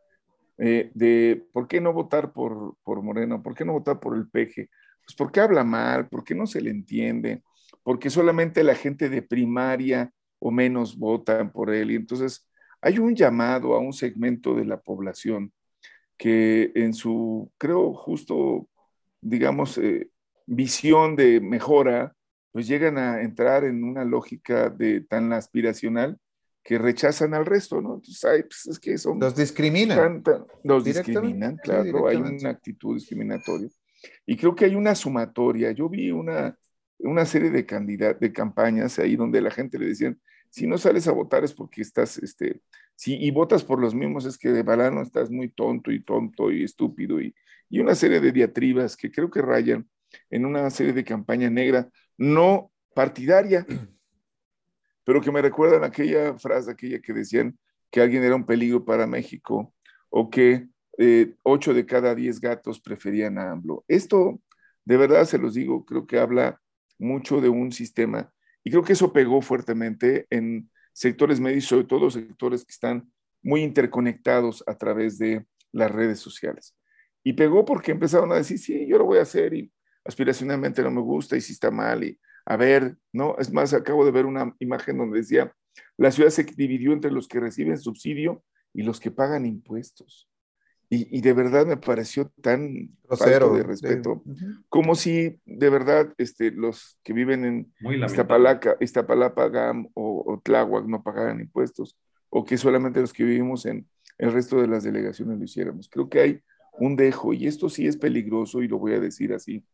eh, 0.59 0.91
de 0.95 1.47
por 1.53 1.67
qué 1.67 1.81
no 1.81 1.93
votar 1.93 2.33
por, 2.33 2.77
por 2.83 3.03
Moreno, 3.03 3.43
por 3.43 3.55
qué 3.55 3.65
no 3.65 3.73
votar 3.73 4.01
por 4.01 4.17
el 4.17 4.29
peje, 4.29 4.69
pues 5.05 5.17
porque 5.17 5.41
habla 5.41 5.65
mal, 5.65 6.09
porque 6.09 6.35
no 6.35 6.47
se 6.47 6.61
le 6.61 6.71
entiende, 6.71 7.43
porque 7.83 8.11
solamente 8.11 8.63
la 8.63 8.75
gente 8.75 9.09
de 9.09 9.23
primaria 9.23 10.13
o 10.39 10.51
menos 10.51 10.99
votan 10.99 11.51
por 11.53 11.71
él. 11.71 11.91
Y 11.91 11.97
entonces 11.97 12.49
hay 12.81 12.99
un 12.99 13.15
llamado 13.15 13.75
a 13.75 13.81
un 13.81 13.93
segmento 13.93 14.55
de 14.55 14.65
la 14.65 14.81
población 14.81 15.53
que 16.19 16.71
en 16.75 16.95
su, 16.95 17.51
creo, 17.59 17.95
justo, 17.95 18.69
digamos, 19.21 19.79
eh, 19.79 20.11
visión 20.47 21.17
de 21.17 21.41
mejora, 21.41 22.15
pues 22.53 22.67
llegan 22.69 22.99
a 22.99 23.23
entrar 23.23 23.65
en 23.65 23.83
una 23.83 24.05
lógica 24.05 24.69
de 24.69 25.01
tan 25.01 25.33
aspiracional 25.33 26.19
que 26.63 26.79
rechazan 26.79 27.35
al 27.35 27.45
resto, 27.45 27.81
¿no? 27.81 27.95
Entonces, 27.95 28.25
ay, 28.25 28.43
pues 28.43 28.67
es 28.67 28.79
que 28.79 28.97
son... 28.97 29.19
Los 29.19 29.35
discriminan. 29.35 30.23
los 30.63 30.85
discriminan, 30.85 31.57
claro, 31.57 32.07
hay 32.07 32.17
una 32.17 32.51
actitud 32.51 32.95
discriminatoria. 32.95 33.69
Y 34.27 34.37
creo 34.37 34.55
que 34.55 34.65
hay 34.65 34.75
una 34.75 34.95
sumatoria. 34.95 35.73
Yo 35.73 35.89
vi 35.89 36.11
una, 36.11 36.57
una 36.99 37.25
serie 37.25 37.51
de 37.51 37.67
candidatos, 37.67 38.21
de 38.21 38.33
campañas 38.33 38.99
ahí 38.99 39.17
donde 39.17 39.41
la 39.41 39.51
gente 39.51 39.79
le 39.79 39.87
decían, 39.87 40.21
si 40.51 40.67
no 40.67 40.79
sales 40.79 41.09
a 41.09 41.13
votar 41.13 41.45
es 41.45 41.55
porque 41.55 41.81
estás, 41.81 42.19
este, 42.19 42.61
si 42.95 43.17
y 43.17 43.31
votas 43.31 43.65
por 43.65 43.81
los 43.81 43.95
mismos 43.95 44.27
es 44.27 44.37
que 44.37 44.51
de 44.51 44.63
balano 44.63 45.03
estás 45.03 45.31
muy 45.31 45.49
tonto 45.49 45.91
y 45.91 46.03
tonto 46.03 46.51
y 46.51 46.63
estúpido 46.63 47.21
y, 47.21 47.35
y 47.71 47.81
una 47.81 47.95
serie 47.95 48.21
de 48.21 48.33
diatribas 48.33 48.97
que 48.97 49.11
creo 49.11 49.31
que 49.31 49.41
rayan 49.41 49.89
en 50.29 50.45
una 50.45 50.69
serie 50.69 50.93
de 50.93 51.05
campaña 51.05 51.49
negra, 51.49 51.89
no 52.19 52.71
partidaria, 52.95 53.67
pero 55.05 55.21
que 55.21 55.33
me 55.33 55.43
recuerdan 55.43 55.85
aquella 55.85 56.39
frase, 56.39 56.71
aquella 56.71 57.01
que 57.01 57.13
decían 57.13 57.59
que 57.91 58.01
alguien 58.01 58.23
era 58.23 58.37
un 58.37 58.47
peligro 58.47 58.85
para 58.85 59.07
México 59.07 59.75
o 60.11 60.31
que 60.31 60.69
eh, 60.99 61.35
ocho 61.43 61.75
de 61.75 61.87
cada 61.87 62.15
diez 62.15 62.41
gatos 62.41 62.81
preferían 62.81 63.39
a 63.39 63.53
AMLO. 63.53 63.85
Esto, 63.89 64.41
de 64.85 64.97
verdad 64.97 65.25
se 65.25 65.39
los 65.39 65.55
digo, 65.55 65.85
creo 65.85 66.07
que 66.07 66.19
habla 66.19 66.61
mucho 66.99 67.41
de 67.41 67.49
un 67.49 67.73
sistema 67.73 68.33
y 68.65 68.71
creo 68.71 68.85
que 68.85 68.93
eso 68.93 69.13
pegó 69.13 69.43
fuertemente 69.43 70.27
en 70.31 70.71
sectores 70.93 71.41
medios, 71.41 71.65
sobre 71.65 71.85
todo 71.85 72.11
sectores 72.11 72.65
que 72.65 72.73
están 72.73 73.11
muy 73.43 73.63
interconectados 73.63 74.63
a 74.67 74.77
través 74.77 75.19
de 75.19 75.45
las 75.73 75.91
redes 75.91 76.21
sociales. 76.21 76.77
Y 77.25 77.33
pegó 77.33 77.65
porque 77.65 77.93
empezaron 77.93 78.33
a 78.33 78.37
decir, 78.37 78.59
sí, 78.59 78.87
yo 78.87 78.99
lo 78.99 79.05
voy 79.05 79.19
a 79.19 79.23
hacer 79.23 79.55
y 79.55 79.73
aspiracionalmente 80.05 80.83
no 80.83 80.91
me 80.91 81.01
gusta 81.01 81.37
y 81.37 81.41
si 81.41 81.53
está 81.53 81.71
mal 81.71 82.05
y 82.05 82.19
a 82.45 82.57
ver, 82.57 82.97
¿no? 83.13 83.37
Es 83.39 83.53
más, 83.53 83.73
acabo 83.73 84.05
de 84.05 84.11
ver 84.11 84.27
una 84.27 84.55
imagen 84.59 84.99
donde 84.99 85.19
decía, 85.19 85.55
la 85.97 86.11
ciudad 86.11 86.31
se 86.31 86.45
dividió 86.45 86.93
entre 86.93 87.11
los 87.11 87.29
que 87.29 87.41
reciben 87.41 87.79
subsidio 87.79 88.43
y 88.75 88.83
los 88.83 89.01
que 89.01 89.11
pagan 89.11 89.47
impuestos. 89.47 90.29
Y, 90.95 91.23
de 91.23 91.33
verdad 91.33 91.65
me 91.65 91.79
pareció 91.79 92.31
tan 92.43 92.91
falto 93.09 93.55
de 93.55 93.63
respeto, 93.63 94.23
como 94.69 94.95
si 94.95 95.41
de 95.47 95.71
verdad 95.71 96.13
este, 96.19 96.51
los 96.51 96.99
que 97.03 97.15
viven 97.15 97.47
en 97.47 97.73
Iztapalapa, 98.05 98.77
Iztapalapa, 98.79 99.49
GAM 99.49 99.89
o, 99.95 100.23
o, 100.27 100.41
Tláhuac 100.43 100.85
no 100.85 101.03
pagaran 101.03 101.41
impuestos, 101.41 101.97
o 102.29 102.45
que 102.45 102.59
solamente 102.59 103.01
los 103.01 103.15
que 103.15 103.25
vivimos 103.25 103.65
en 103.65 103.89
el 104.19 104.35
resto 104.35 104.61
de 104.61 104.69
las 104.69 104.85
delegaciones 104.85 105.39
lo 105.39 105.45
hiciéramos. 105.45 105.89
Creo 105.89 106.11
que 106.11 106.21
hay 106.21 106.41
un 106.79 106.95
dejo, 106.97 107.33
y 107.33 107.47
esto 107.47 107.71
sí 107.71 107.87
es 107.87 107.97
peligroso, 107.97 108.63
y 108.63 108.69
lo 108.69 108.79
voy 108.79 108.93
a 108.93 109.01
decir 109.01 109.33
así, 109.33 109.65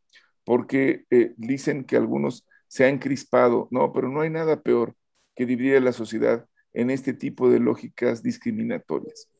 porque 0.44 1.04
eh, 1.10 1.34
dicen 1.36 1.82
que 1.82 1.96
algunos 1.96 2.46
se 2.68 2.86
han 2.86 2.98
crispado, 2.98 3.68
no, 3.70 3.92
pero 3.92 4.08
no 4.08 4.20
hay 4.20 4.30
nada 4.30 4.62
peor 4.62 4.94
que 5.34 5.46
dividir 5.46 5.76
a 5.76 5.80
la 5.80 5.92
sociedad 5.92 6.46
en 6.72 6.90
este 6.90 7.12
tipo 7.12 7.50
de 7.50 7.60
lógicas 7.60 8.22
discriminatorias. 8.22 9.30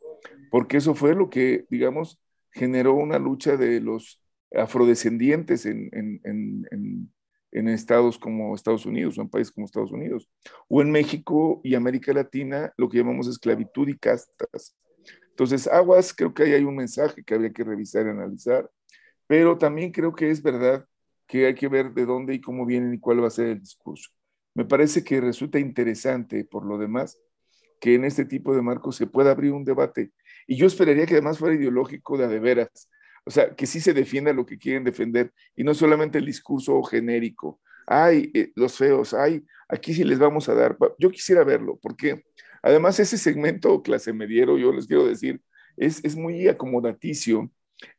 Porque 0.50 0.78
eso 0.78 0.94
fue 0.94 1.14
lo 1.14 1.30
que, 1.30 1.66
digamos, 1.70 2.20
generó 2.52 2.94
una 2.94 3.18
lucha 3.18 3.56
de 3.56 3.80
los 3.80 4.20
afrodescendientes 4.54 5.66
en, 5.66 5.90
en, 5.92 7.68
estados 7.68 8.18
como 8.18 8.54
Estados 8.54 8.86
Unidos 8.86 9.18
o 9.18 9.22
en 9.22 9.28
países 9.28 9.52
como 9.52 9.66
Estados 9.66 9.92
Unidos, 9.92 10.28
o 10.68 10.80
en 10.80 10.90
México 10.90 11.60
y 11.62 11.74
América 11.74 12.12
Latina, 12.12 12.72
lo 12.76 12.88
que 12.88 12.98
llamamos 12.98 13.28
esclavitud 13.28 13.88
y 13.88 13.98
castas. 13.98 14.76
Entonces, 15.30 15.66
aguas, 15.66 16.14
creo 16.14 16.32
que 16.32 16.44
ahí 16.44 16.52
hay 16.52 16.64
un 16.64 16.76
mensaje 16.76 17.22
que 17.22 17.34
habría 17.34 17.52
que 17.52 17.64
revisar 17.64 18.06
y 18.06 18.10
analizar, 18.10 18.70
pero 19.26 19.58
también 19.58 19.92
creo 19.92 20.14
que 20.14 20.30
es 20.30 20.42
verdad 20.42 20.86
que 21.28 21.46
hay 21.46 21.54
que 21.54 21.68
ver 21.68 21.92
de 21.92 22.06
dónde 22.06 22.34
y 22.34 22.40
cómo 22.40 22.66
vienen 22.66 22.94
y 22.94 22.98
cuál 22.98 23.22
va 23.22 23.28
a 23.28 23.30
ser 23.30 23.48
el 23.48 23.60
discurso. 23.60 24.10
Me 24.54 24.64
parece 24.64 25.04
que 25.04 25.20
resulta 25.20 25.58
interesante, 25.60 26.44
por 26.44 26.64
lo 26.64 26.78
demás, 26.78 27.18
que 27.80 27.94
en 27.94 28.04
este 28.04 28.24
tipo 28.24 28.56
de 28.56 28.62
marcos 28.62 28.96
se 28.96 29.06
pueda 29.06 29.30
abrir 29.30 29.52
un 29.52 29.64
debate. 29.64 30.10
Y 30.46 30.56
yo 30.56 30.66
esperaría 30.66 31.06
que 31.06 31.14
además 31.14 31.38
fuera 31.38 31.54
ideológico 31.54 32.16
de, 32.16 32.26
de 32.26 32.40
veras. 32.40 32.90
O 33.24 33.30
sea, 33.30 33.54
que 33.54 33.66
sí 33.66 33.78
se 33.80 33.92
defienda 33.92 34.32
lo 34.32 34.46
que 34.46 34.58
quieren 34.58 34.84
defender 34.84 35.32
y 35.54 35.62
no 35.62 35.74
solamente 35.74 36.18
el 36.18 36.24
discurso 36.24 36.82
genérico. 36.82 37.60
Ay, 37.86 38.30
eh, 38.34 38.52
los 38.56 38.76
feos, 38.76 39.12
ay, 39.14 39.44
aquí 39.68 39.92
sí 39.92 40.02
les 40.02 40.18
vamos 40.18 40.48
a 40.48 40.54
dar. 40.54 40.76
Yo 40.98 41.10
quisiera 41.10 41.44
verlo, 41.44 41.78
porque 41.80 42.24
además 42.62 42.98
ese 43.00 43.18
segmento 43.18 43.82
clase 43.82 44.12
mediero, 44.14 44.56
yo 44.56 44.72
les 44.72 44.86
quiero 44.86 45.06
decir, 45.06 45.42
es, 45.76 46.02
es 46.04 46.16
muy 46.16 46.48
acomodaticio 46.48 47.50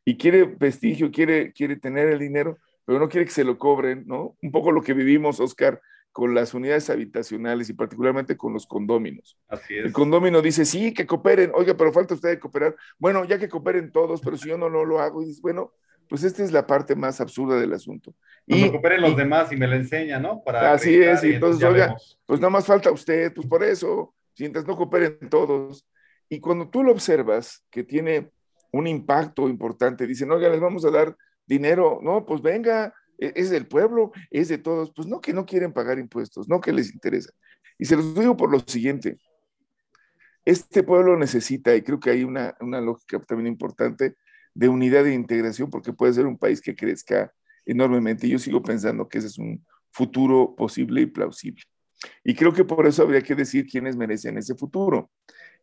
y 0.04 0.16
quiere 0.16 0.46
prestigio, 0.46 1.10
quiere, 1.10 1.52
quiere 1.52 1.76
tener 1.76 2.08
el 2.08 2.18
dinero, 2.18 2.58
pero 2.84 2.98
no 2.98 3.08
quiere 3.08 3.26
que 3.26 3.32
se 3.32 3.44
lo 3.44 3.58
cobren, 3.58 4.04
¿no? 4.06 4.36
Un 4.42 4.50
poco 4.50 4.72
lo 4.72 4.82
que 4.82 4.94
vivimos, 4.94 5.40
Oscar, 5.40 5.80
con 6.12 6.34
las 6.34 6.54
unidades 6.54 6.90
habitacionales 6.90 7.70
y 7.70 7.74
particularmente 7.74 8.36
con 8.36 8.52
los 8.52 8.66
condóminos. 8.66 9.38
Así 9.48 9.76
es. 9.76 9.86
El 9.86 9.92
condómino 9.92 10.42
dice, 10.42 10.64
sí, 10.64 10.92
que 10.92 11.06
cooperen, 11.06 11.52
oiga, 11.54 11.74
pero 11.76 11.92
falta 11.92 12.14
usted 12.14 12.30
de 12.30 12.40
cooperar. 12.40 12.74
Bueno, 12.98 13.24
ya 13.24 13.38
que 13.38 13.48
cooperen 13.48 13.92
todos, 13.92 14.20
pero 14.20 14.36
si 14.36 14.48
yo 14.48 14.58
no, 14.58 14.68
lo 14.68 15.00
hago, 15.00 15.22
y 15.22 15.26
dice, 15.26 15.40
bueno, 15.40 15.72
pues 16.08 16.24
esta 16.24 16.42
es 16.42 16.50
la 16.50 16.66
parte 16.66 16.96
más 16.96 17.20
absurda 17.20 17.60
del 17.60 17.72
asunto. 17.72 18.12
Y 18.46 18.68
cooperen 18.70 19.02
los 19.02 19.16
demás 19.16 19.52
y 19.52 19.56
me 19.56 19.68
la 19.68 19.76
enseña, 19.76 20.18
¿no? 20.18 20.42
Para 20.42 20.72
así 20.72 20.96
es, 20.96 21.22
y 21.22 21.34
entonces, 21.34 21.62
oiga, 21.62 21.94
pues 22.26 22.40
nada 22.40 22.50
más 22.50 22.66
falta 22.66 22.90
usted, 22.90 23.32
pues 23.32 23.46
por 23.46 23.62
eso, 23.62 24.12
mientras 24.36 24.66
no 24.66 24.76
cooperen 24.76 25.28
todos. 25.30 25.86
Y 26.28 26.40
cuando 26.40 26.68
tú 26.68 26.82
lo 26.82 26.90
observas, 26.90 27.64
que 27.70 27.84
tiene 27.84 28.30
un 28.72 28.88
impacto 28.88 29.48
importante, 29.48 30.06
dicen, 30.06 30.30
oiga, 30.32 30.48
les 30.48 30.60
vamos 30.60 30.84
a 30.84 30.90
dar 30.90 31.16
dinero, 31.50 31.98
no, 32.02 32.24
pues 32.24 32.40
venga, 32.40 32.94
e, 33.18 33.32
es 33.34 33.50
del 33.50 33.66
pueblo, 33.66 34.12
es 34.30 34.48
de 34.48 34.58
todos, 34.58 34.92
pues 34.94 35.08
no 35.08 35.20
que 35.20 35.34
no 35.34 35.44
quieren 35.44 35.72
pagar 35.72 35.98
impuestos, 35.98 36.48
no 36.48 36.60
que 36.60 36.72
les 36.72 36.94
interesa. 36.94 37.32
Y 37.76 37.84
se 37.84 37.96
los 37.96 38.14
digo 38.14 38.36
por 38.36 38.50
lo 38.50 38.60
siguiente, 38.60 39.18
este 40.44 40.82
pueblo 40.82 41.18
necesita, 41.18 41.74
y 41.74 41.82
creo 41.82 42.00
que 42.00 42.10
hay 42.10 42.24
una, 42.24 42.54
una 42.60 42.80
lógica 42.80 43.18
también 43.20 43.48
importante, 43.48 44.16
de 44.54 44.68
unidad 44.68 45.06
e 45.06 45.14
integración, 45.14 45.70
porque 45.70 45.92
puede 45.92 46.14
ser 46.14 46.26
un 46.26 46.38
país 46.38 46.60
que 46.60 46.74
crezca 46.74 47.32
enormemente. 47.66 48.28
Yo 48.28 48.38
sigo 48.38 48.62
pensando 48.62 49.08
que 49.08 49.18
ese 49.18 49.28
es 49.28 49.38
un 49.38 49.64
futuro 49.90 50.54
posible 50.56 51.02
y 51.02 51.06
plausible. 51.06 51.62
Y 52.24 52.34
creo 52.34 52.52
que 52.52 52.64
por 52.64 52.86
eso 52.86 53.02
habría 53.02 53.22
que 53.22 53.34
decir 53.34 53.66
quiénes 53.66 53.96
merecen 53.96 54.38
ese 54.38 54.54
futuro. 54.54 55.10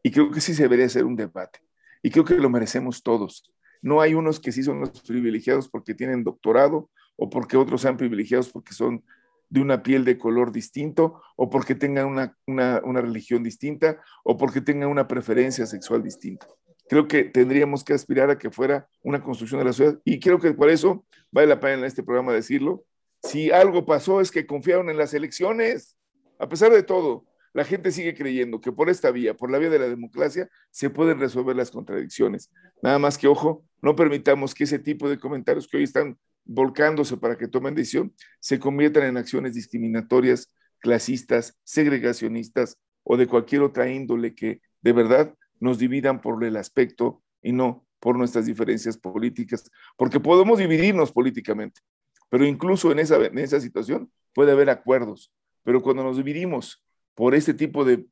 Y 0.03 0.11
creo 0.11 0.31
que 0.31 0.41
sí 0.41 0.53
se 0.53 0.63
debería 0.63 0.85
hacer 0.85 1.05
un 1.05 1.15
debate. 1.15 1.59
Y 2.03 2.11
creo 2.11 2.23
que 2.23 2.35
lo 2.35 2.49
merecemos 2.49 3.01
todos. 3.01 3.51
No 3.81 4.01
hay 4.01 4.13
unos 4.13 4.39
que 4.39 4.51
sí 4.51 4.63
son 4.63 4.79
los 4.79 5.01
privilegiados 5.01 5.69
porque 5.69 5.93
tienen 5.93 6.23
doctorado 6.23 6.89
o 7.15 7.29
porque 7.29 7.57
otros 7.57 7.81
sean 7.81 7.97
privilegiados 7.97 8.49
porque 8.49 8.73
son 8.73 9.03
de 9.49 9.61
una 9.61 9.81
piel 9.83 10.03
de 10.03 10.17
color 10.17 10.51
distinto, 10.51 11.21
o 11.35 11.49
porque 11.49 11.75
tengan 11.75 12.33
una, 12.45 13.01
religión 13.01 13.43
distinta, 13.43 14.01
o 14.23 14.37
porque 14.37 14.61
tengan 14.61 14.89
una 14.89 15.07
preferencia 15.07 15.65
sexual 15.65 16.03
distinta. 16.03 16.47
Creo 16.89 17.07
que 17.07 17.23
tendríamos 17.23 17.83
que 17.83 17.93
aspirar 17.93 18.29
a 18.29 18.37
que 18.37 18.49
fuera 18.49 18.87
una 19.03 19.21
construcción 19.21 19.59
de 19.59 19.65
la 19.65 19.73
ciudad, 19.73 19.99
y 20.03 20.19
creo 20.19 20.39
que 20.39 20.53
por 20.53 20.69
eso 20.69 21.05
vale 21.31 21.47
la 21.47 21.59
pena 21.59 21.75
en 21.75 21.85
este 21.85 22.03
programa 22.03 22.33
decirlo. 22.33 22.83
Si 23.23 23.51
algo 23.51 23.85
pasó 23.85 24.21
es 24.21 24.31
que 24.31 24.45
confiaron 24.45 24.89
en 24.89 24.97
las 24.97 25.13
elecciones, 25.13 25.97
a 26.39 26.47
pesar 26.47 26.71
de 26.71 26.83
todo, 26.83 27.25
la 27.57 27.65
gente 27.65 27.91
sigue 27.91 28.13
creyendo 28.13 28.61
que 28.61 28.71
por 28.71 28.87
esta 28.87 29.09
vía, 29.09 29.35
por 29.35 29.49
la 29.49 29.57
vía 29.57 29.71
de 29.71 29.79
la 29.79 29.89
democracia, 29.89 30.47
se 30.69 30.91
pueden 30.91 31.19
resolver 31.19 31.55
las 31.55 31.71
contradicciones. 31.71 32.51
Nada 32.83 32.99
más 32.99 33.17
que, 33.17 33.27
ojo, 33.27 33.65
no 33.81 33.95
permitamos 33.95 34.53
que 34.53 34.65
ese 34.65 34.77
tipo 34.77 35.09
de 35.09 35.17
comentarios 35.17 35.67
que 35.67 35.77
hoy 35.77 35.83
están 35.83 36.19
volcándose 36.45 37.17
para 37.17 37.35
que 37.35 37.47
tomen 37.47 37.73
decisión, 37.73 38.13
se 38.39 38.59
conviertan 38.59 39.05
en 39.05 39.17
acciones 39.17 39.55
discriminatorias, 39.55 40.53
clasistas, 40.77 41.57
segregacionistas 41.63 42.77
o 43.01 43.17
de 43.17 43.25
cualquier 43.25 43.63
otra 43.63 43.89
índole 43.89 44.35
que 44.35 44.61
de 44.83 44.93
verdad 44.93 45.33
nos 45.59 45.79
dividan 45.79 46.21
por 46.21 46.43
el 46.43 46.57
aspecto 46.57 47.23
y 47.41 47.53
no 47.53 47.87
por 47.99 48.19
nuestras 48.19 48.45
diferencias 48.45 48.99
políticas, 48.99 49.71
porque 49.95 50.19
podemos 50.19 50.59
dividirnos 50.59 51.11
políticamente, 51.11 51.81
pero 52.29 52.45
incluso 52.45 52.91
en 52.91 52.99
esa, 52.99 53.15
en 53.15 53.39
esa 53.39 53.59
situación 53.59 54.11
puede 54.35 54.51
haber 54.51 54.69
acuerdos, 54.69 55.33
pero 55.63 55.81
cuando 55.81 56.03
nos 56.03 56.17
dividimos 56.17 56.83
por 57.17 57.33
este 57.33 57.55
tipo 57.55 57.83
de, 57.83 58.05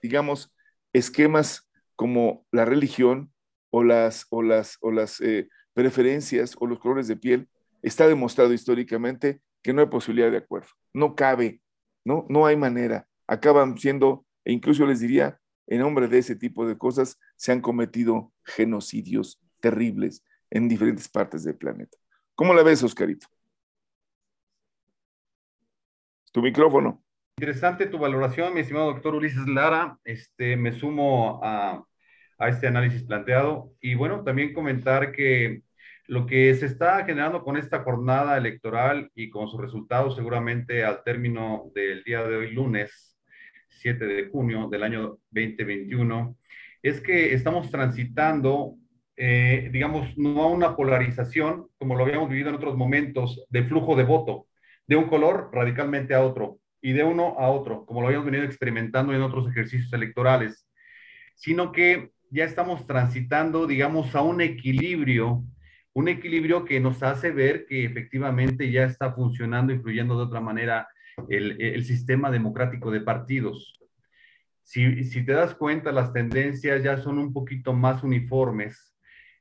digamos, 0.00 0.54
esquemas 0.92 1.68
como 1.96 2.46
la 2.52 2.64
religión 2.64 3.32
o 3.70 3.82
las, 3.82 4.26
o 4.30 4.42
las, 4.42 4.78
o 4.80 4.92
las 4.92 5.20
eh, 5.20 5.48
preferencias 5.74 6.54
o 6.60 6.68
los 6.68 6.78
colores 6.78 7.08
de 7.08 7.16
piel, 7.16 7.48
está 7.82 8.06
demostrado 8.06 8.52
históricamente 8.52 9.40
que 9.60 9.72
no 9.72 9.80
hay 9.80 9.88
posibilidad 9.88 10.30
de 10.30 10.36
acuerdo, 10.36 10.68
no 10.94 11.16
cabe, 11.16 11.60
no, 12.04 12.26
no 12.28 12.46
hay 12.46 12.56
manera. 12.56 13.08
Acaban 13.26 13.76
siendo, 13.76 14.24
e 14.44 14.52
incluso 14.52 14.86
les 14.86 15.00
diría, 15.00 15.40
en 15.66 15.80
nombre 15.80 16.06
de 16.06 16.18
ese 16.18 16.36
tipo 16.36 16.64
de 16.64 16.78
cosas, 16.78 17.18
se 17.34 17.50
han 17.50 17.60
cometido 17.60 18.32
genocidios 18.44 19.40
terribles 19.58 20.22
en 20.50 20.68
diferentes 20.68 21.08
partes 21.08 21.42
del 21.42 21.56
planeta. 21.56 21.98
¿Cómo 22.36 22.54
la 22.54 22.62
ves, 22.62 22.84
Oscarito? 22.84 23.26
Tu 26.30 26.40
micrófono. 26.40 27.02
Interesante 27.38 27.86
tu 27.86 27.98
valoración, 27.98 28.52
mi 28.52 28.62
estimado 28.62 28.86
doctor 28.86 29.14
Ulises 29.14 29.46
Lara. 29.46 29.96
Este, 30.02 30.56
me 30.56 30.72
sumo 30.72 31.38
a, 31.40 31.84
a 32.36 32.48
este 32.48 32.66
análisis 32.66 33.04
planteado. 33.04 33.74
Y 33.80 33.94
bueno, 33.94 34.24
también 34.24 34.52
comentar 34.52 35.12
que 35.12 35.62
lo 36.08 36.26
que 36.26 36.52
se 36.56 36.66
está 36.66 37.04
generando 37.04 37.44
con 37.44 37.56
esta 37.56 37.84
jornada 37.84 38.36
electoral 38.36 39.12
y 39.14 39.30
con 39.30 39.46
sus 39.48 39.60
resultados 39.60 40.16
seguramente 40.16 40.84
al 40.84 41.04
término 41.04 41.70
del 41.76 42.02
día 42.02 42.24
de 42.24 42.38
hoy, 42.38 42.50
lunes 42.50 43.16
7 43.68 44.04
de 44.04 44.28
junio 44.30 44.68
del 44.68 44.82
año 44.82 45.18
2021, 45.30 46.36
es 46.82 47.00
que 47.00 47.34
estamos 47.34 47.70
transitando, 47.70 48.74
eh, 49.16 49.68
digamos, 49.72 50.18
no 50.18 50.42
a 50.42 50.48
una 50.48 50.74
polarización 50.74 51.68
como 51.78 51.94
lo 51.94 52.02
habíamos 52.02 52.30
vivido 52.30 52.48
en 52.48 52.56
otros 52.56 52.76
momentos 52.76 53.46
de 53.48 53.62
flujo 53.62 53.94
de 53.94 54.02
voto, 54.02 54.48
de 54.88 54.96
un 54.96 55.04
color 55.04 55.50
radicalmente 55.52 56.14
a 56.14 56.24
otro. 56.24 56.58
Y 56.80 56.92
de 56.92 57.04
uno 57.04 57.36
a 57.38 57.48
otro, 57.48 57.84
como 57.86 58.00
lo 58.00 58.08
habíamos 58.08 58.26
venido 58.26 58.44
experimentando 58.44 59.12
en 59.12 59.22
otros 59.22 59.48
ejercicios 59.48 59.92
electorales, 59.92 60.68
sino 61.34 61.72
que 61.72 62.12
ya 62.30 62.44
estamos 62.44 62.86
transitando, 62.86 63.66
digamos, 63.66 64.14
a 64.14 64.22
un 64.22 64.40
equilibrio, 64.40 65.44
un 65.92 66.08
equilibrio 66.08 66.64
que 66.64 66.80
nos 66.80 67.02
hace 67.02 67.30
ver 67.30 67.66
que 67.66 67.84
efectivamente 67.84 68.70
ya 68.70 68.84
está 68.84 69.12
funcionando, 69.12 69.72
influyendo 69.72 70.16
de 70.16 70.24
otra 70.24 70.40
manera 70.40 70.88
el, 71.28 71.60
el 71.60 71.84
sistema 71.84 72.30
democrático 72.30 72.90
de 72.90 73.00
partidos. 73.00 73.80
Si, 74.62 75.04
si, 75.04 75.24
te 75.24 75.32
das 75.32 75.54
cuenta, 75.54 75.92
las 75.92 76.12
tendencias 76.12 76.82
ya 76.82 76.98
son 76.98 77.18
un 77.18 77.32
poquito 77.32 77.72
más 77.72 78.02
uniformes, 78.02 78.94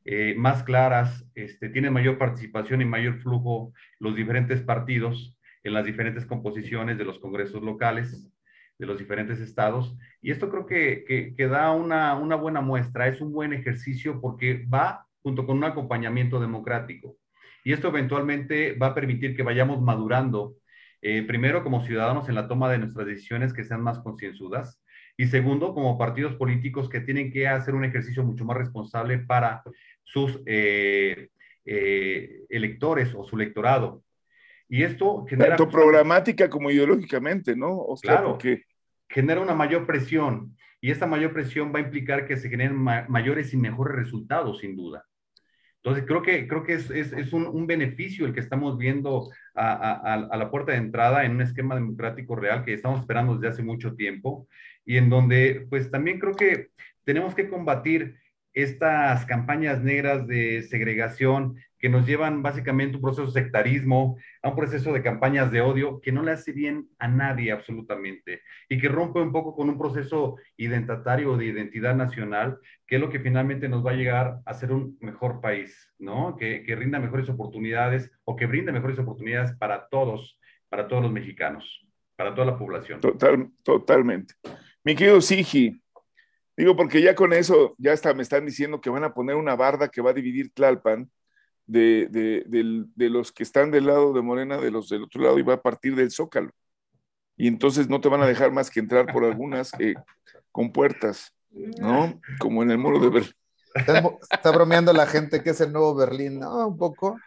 eh, 0.05 0.35
más 0.37 0.63
claras, 0.63 1.25
este, 1.35 1.67
tienen 1.67 1.91
mayor 1.91 2.17
participación 2.17 2.81
y 2.81 2.85
mayor 2.85 3.19
flujo 3.19 3.73
los 3.99 4.15
diferentes 4.15 4.61
partidos 4.61 5.36
en 5.67 5.73
las 5.73 5.85
diferentes 5.85 6.25
composiciones 6.25 6.97
de 6.97 7.05
los 7.05 7.19
congresos 7.19 7.61
locales 7.61 8.29
de 8.77 8.85
los 8.85 8.97
diferentes 8.97 9.39
estados. 9.39 9.95
Y 10.21 10.31
esto 10.31 10.49
creo 10.49 10.65
que, 10.65 11.33
que, 11.35 11.47
da 11.47 11.71
una, 11.71 12.15
una, 12.15 12.35
buena 12.35 12.61
muestra, 12.61 13.07
es 13.07 13.21
un 13.21 13.31
buen 13.31 13.53
ejercicio 13.53 14.21
porque 14.21 14.65
va 14.71 15.07
junto 15.21 15.45
con 15.45 15.57
un 15.57 15.63
acompañamiento 15.63 16.39
democrático. 16.39 17.17
Y 17.63 17.73
esto 17.73 17.89
eventualmente 17.89 18.73
va 18.73 18.87
a 18.87 18.95
permitir 18.95 19.35
que 19.35 19.43
vayamos 19.43 19.81
madurando, 19.81 20.55
eh, 21.01 21.23
primero 21.23 21.63
como 21.63 21.83
ciudadanos 21.83 22.29
en 22.29 22.35
la 22.35 22.47
toma 22.47 22.71
de 22.71 22.77
nuestras 22.77 23.07
decisiones 23.07 23.53
que 23.53 23.63
sean 23.63 23.81
más 23.81 23.99
concienzudas, 23.99 24.81
y 25.17 25.25
segundo, 25.25 25.73
como 25.73 25.97
partidos 25.97 26.35
políticos 26.35 26.89
que 26.89 27.01
tienen 27.01 27.31
que 27.31 27.47
hacer 27.47 27.73
un 27.73 27.83
ejercicio 27.83 28.23
mucho 28.23 28.45
más 28.45 28.55
responsable 28.55 29.17
para 29.17 29.63
sus 30.03 30.39
eh, 30.45 31.29
eh, 31.65 32.45
electores 32.49 33.13
o 33.15 33.23
su 33.23 33.35
electorado. 33.35 34.03
Y 34.69 34.83
esto 34.83 35.25
genera... 35.27 35.55
Tanto 35.55 35.69
programática 35.69 36.49
como 36.49 36.69
ideológicamente, 36.71 37.55
¿no? 37.55 37.77
O 37.77 37.95
sea, 37.97 38.17
claro, 38.17 38.31
porque... 38.31 38.63
genera 39.09 39.41
una 39.41 39.53
mayor 39.53 39.85
presión 39.85 40.55
y 40.81 40.91
esta 40.91 41.07
mayor 41.07 41.33
presión 41.33 41.71
va 41.73 41.79
a 41.79 41.83
implicar 41.83 42.25
que 42.25 42.37
se 42.37 42.49
generen 42.49 42.77
mayores 42.77 43.53
y 43.53 43.57
mejores 43.57 43.95
resultados, 43.95 44.59
sin 44.59 44.75
duda. 44.75 45.05
Entonces, 45.77 46.05
creo 46.05 46.21
que, 46.21 46.47
creo 46.47 46.63
que 46.63 46.73
es, 46.73 46.89
es, 46.91 47.13
es 47.13 47.31
un, 47.31 47.47
un, 47.47 47.65
beneficio 47.65 48.25
el 48.25 48.33
que 48.33 48.41
estamos 48.41 48.77
viendo 48.77 49.29
a, 49.55 49.71
a, 49.71 50.13
a, 50.15 50.37
la 50.37 50.51
puerta 50.51 50.73
de 50.73 50.79
entrada 50.79 51.23
en 51.23 51.31
un 51.31 51.41
esquema 51.41 51.75
democrático 51.75 52.35
real 52.35 52.65
que 52.65 52.73
estamos 52.73 52.99
esperando 52.99 53.35
desde 53.35 53.47
hace 53.47 53.63
mucho 53.63 53.95
tiempo 53.95 54.47
y 54.83 54.97
en 54.97 55.09
donde, 55.09 55.65
pues 55.69 55.89
también 55.89 56.19
creo 56.19 56.33
que 56.33 56.71
tenemos 57.05 57.33
que 57.35 57.47
combatir 57.47 58.17
estas 58.57 59.23
campañas 59.27 59.83
negras 59.83 60.25
de 60.25 60.63
segregación 60.63 61.57
que 61.77 61.89
nos 61.89 62.07
llevan 62.07 62.41
básicamente 62.41 62.95
a 62.95 62.97
un 62.97 63.03
proceso 63.03 63.27
de 63.27 63.39
sectarismo, 63.39 64.17
a 64.41 64.49
un 64.49 64.55
proceso 64.55 64.91
de 64.93 65.03
campañas 65.03 65.51
de 65.51 65.61
odio 65.61 66.01
que 66.01 66.11
no 66.11 66.23
le 66.23 66.31
hace 66.31 66.53
bien 66.53 66.89
a 66.97 67.07
nadie 67.07 67.51
absolutamente 67.51 68.41
y 68.67 68.79
que 68.79 68.89
rompe 68.89 69.19
un 69.19 69.31
poco 69.31 69.55
con 69.55 69.69
un 69.69 69.77
proceso 69.77 70.37
identitario 70.57 71.37
de 71.37 71.45
identidad 71.45 71.95
nacional, 71.95 72.57
que 72.87 72.95
es 72.95 73.01
lo 73.01 73.11
que 73.11 73.19
finalmente 73.19 73.69
nos 73.69 73.85
va 73.85 73.91
a 73.91 73.95
llegar 73.95 74.39
a 74.43 74.55
ser 74.55 74.71
un 74.71 74.97
mejor 75.01 75.39
país, 75.39 75.93
¿no? 75.99 76.35
Que, 76.35 76.63
que 76.63 76.75
rinda 76.75 76.99
mejores 76.99 77.29
oportunidades 77.29 78.11
o 78.23 78.35
que 78.35 78.47
brinde 78.47 78.71
mejores 78.71 78.97
oportunidades 78.97 79.55
para 79.57 79.87
todos, 79.87 80.39
para 80.67 80.87
todos 80.87 81.03
los 81.03 81.11
mexicanos, 81.11 81.87
para 82.15 82.33
toda 82.33 82.47
la 82.47 82.57
población. 82.57 83.01
Total, 83.01 83.51
totalmente. 83.61 84.33
Mi 84.83 84.95
querido 84.95 85.21
Sigi, 85.21 85.79
digo 86.57 86.75
porque 86.75 87.01
ya 87.01 87.15
con 87.15 87.33
eso, 87.33 87.75
ya 87.77 87.93
hasta 87.93 88.13
me 88.13 88.23
están 88.23 88.45
diciendo 88.45 88.81
que 88.81 88.89
van 88.89 89.03
a 89.03 89.13
poner 89.13 89.35
una 89.35 89.55
barda 89.55 89.89
que 89.89 90.01
va 90.01 90.09
a 90.09 90.13
dividir 90.13 90.51
Tlalpan 90.53 91.09
de, 91.67 92.07
de, 92.09 92.43
de, 92.95 93.09
los 93.09 93.31
que 93.31 93.43
están 93.43 93.71
del 93.71 93.85
lado 93.85 94.13
de 94.13 94.21
Morena, 94.21 94.57
de 94.57 94.71
los 94.71 94.89
del 94.89 95.03
otro 95.03 95.21
lado, 95.21 95.37
y 95.37 95.43
va 95.43 95.55
a 95.55 95.61
partir 95.61 95.95
del 95.95 96.11
Zócalo. 96.11 96.51
Y 97.35 97.47
entonces 97.47 97.87
no 97.89 98.01
te 98.01 98.09
van 98.09 98.21
a 98.21 98.27
dejar 98.27 98.51
más 98.51 98.71
que 98.71 98.79
entrar 98.79 99.05
por 99.11 99.23
algunas 99.25 99.71
eh, 99.79 99.93
con 100.51 100.71
puertas, 100.71 101.33
¿no? 101.51 102.19
Como 102.39 102.63
en 102.63 102.71
el 102.71 102.77
muro 102.77 102.99
de 102.99 103.09
Berlín. 103.09 103.33
Está, 104.31 104.51
bromeando 104.51 104.91
la 104.93 105.05
gente 105.05 105.43
que 105.43 105.51
es 105.51 105.61
el 105.61 105.71
nuevo 105.71 105.93
Berlín, 105.93 106.39
¿no? 106.39 106.67
Un 106.67 106.77
poco. 106.77 107.19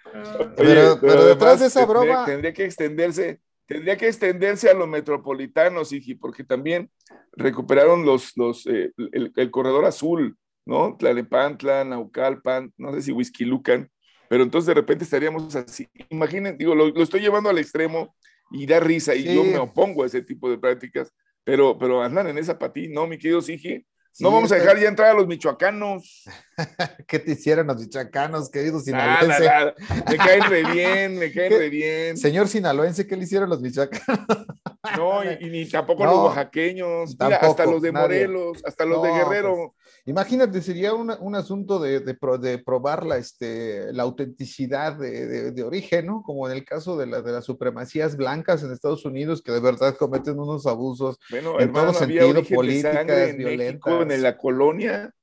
pero, 0.57 0.99
pero, 1.01 1.25
detrás 1.25 1.61
de 1.61 1.67
esa 1.67 1.87
broma. 1.87 2.25
Tendría, 2.25 2.53
que 2.53 2.65
extenderse, 2.65 3.41
tendría 3.71 3.97
que 3.97 4.09
extenderse 4.09 4.69
a 4.69 4.75
los 4.75 4.89
metropolitanos, 4.89 5.93
Iji, 5.93 6.17
porque 6.17 6.43
también 6.43 6.91
recuperaron 7.37 8.05
los, 8.05 8.37
los, 8.37 8.67
eh, 8.67 8.91
el, 9.13 9.33
el, 9.37 9.51
corredor 9.53 9.85
azul, 9.85 10.37
¿no? 10.67 10.97
Tlalepantla, 10.99 11.85
Naucalpan, 11.85 12.75
no 12.77 12.93
sé 12.93 13.01
si 13.01 13.13
Whisky 13.13 13.45
Lucan, 13.45 13.89
pero 14.29 14.43
entonces 14.43 14.67
de 14.67 14.75
repente 14.75 15.05
estaríamos 15.05 15.55
así. 15.55 15.87
Imaginen, 16.09 16.59
digo, 16.59 16.75
lo, 16.75 16.89
lo 16.89 17.01
estoy 17.01 17.21
llevando 17.21 17.49
al 17.49 17.59
extremo 17.59 18.17
y 18.51 18.67
da 18.67 18.81
risa 18.81 19.15
y 19.15 19.33
yo 19.33 19.45
me 19.45 19.59
opongo 19.59 20.03
a 20.03 20.07
ese 20.07 20.23
tipo 20.23 20.51
de 20.51 20.59
prácticas, 20.59 21.15
pero, 21.45 21.79
pero 21.79 22.03
andan 22.03 22.27
en 22.27 22.39
esa 22.39 22.59
patín, 22.59 22.93
¿no, 22.93 23.07
mi 23.07 23.19
querido 23.19 23.41
Sigi? 23.41 23.87
No 24.21 24.31
vamos 24.31 24.53
a 24.53 24.57
dejar 24.57 24.79
ya 24.79 24.89
entrar 24.89 25.11
a 25.11 25.15
los 25.15 25.27
michoacanos. 25.27 26.25
¿Qué 27.07 27.19
te 27.19 27.33
hicieron 27.33 27.67
los 27.67 27.81
michoacanos, 27.81 28.51
queridos 28.51 28.85
sinaloense? 28.85 29.45
Nada, 29.45 29.75
nada. 29.89 30.05
Me 30.09 30.17
caen 30.17 30.43
re 30.49 30.65
bien, 30.73 31.19
me 31.19 31.33
caen 31.33 31.53
re 31.53 31.69
bien. 31.69 32.17
Señor 32.17 32.49
sinaloense, 32.49 33.07
¿qué 33.07 33.17
le 33.17 33.25
hicieron 33.25 33.49
los 33.49 33.61
michoacanos? 33.61 34.27
No, 34.97 35.23
y, 35.25 35.51
ni 35.51 35.67
tampoco 35.67 36.05
los 36.05 36.15
oaxaqueños, 36.15 37.17
Mira, 37.19 37.37
hasta 37.37 37.67
los 37.67 37.83
de 37.83 37.93
Morelos, 37.93 38.63
hasta 38.65 38.85
los 38.85 39.03
de 39.03 39.11
Guerrero. 39.11 39.75
Pues, 39.77 39.80
Imagínate, 40.11 40.61
sería 40.61 40.93
un, 40.93 41.15
un 41.21 41.37
asunto 41.37 41.79
de, 41.79 42.01
de, 42.01 42.19
de, 42.41 42.59
probar 42.59 43.07
la, 43.07 43.17
este, 43.17 43.93
la 43.93 44.03
autenticidad 44.03 44.97
de, 44.97 45.53
de, 45.53 45.63
origen, 45.63 46.07
¿no? 46.07 46.25
Como 46.25 46.49
en 46.49 46.57
el 46.57 46.65
caso 46.65 46.97
de, 46.97 47.07
la, 47.07 47.23
de 47.23 47.31
las 47.31 47.45
supremacías 47.45 48.17
blancas 48.17 48.65
en 48.65 48.73
Estados 48.73 49.05
Unidos, 49.05 49.41
que 49.41 49.53
de 49.53 49.61
verdad 49.61 49.95
cometen 49.97 50.37
unos 50.41 50.67
abusos 50.67 51.21
bueno, 51.31 51.61
en 51.61 51.69
hermano, 51.69 51.93
todo 51.93 52.01
sentido, 52.01 52.43
políticas, 52.43 53.37
violentas. 53.37 54.03
En, 54.03 54.11
en 54.11 54.23
la 54.23 54.37
colonia 54.37 55.15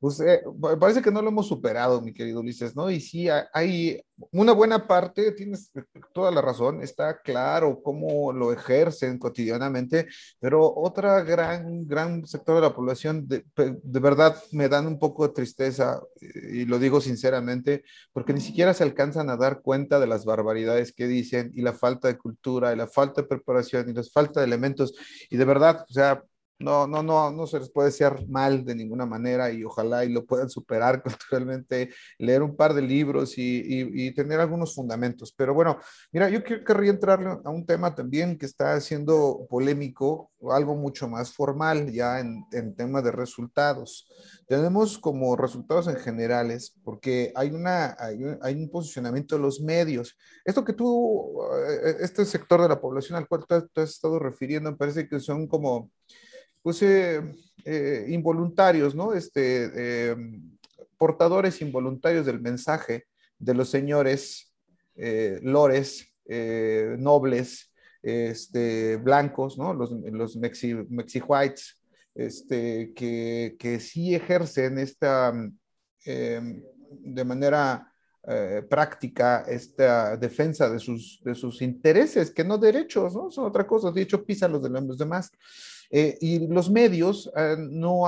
pues 0.00 0.18
eh, 0.20 0.42
parece 0.80 1.02
que 1.02 1.10
no 1.10 1.20
lo 1.20 1.28
hemos 1.28 1.46
superado, 1.46 2.00
mi 2.00 2.14
querido 2.14 2.40
Ulises, 2.40 2.74
¿no? 2.74 2.90
Y 2.90 3.00
sí, 3.00 3.28
hay 3.52 4.02
una 4.30 4.52
buena 4.52 4.86
parte, 4.86 5.32
tienes 5.32 5.70
toda 6.14 6.30
la 6.30 6.40
razón, 6.40 6.82
está 6.82 7.20
claro 7.20 7.80
cómo 7.82 8.32
lo 8.32 8.52
ejercen 8.52 9.18
cotidianamente, 9.18 10.08
pero 10.38 10.72
otra 10.74 11.22
gran, 11.22 11.86
gran 11.86 12.26
sector 12.26 12.56
de 12.56 12.62
la 12.62 12.74
población, 12.74 13.28
de, 13.28 13.44
de 13.56 14.00
verdad, 14.00 14.36
me 14.52 14.68
dan 14.68 14.86
un 14.86 14.98
poco 14.98 15.26
de 15.26 15.34
tristeza, 15.34 16.00
y 16.20 16.64
lo 16.64 16.78
digo 16.78 17.00
sinceramente, 17.02 17.84
porque 18.12 18.32
ni 18.32 18.40
siquiera 18.40 18.72
se 18.72 18.84
alcanzan 18.84 19.28
a 19.28 19.36
dar 19.36 19.60
cuenta 19.60 20.00
de 20.00 20.06
las 20.06 20.24
barbaridades 20.24 20.92
que 20.92 21.06
dicen 21.08 21.52
y 21.54 21.60
la 21.60 21.74
falta 21.74 22.08
de 22.08 22.16
cultura 22.16 22.72
y 22.72 22.76
la 22.76 22.86
falta 22.86 23.22
de 23.22 23.28
preparación 23.28 23.88
y 23.88 23.92
la 23.92 24.02
falta 24.02 24.40
de 24.40 24.46
elementos, 24.46 24.94
y 25.28 25.36
de 25.36 25.44
verdad, 25.44 25.84
o 25.88 25.92
sea, 25.92 26.22
no, 26.60 26.86
no, 26.86 27.02
no, 27.02 27.30
no 27.30 27.46
se 27.46 27.58
les 27.58 27.70
puede 27.70 27.88
decir 27.88 28.28
mal 28.28 28.64
de 28.64 28.74
ninguna 28.74 29.06
manera 29.06 29.50
y 29.50 29.64
ojalá 29.64 30.04
y 30.04 30.10
lo 30.10 30.26
puedan 30.26 30.50
superar 30.50 31.02
culturalmente, 31.02 31.90
leer 32.18 32.42
un 32.42 32.54
par 32.54 32.74
de 32.74 32.82
libros 32.82 33.38
y, 33.38 33.62
y, 33.66 34.12
tener 34.12 34.40
algunos 34.40 34.74
fundamentos. 34.74 35.32
Pero 35.36 35.54
bueno, 35.54 35.78
mira, 36.12 36.28
yo 36.28 36.44
querría 36.44 36.90
entrar 36.90 37.40
a 37.44 37.50
un 37.50 37.64
tema 37.64 37.94
también 37.94 38.36
que 38.36 38.44
está 38.44 38.78
siendo 38.80 39.46
polémico, 39.48 40.30
algo 40.50 40.76
mucho 40.76 41.08
más 41.08 41.32
formal 41.32 41.90
ya 41.92 42.20
en, 42.20 42.44
en 42.52 42.74
tema 42.74 43.00
de 43.00 43.12
resultados. 43.12 44.06
Tenemos 44.46 44.98
como 44.98 45.36
resultados 45.36 45.88
en 45.88 45.96
generales, 45.96 46.74
porque 46.84 47.32
hay, 47.36 47.50
una, 47.50 47.96
hay, 47.98 48.22
un, 48.22 48.38
hay 48.42 48.54
un 48.54 48.68
posicionamiento 48.68 49.36
de 49.36 49.42
los 49.42 49.60
medios. 49.60 50.16
Esto 50.44 50.64
que 50.64 50.74
tú, 50.74 51.40
eh, 51.66 51.96
este 52.00 52.26
sector 52.26 52.60
de 52.60 52.68
la 52.68 52.80
población 52.80 53.16
al 53.16 53.26
cual 53.26 53.46
tú, 53.48 53.68
tú 53.72 53.80
has 53.80 53.90
estado 53.90 54.18
refiriendo, 54.18 54.70
me 54.70 54.76
parece 54.76 55.08
que 55.08 55.20
son 55.20 55.46
como 55.46 55.90
pues, 56.62 56.82
eh, 56.82 57.22
eh, 57.64 58.06
involuntarios, 58.08 58.94
¿no? 58.94 59.12
Este, 59.12 59.70
eh, 59.74 60.16
portadores 60.96 61.60
involuntarios 61.62 62.26
del 62.26 62.40
mensaje 62.40 63.06
de 63.38 63.54
los 63.54 63.70
señores 63.70 64.46
lores, 65.42 66.12
nobles, 66.98 67.72
este, 68.02 68.96
blancos, 68.96 69.56
¿no? 69.56 69.72
Los, 69.72 69.92
los 69.92 70.36
mexi, 70.36 70.74
whites, 71.26 71.80
este, 72.14 72.92
que, 72.94 73.56
que 73.58 73.80
sí 73.80 74.14
ejercen 74.14 74.78
esta, 74.78 75.32
em, 76.04 76.62
de 76.90 77.24
manera 77.24 77.86
práctica 78.68 79.46
esta 79.48 80.18
defensa 80.18 80.68
de 80.68 80.78
sus, 80.78 81.22
de 81.24 81.34
sus 81.34 81.62
intereses, 81.62 82.30
que 82.30 82.44
no 82.44 82.58
derechos, 82.58 83.14
¿no? 83.14 83.30
Son 83.30 83.46
otra 83.46 83.66
cosa, 83.66 83.90
de 83.90 84.02
hecho 84.02 84.22
pisan 84.22 84.52
los 84.52 84.62
de 84.62 84.68
los 84.68 84.98
demás. 84.98 85.32
Eh, 85.92 86.16
y 86.20 86.46
los 86.46 86.70
medios, 86.70 87.32
eh, 87.36 87.56
no 87.58 88.02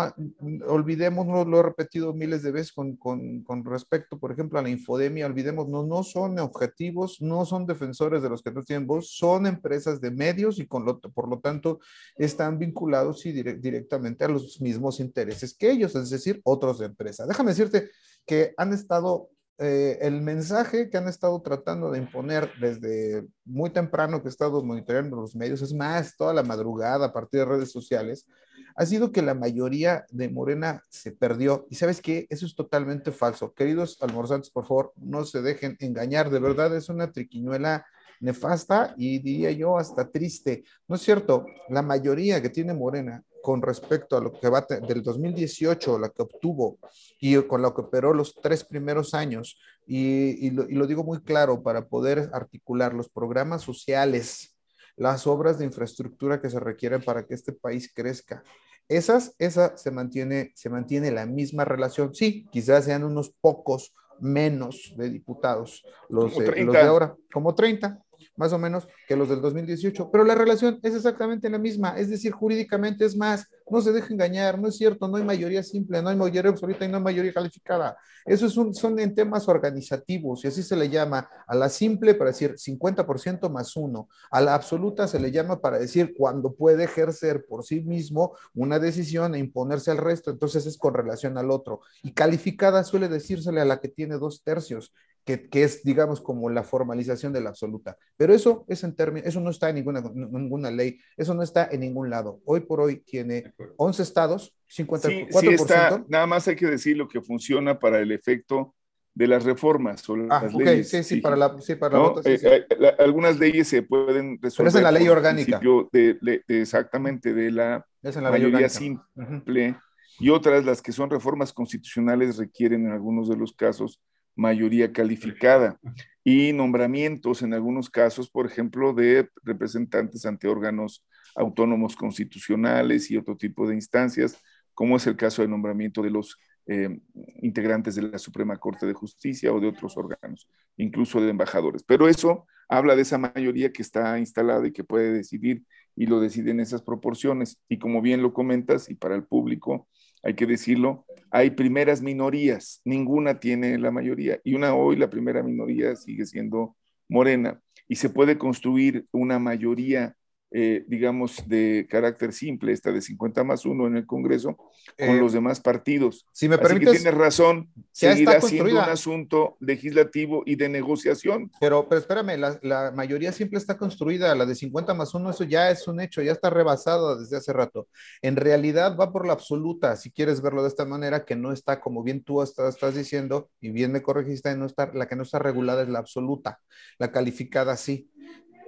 olvidemos, 0.69 1.27
no 1.27 1.45
lo 1.45 1.59
he 1.59 1.63
repetido 1.65 2.15
miles 2.15 2.45
de 2.45 2.53
veces 2.53 2.73
con, 2.73 2.97
con, 2.97 3.65
respecto, 3.65 4.21
por 4.21 4.31
ejemplo, 4.31 4.61
a 4.61 4.63
la 4.63 4.69
infodemia, 4.69 5.27
olvidemos, 5.27 5.69
no, 5.69 5.85
no 5.85 6.05
son 6.05 6.39
objetivos, 6.39 7.21
no 7.21 7.45
son 7.45 7.67
defensores 7.67 8.23
de 8.23 8.29
los 8.29 8.41
que 8.41 8.53
no 8.53 8.63
tienen 8.63 8.87
voz, 8.87 9.11
son 9.11 9.47
empresas 9.47 10.01
de 10.01 10.13
medios 10.13 10.61
y 10.61 10.67
con 10.69 10.85
lo, 10.85 11.01
por 11.01 11.29
lo 11.29 11.41
tanto 11.41 11.81
están 12.17 12.57
vinculados 12.57 13.27
y 13.27 13.33
dire, 13.33 13.55
directamente 13.55 14.25
a 14.25 14.29
los 14.29 14.61
mismos 14.61 15.01
intereses 15.01 15.53
que 15.53 15.73
ellos, 15.73 15.97
es 15.97 16.11
decir, 16.11 16.41
otros 16.45 16.79
de 16.79 16.87
empresa. 16.87 17.27
Déjame 17.27 17.51
decirte 17.51 17.91
que 18.25 18.55
han 18.57 18.73
estado 18.73 19.29
eh, 19.59 19.99
el 20.01 20.23
mensaje 20.23 20.91
que 20.91 20.97
han 20.97 21.09
estado 21.09 21.41
tratando 21.43 21.91
de 21.91 21.99
imponer 21.99 22.51
desde 22.61 23.27
muy 23.45 23.71
temprano 23.71 24.21
que 24.21 24.29
he 24.29 24.31
estado 24.31 24.63
monitoreando 24.65 25.17
los 25.17 25.37
medios, 25.37 25.63
es 25.63 25.73
más, 25.75 26.17
toda 26.17 26.33
la 26.33 26.43
madrugada 26.43 27.07
a 27.07 27.13
partir 27.13 27.41
de 27.41 27.47
redes 27.47 27.71
sociales, 27.71 28.27
ha 28.75 28.87
sido 28.87 29.13
que 29.13 29.23
la 29.23 29.35
mayoría 29.35 30.07
de 30.11 30.29
Morena 30.29 30.83
se 30.89 31.13
perdió. 31.13 31.67
Y 31.71 31.75
sabes 31.75 32.01
qué, 32.01 32.27
eso 32.31 32.47
es 32.47 32.55
totalmente 32.55 33.13
falso. 33.13 33.53
Queridos 33.53 33.99
almorzantes, 34.01 34.51
por 34.51 34.67
favor, 34.67 34.93
no 34.97 35.25
se 35.25 35.43
dejen 35.43 35.77
engañar. 35.81 36.31
De 36.31 36.39
verdad 36.39 36.75
es 36.75 36.89
una 36.89 37.13
triquiñuela 37.13 37.87
nefasta 38.21 38.95
y 38.97 39.19
diría 39.19 39.51
yo 39.51 39.77
hasta 39.77 40.11
triste. 40.11 40.65
No 40.89 40.97
es 40.97 41.03
cierto, 41.03 41.45
la 41.69 41.83
mayoría 41.83 42.41
que 42.41 42.49
tiene 42.49 42.73
Morena 42.73 43.23
con 43.43 43.61
respecto 43.61 44.17
a 44.17 44.21
lo 44.21 44.33
que 44.33 44.49
va 44.49 44.67
del 44.87 45.03
2018, 45.03 45.99
la 45.99 46.09
que 46.09 46.23
obtuvo 46.23 46.79
y 47.21 47.37
con 47.43 47.63
lo 47.63 47.75
que 47.75 47.83
operó 47.83 48.15
los 48.15 48.35
tres 48.35 48.65
primeros 48.65 49.15
años, 49.15 49.59
y, 49.87 50.51
lo, 50.51 50.69
y 50.69 50.75
lo 50.75 50.87
digo 50.87 51.05
muy 51.05 51.21
claro, 51.23 51.63
para 51.63 51.89
poder 51.89 52.31
articular 52.33 52.95
los 52.95 53.09
programas 53.09 53.63
sociales, 53.63 54.57
las 54.97 55.27
obras 55.27 55.59
de 55.59 55.65
infraestructura 55.65 56.41
que 56.41 56.51
se 56.51 56.61
requieren 56.61 57.03
para 57.03 57.27
que 57.27 57.35
este 57.35 57.53
país 57.53 57.93
crezca. 57.93 58.43
Esas, 58.89 59.35
esa 59.39 59.77
se 59.77 59.91
mantiene, 59.91 60.53
se 60.55 60.69
mantiene 60.69 61.11
la 61.11 61.27
misma 61.27 61.65
relación. 61.65 62.15
Sí, 62.15 62.47
quizás 62.51 62.85
sean 62.85 63.05
unos 63.05 63.35
pocos 63.41 63.95
menos 64.21 64.95
de 64.97 65.11
diputados 65.11 65.85
los, 66.09 66.37
los 66.37 66.73
de 66.73 66.81
ahora, 66.81 67.17
como 67.33 67.55
30, 67.55 68.01
más 68.37 68.53
o 68.53 68.59
menos, 68.59 68.89
que 69.07 69.17
los 69.17 69.29
del 69.29 69.41
2018, 69.41 70.11
pero 70.11 70.25
la 70.25 70.35
relación 70.35 70.79
es 70.83 70.95
exactamente 70.95 71.51
la 71.51 71.59
misma, 71.59 71.97
es 71.99 72.11
decir, 72.11 72.33
jurídicamente 72.33 73.05
es 73.05 73.17
más, 73.17 73.47
no 73.71 73.81
se 73.81 73.93
deje 73.93 74.13
engañar, 74.13 74.59
no 74.59 74.69
es 74.69 74.77
cierto, 74.77 75.09
no 75.09 75.17
hay 75.17 75.25
mayoría 75.25 75.63
simple, 75.63 76.03
no 76.03 76.11
hay 76.11 76.17
mayoría 76.17 76.51
absoluta 76.51 76.85
y 76.85 76.89
no 76.89 76.99
hay 76.99 77.03
mayoría 77.03 77.33
calificada. 77.33 77.97
Eso 78.25 78.47
es 78.47 78.57
un, 78.57 78.75
son 78.75 78.99
en 78.99 79.15
temas 79.15 79.49
organizativos 79.49 80.45
y 80.45 80.49
así 80.49 80.63
se 80.63 80.77
le 80.77 80.89
llama 80.89 81.29
a 81.47 81.55
la 81.55 81.69
simple 81.69 82.15
para 82.15 82.31
decir 82.31 82.55
50% 82.57 83.49
más 83.51 83.77
uno, 83.77 84.09
a 84.31 84.41
la 84.41 84.55
absoluta 84.55 85.09
se 85.09 85.19
le 85.19 85.31
llama 85.31 85.61
para 85.61 85.79
decir 85.79 86.15
cuando 86.17 86.53
puede 86.53 86.85
ejercer 86.85 87.45
por 87.47 87.65
sí 87.65 87.81
mismo 87.81 88.37
una 88.55 88.79
decisión 88.79 89.35
e 89.35 89.39
imponerse 89.39 89.91
al 89.91 89.99
resto, 89.99 90.31
entonces 90.31 90.67
es 90.67 90.77
con 90.77 90.95
relación 90.95 91.39
al 91.39 91.51
otro. 91.51 91.81
Y 92.03 92.13
calificada 92.13 92.85
suele 92.85 93.09
decírsele 93.09 93.61
a 93.61 93.65
la 93.65 93.81
que 93.81 93.89
tiene 93.89 94.19
dos 94.19 94.43
tercios 94.43 94.93
que, 95.25 95.49
es, 95.53 95.83
digamos, 95.85 96.21
como 96.21 96.51
la 96.51 96.65
formalización 96.65 97.33
de 97.33 97.41
la 97.41 97.51
absoluta. 97.51 97.97
Pero 98.17 98.35
eso, 98.35 98.65
es 98.69 98.83
en 98.83 98.95
términos, 98.95 99.29
eso 99.29 99.41
no 99.41 99.51
está 99.51 99.69
en 99.69 99.77
ninguna, 99.77 100.01
ninguna 100.01 100.71
ley, 100.71 100.99
eso 101.17 101.35
no 101.35 101.43
está 101.43 101.69
en 101.71 101.81
ningún 101.81 102.11
lado. 102.11 102.41
Hoy 102.45 102.61
por 102.61 102.81
hoy 102.81 102.97
tiene 102.97 103.55
11 103.77 104.03
estados, 104.03 104.57
54%. 104.69 105.01
Sí, 105.31 105.47
sí 105.47 105.49
está, 105.49 106.05
nada 106.09 106.27
más 106.27 106.49
hay 106.49 106.57
que 106.57 106.67
decir 106.67 106.97
lo 106.97 107.09
que 107.09 107.21
funciona 107.21 107.79
para 107.79 108.01
el 108.01 108.11
efecto 108.11 108.75
de 109.15 109.27
las 109.27 109.45
reformas 109.45 110.09
o 110.09 110.15
ah, 110.15 110.43
las 110.43 110.55
leyes. 110.55 110.89
Sí, 110.89 111.03
sí, 111.05 111.17
para 111.21 111.37
la, 111.37 111.57
sí, 111.61 111.75
para 111.77 111.99
eh, 112.25 112.41
eh, 112.43 112.67
algunas 112.99 113.39
leyes 113.39 113.69
se 113.69 113.83
pueden 113.83 114.41
resolver. 114.41 114.57
Pero 114.57 114.69
es 114.71 114.75
en 114.75 114.83
la 114.83 114.93
ley 114.93 115.09
orgánica. 115.09 115.61
De, 115.93 116.43
exactamente, 116.49 117.33
de 117.33 117.51
la, 117.51 117.87
mayoría 118.03 118.69
simple. 118.69 119.77
Y 120.19 120.31
otras, 120.31 120.65
las 120.65 120.83
que 120.83 120.93
son 120.93 121.11
reformas 121.11 121.53
constitucionales, 121.53 122.39
requieren 122.39 122.87
en 122.87 122.93
algunos 122.93 123.29
de 123.29 123.37
los 123.37 123.53
casos 123.55 124.01
mayoría 124.35 124.93
calificada 124.93 125.79
y 126.25 126.53
nombramientos 126.53 127.43
en 127.43 127.55
algunos 127.55 127.91
casos, 127.91 128.31
por 128.31 128.47
ejemplo, 128.47 128.93
de 128.93 129.29
representantes 129.43 130.25
ante 130.25 130.49
órganos 130.49 131.05
autónomos 131.35 131.97
constitucionales 131.97 133.11
y 133.11 133.17
otro 133.17 133.37
tipo 133.37 133.67
de 133.67 133.75
instancias, 133.75 134.41
como 134.75 134.97
es 134.97 135.07
el 135.07 135.17
caso 135.17 135.43
del 135.43 135.51
nombramiento 135.51 136.03
de 136.03 136.11
los 136.11 136.37
eh, 136.67 137.01
integrantes 137.41 137.97
de 137.97 138.03
la 138.03 138.19
Suprema 138.19 138.57
Corte 138.57 138.87
de 138.87 138.93
Justicia 138.93 139.53
o 139.53 139.61
de 139.61 139.69
otros 139.69 139.97
órganos, 139.97 140.49
incluso 140.77 141.21
de 141.21 141.31
embajadores. 141.31 141.83
Pero 141.83 142.09
eso 142.09 142.47
habla 142.69 142.95
de 142.95 143.03
esa 143.03 143.19
mayoría 143.19 143.73
que 143.73 143.83
está 143.83 144.19
instalada 144.19 144.67
y 144.67 144.73
que 144.73 144.85
puede 144.85 145.13
decidir 145.13 145.65
y 145.97 146.07
lo 146.07 146.21
decide 146.21 146.53
en 146.53 146.61
esas 146.61 146.83
proporciones. 146.83 147.61
Y 147.69 147.79
como 147.79 148.01
bien 148.01 148.23
lo 148.23 148.33
comentas, 148.33 148.89
y 148.89 148.95
para 148.95 149.15
el 149.15 149.25
público, 149.25 149.89
hay 150.23 150.35
que 150.35 150.47
decirlo, 150.47 151.05
hay 151.33 151.51
primeras 151.51 152.03
minorías, 152.03 152.83
ninguna 152.85 153.41
tiene 153.41 153.79
la 153.79 153.91
mayoría, 153.91 154.39
y 154.45 154.55
una 154.55 154.75
hoy 154.75 154.97
la 154.97 155.09
primera 155.09 155.43
minoría 155.43 155.97
sigue 155.97 156.27
siendo 156.27 156.77
morena, 157.09 157.61
y 157.89 157.97
se 157.97 158.11
puede 158.11 158.37
construir 158.37 159.07
una 159.13 159.39
mayoría 159.39 160.15
eh, 160.55 160.85
digamos, 160.87 161.49
de 161.49 161.87
carácter 161.89 162.33
simple, 162.33 162.73
esta 162.73 162.93
de 162.93 163.01
50 163.01 163.43
más 163.43 163.65
1 163.65 163.87
en 163.87 163.97
el 163.97 164.07
Congreso, 164.07 164.57
con 164.57 165.09
eh, 165.09 165.19
los 165.19 165.33
demás 165.33 165.61
partidos. 165.61 166.27
Si 166.33 166.49
me 166.49 166.59
permites, 166.59 166.89
Así 166.89 166.99
que 166.99 167.03
tienes 167.05 167.19
razón, 167.19 167.71
seguirá 167.91 168.41
siendo 168.41 168.71
un 168.71 168.79
asunto 168.79 169.57
legislativo 169.61 170.43
y 170.45 170.57
de 170.57 170.69
negociación. 170.69 171.51
Pero, 171.59 171.89
pero 171.89 172.01
espérame, 172.01 172.39
la, 172.39 172.59
la, 172.63 172.91
mayoría 172.91 173.33
simple 173.33 173.59
está 173.59 173.79
construida, 173.79 174.35
la 174.35 174.45
de 174.45 174.55
50 174.55 174.93
más 174.93 175.15
1, 175.15 175.31
eso 175.31 175.45
ya 175.45 175.71
es 175.71 175.89
un 175.89 176.01
hecho, 176.01 176.21
ya 176.21 176.33
está 176.33 176.51
rebasado 176.51 177.19
desde 177.19 177.39
hace 177.39 177.53
rato. 177.53 177.89
En 178.21 178.37
realidad 178.37 178.97
va 178.99 179.11
por 179.11 179.27
la 179.27 179.33
absoluta, 179.33 179.97
si 179.97 180.11
quieres 180.11 180.43
verlo 180.43 180.63
de 180.63 180.69
esta 180.69 180.85
manera, 180.85 181.25
que 181.25 181.35
no 181.35 181.53
está, 181.53 181.81
como 181.81 182.03
bien 182.03 182.23
tú 182.23 182.43
estás, 182.43 182.75
estás 182.75 182.95
diciendo, 182.95 183.49
y 183.61 183.71
bien 183.71 183.91
me 183.91 184.03
corregiste, 184.03 184.55
no 184.57 184.67
está, 184.67 184.91
la 184.93 185.09
que 185.09 185.17
no 185.17 185.23
está 185.23 185.39
regulada 185.39 185.83
es 185.83 185.89
la 185.89 185.99
absoluta, 185.99 186.61
la 186.99 187.11
calificada 187.11 187.77
sí 187.77 188.11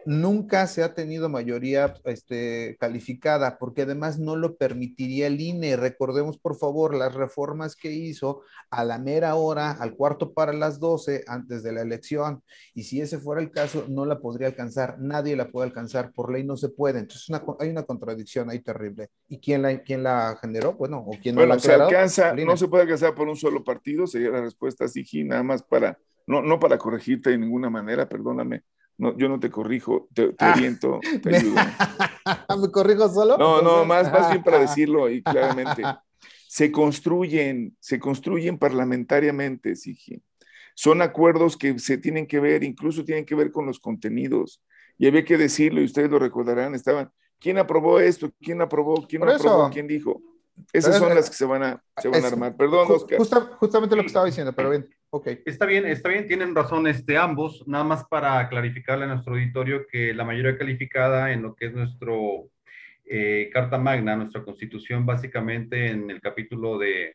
nunca 0.07 0.67
se 0.67 0.83
ha 0.83 0.95
tenido 0.95 1.29
mayoría 1.29 1.95
este, 2.05 2.77
calificada, 2.79 3.59
porque 3.59 3.83
además 3.83 4.19
no 4.19 4.37
lo 4.37 4.57
permitiría 4.57 5.27
el 5.27 5.41
INE. 5.41 5.77
Recordemos, 5.77 6.39
por 6.39 6.57
favor, 6.57 6.95
las 6.95 7.15
reformas 7.15 7.77
que 7.77 7.93
hizo 7.93 8.43
a 8.71 8.85
la 8.85 8.99
mera 8.99 9.35
hora, 9.35 9.73
al 9.73 9.95
cuarto 9.95 10.33
para 10.33 10.53
las 10.53 10.81
12, 10.81 11.25
antes 11.27 11.63
de 11.63 11.73
la 11.73 11.83
elección. 11.83 12.43
Y 12.75 12.85
si 12.85 13.01
ese 13.01 13.19
fuera 13.19 13.41
el 13.41 13.51
caso, 13.51 13.87
no 13.89 14.05
la 14.05 14.19
podría 14.19 14.49
alcanzar. 14.49 14.97
Nadie 14.99 15.37
la 15.37 15.49
puede 15.49 15.69
alcanzar. 15.69 16.13
Por 16.13 16.33
ley 16.33 16.45
no 16.45 16.57
se 16.57 16.69
puede. 16.69 17.01
Entonces 17.01 17.29
hay 17.59 17.69
una 17.71 17.85
contradicción 17.85 18.51
ahí 18.51 18.61
terrible. 18.61 19.09
¿Y 19.29 19.39
quién 19.39 19.63
la, 19.63 19.83
quién 19.83 20.03
la 20.03 20.39
generó? 20.41 20.75
Bueno, 20.75 20.99
o 20.99 21.13
quién 21.23 21.35
no 21.35 21.47
la 21.47 21.59
se 21.59 21.73
alcanza, 21.73 22.35
no 22.35 22.57
se 22.57 22.69
puede 22.69 22.83
alcanzar 22.83 23.15
por 23.15 23.29
un 23.29 23.37
solo 23.37 23.65
partido, 23.65 24.07
sería 24.07 24.31
la 24.31 24.43
respuesta 24.43 24.89
sí, 24.89 25.25
nada 25.25 25.43
más 25.43 25.63
para, 25.63 25.99
no, 26.27 26.43
no 26.43 26.59
para 26.59 26.79
corregirte 26.79 27.31
de 27.31 27.39
ninguna 27.39 27.71
manera, 27.71 28.09
perdóname 28.09 28.63
no, 28.97 29.17
yo 29.17 29.29
no 29.29 29.41
te 29.41 29.51
corrijo, 29.51 30.09
te, 30.15 30.33
te 30.33 30.45
ah. 30.45 30.53
oriento, 30.57 31.01
te 31.23 31.37
ayudo. 31.37 31.57
¿Me 32.61 32.71
corrijo 32.71 33.09
solo? 33.09 33.37
No, 33.37 33.63
no, 33.63 33.85
más, 33.85 34.11
más 34.13 34.31
bien 34.31 34.43
para 34.43 34.59
decirlo 34.61 35.11
y 35.11 35.23
claramente. 35.23 35.83
Se 36.49 36.71
construyen, 36.71 37.77
se 37.81 37.99
construyen 37.99 38.59
parlamentariamente, 38.59 39.75
Sigi. 39.75 40.23
Son 40.77 41.03
acuerdos 41.03 41.57
que 41.57 41.79
se 41.79 41.99
tienen 41.99 42.27
que 42.27 42.41
ver, 42.41 42.63
incluso 42.63 43.05
tienen 43.05 43.25
que 43.25 43.35
ver 43.35 43.51
con 43.51 43.67
los 43.67 43.81
contenidos. 43.81 44.63
Y 44.97 45.07
había 45.07 45.25
que 45.25 45.37
decirlo, 45.37 45.81
y 45.81 45.85
ustedes 45.85 46.11
lo 46.11 46.19
recordarán, 46.19 46.75
estaban, 46.75 47.11
¿quién 47.41 47.59
aprobó 47.59 47.99
esto? 47.99 48.31
¿Quién 48.41 48.63
aprobó? 48.63 49.07
¿Quién 49.07 49.23
no 49.23 49.33
aprobó? 49.33 49.71
¿Quién 49.71 49.89
dijo? 49.89 50.23
Esas 50.73 50.99
son 50.99 51.15
las 51.15 51.29
que 51.29 51.37
se 51.37 51.45
van 51.45 51.63
a, 51.65 51.85
se 52.01 52.09
van 52.09 52.25
a 52.25 52.29
armar. 52.29 52.57
Perdón, 52.57 52.87
Oscar. 52.91 53.51
justamente 53.59 53.97
lo 53.97 54.03
que 54.03 54.09
estaba 54.09 54.27
diciendo, 54.27 54.53
pero 54.53 54.71
bien. 54.71 54.89
Está 55.45 55.67
bien, 55.67 55.87
está 55.87 56.09
bien, 56.09 56.27
tienen 56.27 56.57
razón 56.57 56.89
este, 56.89 57.17
ambos. 57.17 57.63
Nada 57.69 57.85
más 57.85 58.05
para 58.05 58.49
clarificarle 58.49 59.05
a 59.05 59.09
nuestro 59.09 59.35
auditorio 59.35 59.87
que 59.87 60.13
la 60.13 60.25
mayoría 60.25 60.59
calificada 60.59 61.33
en 61.33 61.43
lo 61.43 61.55
que 61.55 61.67
es 61.67 61.73
nuestro 61.73 62.51
eh, 63.05 63.49
Carta 63.53 63.79
Magna, 63.79 64.17
nuestra 64.17 64.43
constitución, 64.43 65.07
básicamente 65.07 65.87
en 65.91 66.11
el 66.11 66.21
capítulo 66.21 66.79
de, 66.79 67.15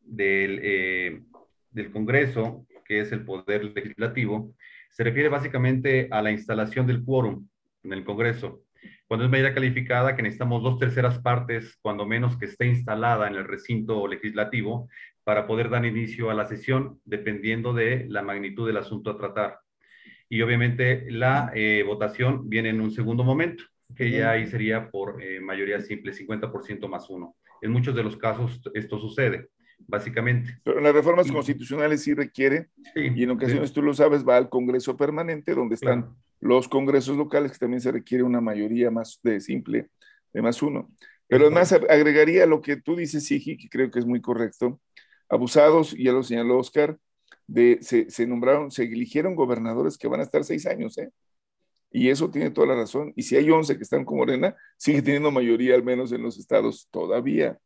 del, 0.00 0.60
eh, 0.62 1.22
del 1.70 1.90
Congreso, 1.90 2.64
que 2.84 3.00
es 3.00 3.10
el 3.10 3.24
poder 3.24 3.64
legislativo, 3.64 4.54
se 4.90 5.02
refiere 5.02 5.28
básicamente 5.28 6.06
a 6.12 6.22
la 6.22 6.30
instalación 6.30 6.86
del 6.86 7.04
quórum 7.04 7.48
en 7.82 7.92
el 7.92 8.04
Congreso. 8.04 8.62
Cuando 9.08 9.24
es 9.24 9.30
mayoría 9.30 9.54
calificada, 9.54 10.16
que 10.16 10.22
necesitamos 10.22 10.62
dos 10.62 10.78
terceras 10.78 11.18
partes, 11.18 11.76
cuando 11.82 12.06
menos 12.06 12.38
que 12.38 12.46
esté 12.46 12.66
instalada 12.66 13.26
en 13.26 13.34
el 13.34 13.44
recinto 13.44 14.06
legislativo, 14.06 14.88
para 15.24 15.46
poder 15.46 15.70
dar 15.70 15.84
inicio 15.84 16.30
a 16.30 16.34
la 16.34 16.46
sesión, 16.46 17.00
dependiendo 17.04 17.72
de 17.72 18.06
la 18.08 18.22
magnitud 18.22 18.66
del 18.66 18.76
asunto 18.76 19.10
a 19.10 19.16
tratar. 19.16 19.58
Y 20.28 20.42
obviamente 20.42 21.10
la 21.10 21.52
eh, 21.54 21.84
votación 21.86 22.48
viene 22.48 22.70
en 22.70 22.80
un 22.80 22.90
segundo 22.90 23.22
momento, 23.22 23.64
que 23.94 24.10
ya 24.10 24.30
ahí 24.30 24.46
sería 24.46 24.90
por 24.90 25.22
eh, 25.22 25.40
mayoría 25.40 25.80
simple, 25.80 26.12
50% 26.12 26.88
más 26.88 27.10
uno. 27.10 27.36
En 27.60 27.70
muchos 27.70 27.94
de 27.94 28.02
los 28.02 28.16
casos 28.16 28.60
esto 28.74 28.98
sucede, 28.98 29.50
básicamente. 29.86 30.58
Pero 30.64 30.78
en 30.78 30.84
las 30.84 30.94
reformas 30.94 31.30
constitucionales 31.30 32.02
sí 32.02 32.14
requiere, 32.14 32.68
y 32.94 33.22
en 33.22 33.30
ocasiones 33.30 33.72
tú 33.72 33.82
lo 33.82 33.94
sabes, 33.94 34.26
va 34.26 34.36
al 34.36 34.48
Congreso 34.48 34.96
permanente, 34.96 35.54
donde 35.54 35.74
están 35.74 36.16
los 36.40 36.66
congresos 36.66 37.16
locales, 37.16 37.52
que 37.52 37.58
también 37.58 37.80
se 37.80 37.92
requiere 37.92 38.24
una 38.24 38.40
mayoría 38.40 38.90
más 38.90 39.20
de 39.22 39.40
simple, 39.40 39.90
de 40.32 40.42
más 40.42 40.60
uno. 40.60 40.90
Pero 41.28 41.46
además 41.46 41.72
agregaría 41.72 42.46
lo 42.46 42.60
que 42.60 42.76
tú 42.76 42.96
dices, 42.96 43.24
Sigi, 43.24 43.56
que 43.56 43.68
creo 43.68 43.90
que 43.90 44.00
es 44.00 44.06
muy 44.06 44.20
correcto, 44.20 44.80
abusados, 45.32 45.96
ya 45.98 46.12
lo 46.12 46.22
señaló 46.22 46.58
Oscar, 46.58 46.98
de, 47.46 47.78
se, 47.80 48.26
nombraron, 48.26 48.70
se 48.70 48.84
eligieron 48.84 49.34
gobernadores 49.34 49.96
que 49.96 50.06
van 50.06 50.20
a 50.20 50.24
estar 50.24 50.44
seis 50.44 50.66
años, 50.66 50.98
¿eh? 50.98 51.10
Y 51.90 52.10
eso 52.10 52.30
tiene 52.30 52.50
toda 52.50 52.66
la 52.68 52.74
razón. 52.74 53.12
Y 53.16 53.22
si 53.22 53.36
hay 53.36 53.50
once 53.50 53.76
que 53.76 53.82
están 53.82 54.04
con 54.04 54.18
Morena, 54.18 54.54
sigue 54.76 55.02
teniendo 55.02 55.30
mayoría, 55.30 55.74
al 55.74 55.82
menos 55.82 56.12
en 56.12 56.22
los 56.22 56.38
estados 56.38 56.88
todavía. 56.90 57.58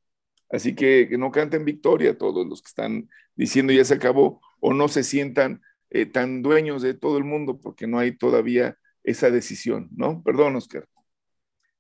Así 0.49 0.75
que, 0.75 1.09
que 1.09 1.19
no 1.19 1.31
canten 1.33 1.65
victoria 1.65 2.17
todos 2.17 2.47
los 2.47 2.63
que 2.63 2.69
están 2.69 3.09
diciendo 3.35 3.73
ya 3.73 3.85
se 3.85 3.95
acabó 3.95 4.41
o 4.61 4.73
no 4.73 4.89
se 4.89 5.03
sientan 5.03 5.61
eh, 5.91 6.07
tan 6.07 6.43
dueños 6.43 6.83
de 6.83 6.95
todo 6.95 7.19
el 7.19 7.25
mundo 7.25 7.61
porque 7.61 7.87
no 7.87 7.99
hay 7.99 8.17
todavía 8.17 8.79
esa 9.05 9.31
decisión, 9.31 9.89
¿no? 9.93 10.23
Perdón, 10.23 10.57
Oscar. 10.57 10.87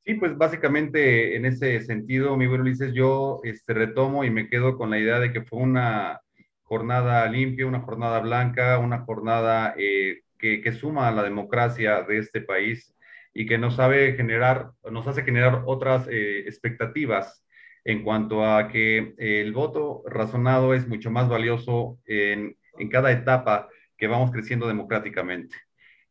Sí, 0.06 0.14
pues 0.14 0.36
básicamente 0.38 1.34
en 1.36 1.46
ese 1.46 1.80
sentido, 1.80 2.36
mi 2.36 2.46
buen 2.46 2.60
Ulises, 2.60 2.92
yo 2.94 3.40
este, 3.42 3.74
retomo 3.74 4.22
y 4.22 4.30
me 4.30 4.48
quedo 4.48 4.76
con 4.78 4.88
la 4.90 4.98
idea 5.00 5.18
de 5.18 5.32
que 5.32 5.42
fue 5.42 5.58
una 5.58 6.20
jornada 6.62 7.26
limpia, 7.28 7.66
una 7.66 7.80
jornada 7.80 8.20
blanca, 8.20 8.78
una 8.78 9.00
jornada 9.00 9.74
eh, 9.76 10.20
que, 10.38 10.60
que, 10.62 10.72
suma 10.72 11.08
a 11.08 11.12
la 11.12 11.24
democracia 11.24 12.02
de 12.02 12.18
este 12.18 12.40
país 12.40 12.94
y 13.34 13.46
que 13.46 13.58
nos 13.58 13.74
sabe 13.76 14.14
generar, 14.14 14.70
nos 14.90 15.08
hace 15.08 15.24
generar 15.24 15.62
otras 15.66 16.06
eh, 16.08 16.40
expectativas 16.46 17.44
en 17.84 18.04
cuanto 18.04 18.44
a 18.46 18.68
que 18.68 19.14
el 19.18 19.52
voto 19.52 20.04
razonado 20.06 20.72
es 20.74 20.86
mucho 20.86 21.10
más 21.10 21.28
valioso 21.28 21.98
en, 22.06 22.56
en 22.78 22.88
cada 22.90 23.10
etapa 23.10 23.68
que 23.96 24.06
vamos 24.06 24.30
creciendo 24.30 24.68
democráticamente 24.68 25.56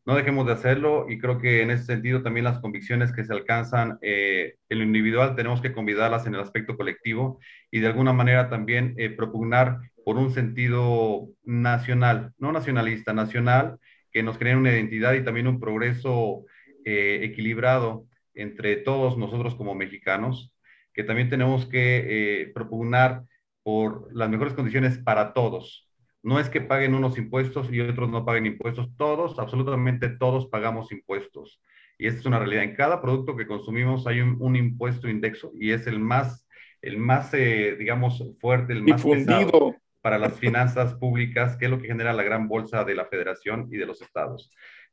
no 0.05 0.15
dejemos 0.15 0.45
de 0.45 0.53
hacerlo 0.53 1.07
y 1.09 1.17
creo 1.17 1.39
que 1.39 1.63
en 1.63 1.71
ese 1.71 1.85
sentido 1.85 2.21
también 2.21 2.43
las 2.43 2.59
convicciones 2.59 3.11
que 3.11 3.25
se 3.25 3.33
alcanzan 3.33 3.97
eh, 4.01 4.55
en 4.69 4.77
lo 4.77 4.83
individual 4.83 5.35
tenemos 5.35 5.61
que 5.61 5.73
convidarlas 5.73 6.27
en 6.27 6.35
el 6.35 6.41
aspecto 6.41 6.77
colectivo 6.77 7.39
y 7.71 7.79
de 7.79 7.87
alguna 7.87 8.13
manera 8.13 8.49
también 8.49 8.93
eh, 8.97 9.09
propugnar 9.09 9.79
por 10.03 10.17
un 10.17 10.31
sentido 10.31 11.29
nacional, 11.43 12.33
no 12.37 12.51
nacionalista, 12.51 13.13
nacional, 13.13 13.79
que 14.11 14.21
nos 14.21 14.37
cree 14.37 14.55
una 14.55 14.71
identidad 14.71 15.13
y 15.13 15.23
también 15.23 15.47
un 15.47 15.59
progreso 15.59 16.45
eh, 16.85 17.21
equilibrado 17.23 18.05
entre 18.35 18.75
todos 18.75 19.17
nosotros 19.17 19.55
como 19.55 19.73
mexicanos, 19.73 20.53
que 20.93 21.03
también 21.03 21.29
tenemos 21.29 21.65
que 21.65 22.51
propugnar 22.53 23.23
por 23.63 24.15
las 24.15 24.29
mejores 24.29 24.53
condiciones 24.53 24.99
para 24.99 25.33
todos, 25.33 25.89
no 26.25 26.39
es 26.39 26.49
que 26.49 26.59
paguen 26.59 26.95
unos 26.95 27.19
impuestos 27.19 27.71
y 27.71 27.79
otros 27.81 28.09
no 28.09 28.25
paguen 28.25 28.47
impuestos. 28.47 28.89
Todos, 28.97 29.37
absolutamente 29.37 30.09
todos 30.09 30.47
pagamos 30.47 30.91
impuestos. 30.91 31.61
Y 31.99 32.07
esta 32.07 32.19
es 32.19 32.25
una 32.25 32.39
realidad. 32.39 32.63
En 32.63 32.73
cada 32.73 32.99
producto 32.99 33.35
que 33.35 33.45
consumimos 33.45 34.07
hay 34.07 34.21
un, 34.21 34.55
impuesto 34.55 35.07
indexo 35.07 35.51
y 35.53 35.69
es 35.69 35.85
el 35.85 35.99
más, 35.99 36.47
el 36.81 36.97
más 36.97 37.31
eh, 37.35 37.75
digamos, 37.77 38.23
fuerte, 38.41 38.73
el 38.73 38.81
más 38.81 39.03
Difundido. 39.03 39.75
para 40.01 40.17
las 40.17 40.33
finanzas 40.39 40.95
públicas, 40.95 41.57
que 41.57 41.65
es 41.65 41.71
lo 41.71 41.79
que 41.79 41.89
genera 41.89 42.11
la 42.11 42.23
gran 42.23 42.47
bolsa 42.47 42.83
de 42.83 42.95
la 42.95 43.05
federación 43.05 43.69
y 43.71 43.77
de 43.77 43.85
los 43.85 44.01
estados. 44.01 44.49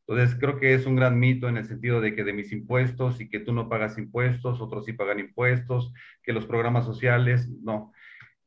Entonces, 0.07 0.37
creo 0.39 0.59
que 0.59 0.74
es 0.74 0.85
un 0.85 0.97
gran 0.97 1.18
mito 1.18 1.49
en 1.49 1.57
el 1.57 1.64
sentido 1.64 2.03
de 2.03 2.14
que 2.14 2.24
de 2.24 2.35
mis 2.35 2.53
impuestos 2.53 3.22
y 3.22 3.30
que 3.30 3.41
tú 3.41 3.55
no 3.55 3.70
pagas 3.70 3.97
impuestos, 3.97 4.61
otros 4.61 4.85
sí 4.85 4.93
pagan 4.93 5.18
impuestos, 5.18 5.95
que 6.22 6.35
los 6.35 6.45
programas 6.45 6.85
sociales, 6.85 7.49
no. 7.62 7.95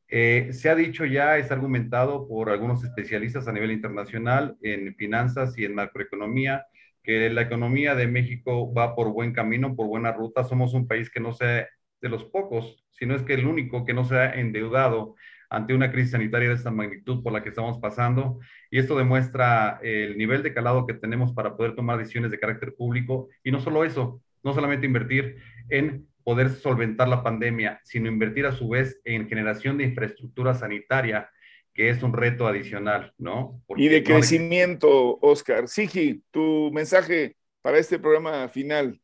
Eh, 0.07 0.49
se 0.51 0.69
ha 0.69 0.75
dicho 0.75 1.05
ya, 1.05 1.37
es 1.37 1.51
argumentado 1.51 2.27
por 2.27 2.49
algunos 2.49 2.83
especialistas 2.83 3.47
a 3.47 3.51
nivel 3.51 3.71
internacional 3.71 4.55
en 4.61 4.95
finanzas 4.95 5.57
y 5.57 5.65
en 5.65 5.75
macroeconomía, 5.75 6.65
que 7.03 7.29
la 7.29 7.41
economía 7.41 7.95
de 7.95 8.07
México 8.07 8.73
va 8.73 8.95
por 8.95 9.11
buen 9.13 9.33
camino, 9.33 9.75
por 9.75 9.87
buena 9.87 10.11
ruta. 10.11 10.43
Somos 10.43 10.73
un 10.73 10.87
país 10.87 11.09
que 11.09 11.19
no 11.19 11.33
sea 11.33 11.67
de 12.01 12.09
los 12.09 12.25
pocos, 12.25 12.83
sino 12.91 13.15
es 13.15 13.23
que 13.23 13.33
el 13.33 13.47
único 13.47 13.85
que 13.85 13.93
no 13.93 14.05
se 14.05 14.15
ha 14.15 14.33
endeudado 14.33 15.15
ante 15.49 15.73
una 15.73 15.91
crisis 15.91 16.11
sanitaria 16.11 16.49
de 16.49 16.55
esta 16.55 16.71
magnitud 16.71 17.23
por 17.23 17.33
la 17.33 17.43
que 17.43 17.49
estamos 17.49 17.79
pasando. 17.79 18.39
Y 18.71 18.79
esto 18.79 18.97
demuestra 18.97 19.79
el 19.83 20.17
nivel 20.17 20.43
de 20.43 20.53
calado 20.53 20.85
que 20.85 20.93
tenemos 20.93 21.33
para 21.33 21.55
poder 21.55 21.75
tomar 21.75 21.97
decisiones 21.97 22.31
de 22.31 22.39
carácter 22.39 22.75
público. 22.75 23.29
Y 23.43 23.51
no 23.51 23.59
solo 23.59 23.83
eso, 23.83 24.21
no 24.43 24.53
solamente 24.53 24.85
invertir 24.85 25.37
en 25.69 26.07
poder 26.25 26.49
solventar 26.49 27.07
la 27.07 27.23
pandemia, 27.23 27.79
sino 27.83 28.09
invertir 28.09 28.47
a 28.47 28.51
su 28.51 28.67
vez 28.67 28.99
en 29.05 29.29
generación 29.29 29.77
de 29.77 29.83
infraestructura 29.83 30.55
sanitaria, 30.55 31.29
que 31.71 31.89
es 31.89 32.01
un 32.01 32.13
reto 32.13 32.47
adicional, 32.47 33.13
¿no? 33.19 33.61
y 33.77 33.87
de 33.87 34.03
crecimiento, 34.03 35.19
Oscar. 35.21 35.67
Sigi, 35.67 36.23
tu 36.31 36.71
mensaje 36.73 37.37
para 37.61 37.77
este 37.77 37.99
programa 37.99 38.49
final. 38.49 38.99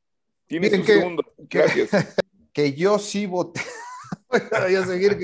Tienes 0.47 0.74
un 0.74 0.84
segundo. 0.84 1.24
Gracias. 1.38 1.91
Que 2.53 2.74
yo 2.74 2.99
sí 2.99 3.28
voté 3.28 3.61
voy 4.61 4.75
a 4.75 4.86
seguir 4.86 5.17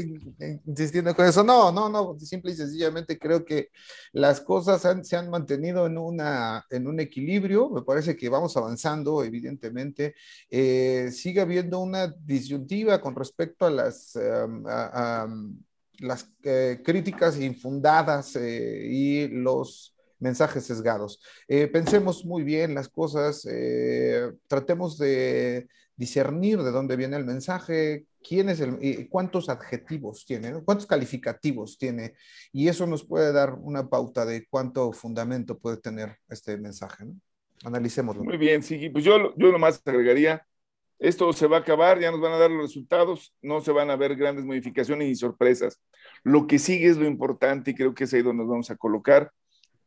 insistiendo 0.65 1.15
con 1.15 1.25
eso. 1.25 1.43
No, 1.43 1.71
no, 1.71 1.89
no, 1.89 2.19
simple 2.19 2.51
y 2.51 2.55
sencillamente 2.55 3.17
creo 3.17 3.45
que 3.45 3.69
las 4.11 4.41
cosas 4.41 4.81
se 5.07 5.15
han 5.15 5.29
mantenido 5.29 5.85
en, 5.85 5.97
una, 5.97 6.65
en 6.69 6.87
un 6.87 6.99
equilibrio. 6.99 7.69
Me 7.69 7.83
parece 7.83 8.15
que 8.15 8.29
vamos 8.29 8.57
avanzando, 8.57 9.23
evidentemente. 9.23 10.15
Eh, 10.49 11.09
sigue 11.11 11.41
habiendo 11.41 11.79
una 11.79 12.07
disyuntiva 12.07 12.99
con 13.01 13.15
respecto 13.15 13.65
a 13.65 13.71
las, 13.71 14.15
em, 14.15 14.63
las 15.99 16.29
eh, 16.43 16.81
críticas 16.83 17.39
infundadas 17.39 18.35
eh, 18.35 18.87
y 18.89 19.27
los 19.29 19.93
mensajes 20.19 20.63
sesgados. 20.65 21.21
pensemos 21.47 22.25
muy 22.25 22.43
bien 22.43 22.73
las 22.73 22.89
cosas, 22.89 23.47
tratemos 24.47 24.97
de 24.97 25.67
discernir 25.95 26.61
de 26.61 26.71
dónde 26.71 26.95
viene 26.95 27.17
el 27.17 27.25
mensaje, 27.25 28.05
quién 28.27 28.49
es 28.49 28.59
el, 28.59 29.07
cuántos 29.09 29.49
adjetivos 29.49 30.25
tiene, 30.25 30.53
cuántos 30.65 30.85
calificativos 30.85 31.77
tiene, 31.77 32.13
y 32.51 32.67
eso 32.67 32.85
nos 32.85 33.05
puede 33.05 33.31
dar 33.31 33.53
una 33.53 33.87
pauta 33.87 34.25
de 34.25 34.45
cuánto 34.49 34.91
fundamento 34.91 35.57
puede 35.57 35.77
tener 35.77 36.17
este 36.29 36.57
mensaje. 36.57 37.05
¿no? 37.05 37.15
Analicémoslo. 37.63 38.23
Muy 38.23 38.37
bien, 38.37 38.63
sí, 38.63 38.89
pues 38.89 39.03
yo, 39.03 39.33
yo 39.35 39.51
nomás 39.51 39.81
agregaría, 39.85 40.45
esto 40.99 41.31
se 41.31 41.47
va 41.47 41.57
a 41.57 41.59
acabar, 41.59 41.99
ya 41.99 42.11
nos 42.11 42.19
van 42.19 42.33
a 42.33 42.37
dar 42.37 42.49
los 42.49 42.67
resultados, 42.67 43.33
no 43.41 43.61
se 43.61 43.71
van 43.71 43.89
a 43.91 43.95
ver 43.95 44.15
grandes 44.15 44.45
modificaciones 44.45 45.07
ni 45.07 45.15
sorpresas. 45.15 45.79
Lo 46.23 46.47
que 46.47 46.59
sigue 46.59 46.87
es 46.87 46.97
lo 46.97 47.05
importante 47.05 47.71
y 47.71 47.75
creo 47.75 47.93
que 47.93 48.05
es 48.05 48.13
ahí 48.13 48.23
donde 48.23 48.43
nos 48.43 48.49
vamos 48.49 48.71
a 48.71 48.75
colocar. 48.75 49.31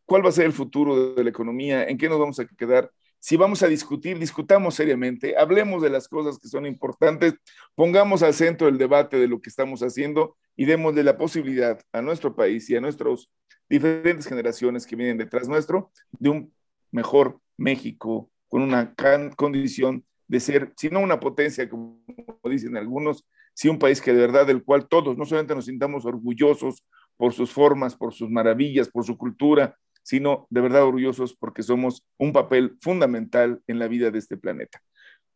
¿Cuál 0.05 0.25
va 0.25 0.29
a 0.29 0.33
ser 0.33 0.47
el 0.47 0.53
futuro 0.53 1.15
de 1.15 1.25
la 1.25 1.31
economía? 1.31 1.85
¿En 1.85 1.99
qué 1.99 2.09
nos 2.09 2.19
vamos 2.19 2.39
a 2.39 2.47
quedar? 2.47 2.91
Si 3.21 3.37
vamos 3.37 3.63
a 3.63 3.69
discutir, 3.69 4.19
discutamos 4.19 4.75
seriamente, 4.75 5.37
hablemos 5.37 5.83
de 5.83 5.91
las 5.91 6.09
cosas 6.09 6.39
que 6.39 6.49
son 6.49 6.65
importantes, 6.67 7.35
pongamos 7.75 8.23
al 8.23 8.33
centro 8.33 8.67
el 8.67 8.79
debate 8.79 9.19
de 9.19 9.29
lo 9.29 9.41
que 9.41 9.51
estamos 9.51 9.83
haciendo 9.83 10.37
y 10.57 10.65
démosle 10.65 11.05
la 11.05 11.19
posibilidad 11.19 11.79
a 11.93 12.01
nuestro 12.01 12.35
país 12.35 12.69
y 12.71 12.77
a 12.77 12.81
nuestras 12.81 13.31
diferentes 13.69 14.27
generaciones 14.27 14.87
que 14.87 14.97
vienen 14.97 15.19
detrás 15.19 15.49
nuestro 15.49 15.93
de 16.13 16.31
un 16.31 16.55
mejor 16.91 17.39
México 17.59 18.31
con 18.49 18.63
una 18.63 18.95
condición 19.37 20.05
de 20.27 20.41
ser, 20.41 20.73
si 20.77 20.89
no 20.89 21.01
una 21.01 21.21
potencia, 21.21 21.69
como 21.69 22.03
dicen 22.45 22.77
algunos, 22.77 23.25
si 23.53 23.69
un 23.69 23.79
país 23.79 24.01
que 24.01 24.13
de 24.13 24.21
verdad 24.21 24.47
del 24.47 24.65
cual 24.65 24.89
todos 24.89 25.17
no 25.19 25.27
solamente 25.27 25.55
nos 25.55 25.67
sintamos 25.67 26.07
orgullosos 26.07 26.85
por 27.17 27.35
sus 27.35 27.53
formas, 27.53 27.95
por 27.95 28.15
sus 28.15 28.31
maravillas, 28.31 28.89
por 28.89 29.05
su 29.05 29.19
cultura, 29.19 29.77
sino 30.03 30.47
de 30.51 30.61
verdad 30.61 30.85
orgullosos 30.85 31.35
porque 31.35 31.63
somos 31.63 32.07
un 32.19 32.33
papel 32.33 32.77
fundamental 32.81 33.61
en 33.67 33.79
la 33.79 33.89
vida 33.89 34.11
de 34.11 34.19
este 34.19 34.37
planeta. 34.37 34.83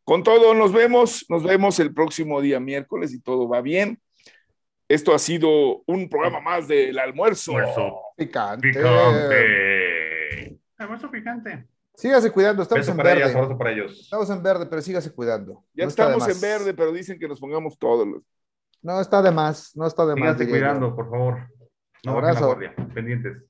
Con 0.05 0.23
todo, 0.23 0.55
nos 0.55 0.73
vemos, 0.73 1.25
nos 1.29 1.43
vemos 1.43 1.81
el 1.81 1.95
próximo 1.95 2.41
día 2.41 2.61
miércoles 2.61 3.12
y 3.15 3.21
todo 3.21 3.49
va 3.49 3.62
bien. 3.62 4.01
Esto 4.87 5.15
ha 5.15 5.19
sido 5.19 5.83
un 5.87 6.09
programa 6.11 6.41
más 6.41 6.69
del 6.69 6.99
almuerzo. 6.99 7.57
Almuerzo 7.57 8.01
picante. 8.17 8.69
Picante. 8.69 10.59
Almuerzo 10.77 11.11
picante. 11.11 11.69
Sígase 11.95 12.31
cuidando, 12.33 12.62
estamos 12.62 12.87
en 12.89 12.97
verde. 12.97 13.57
para 13.57 13.73
ellos. 13.73 14.01
Estamos 14.01 14.29
en 14.29 14.43
verde, 14.43 14.67
pero 14.67 14.83
sígase 14.83 15.12
cuidando. 15.12 15.65
Ya 15.73 15.85
estamos 15.85 16.29
en 16.29 16.41
verde, 16.41 16.75
pero 16.75 16.93
dicen 16.93 17.19
que 17.19 17.29
nos 17.29 17.41
pongamos 17.41 17.79
todos 17.79 18.07
los. 18.07 18.23
No 18.83 19.01
está 19.01 19.23
de 19.23 19.31
más, 19.31 19.75
no 19.75 19.87
está 19.87 20.05
de 20.05 20.17
más. 20.17 20.37
Sígase 20.37 20.51
cuidando, 20.51 20.95
por 20.95 21.09
favor. 21.09 21.49
No 22.05 22.12
Abrazo. 22.12 22.59
Pendientes. 22.93 23.43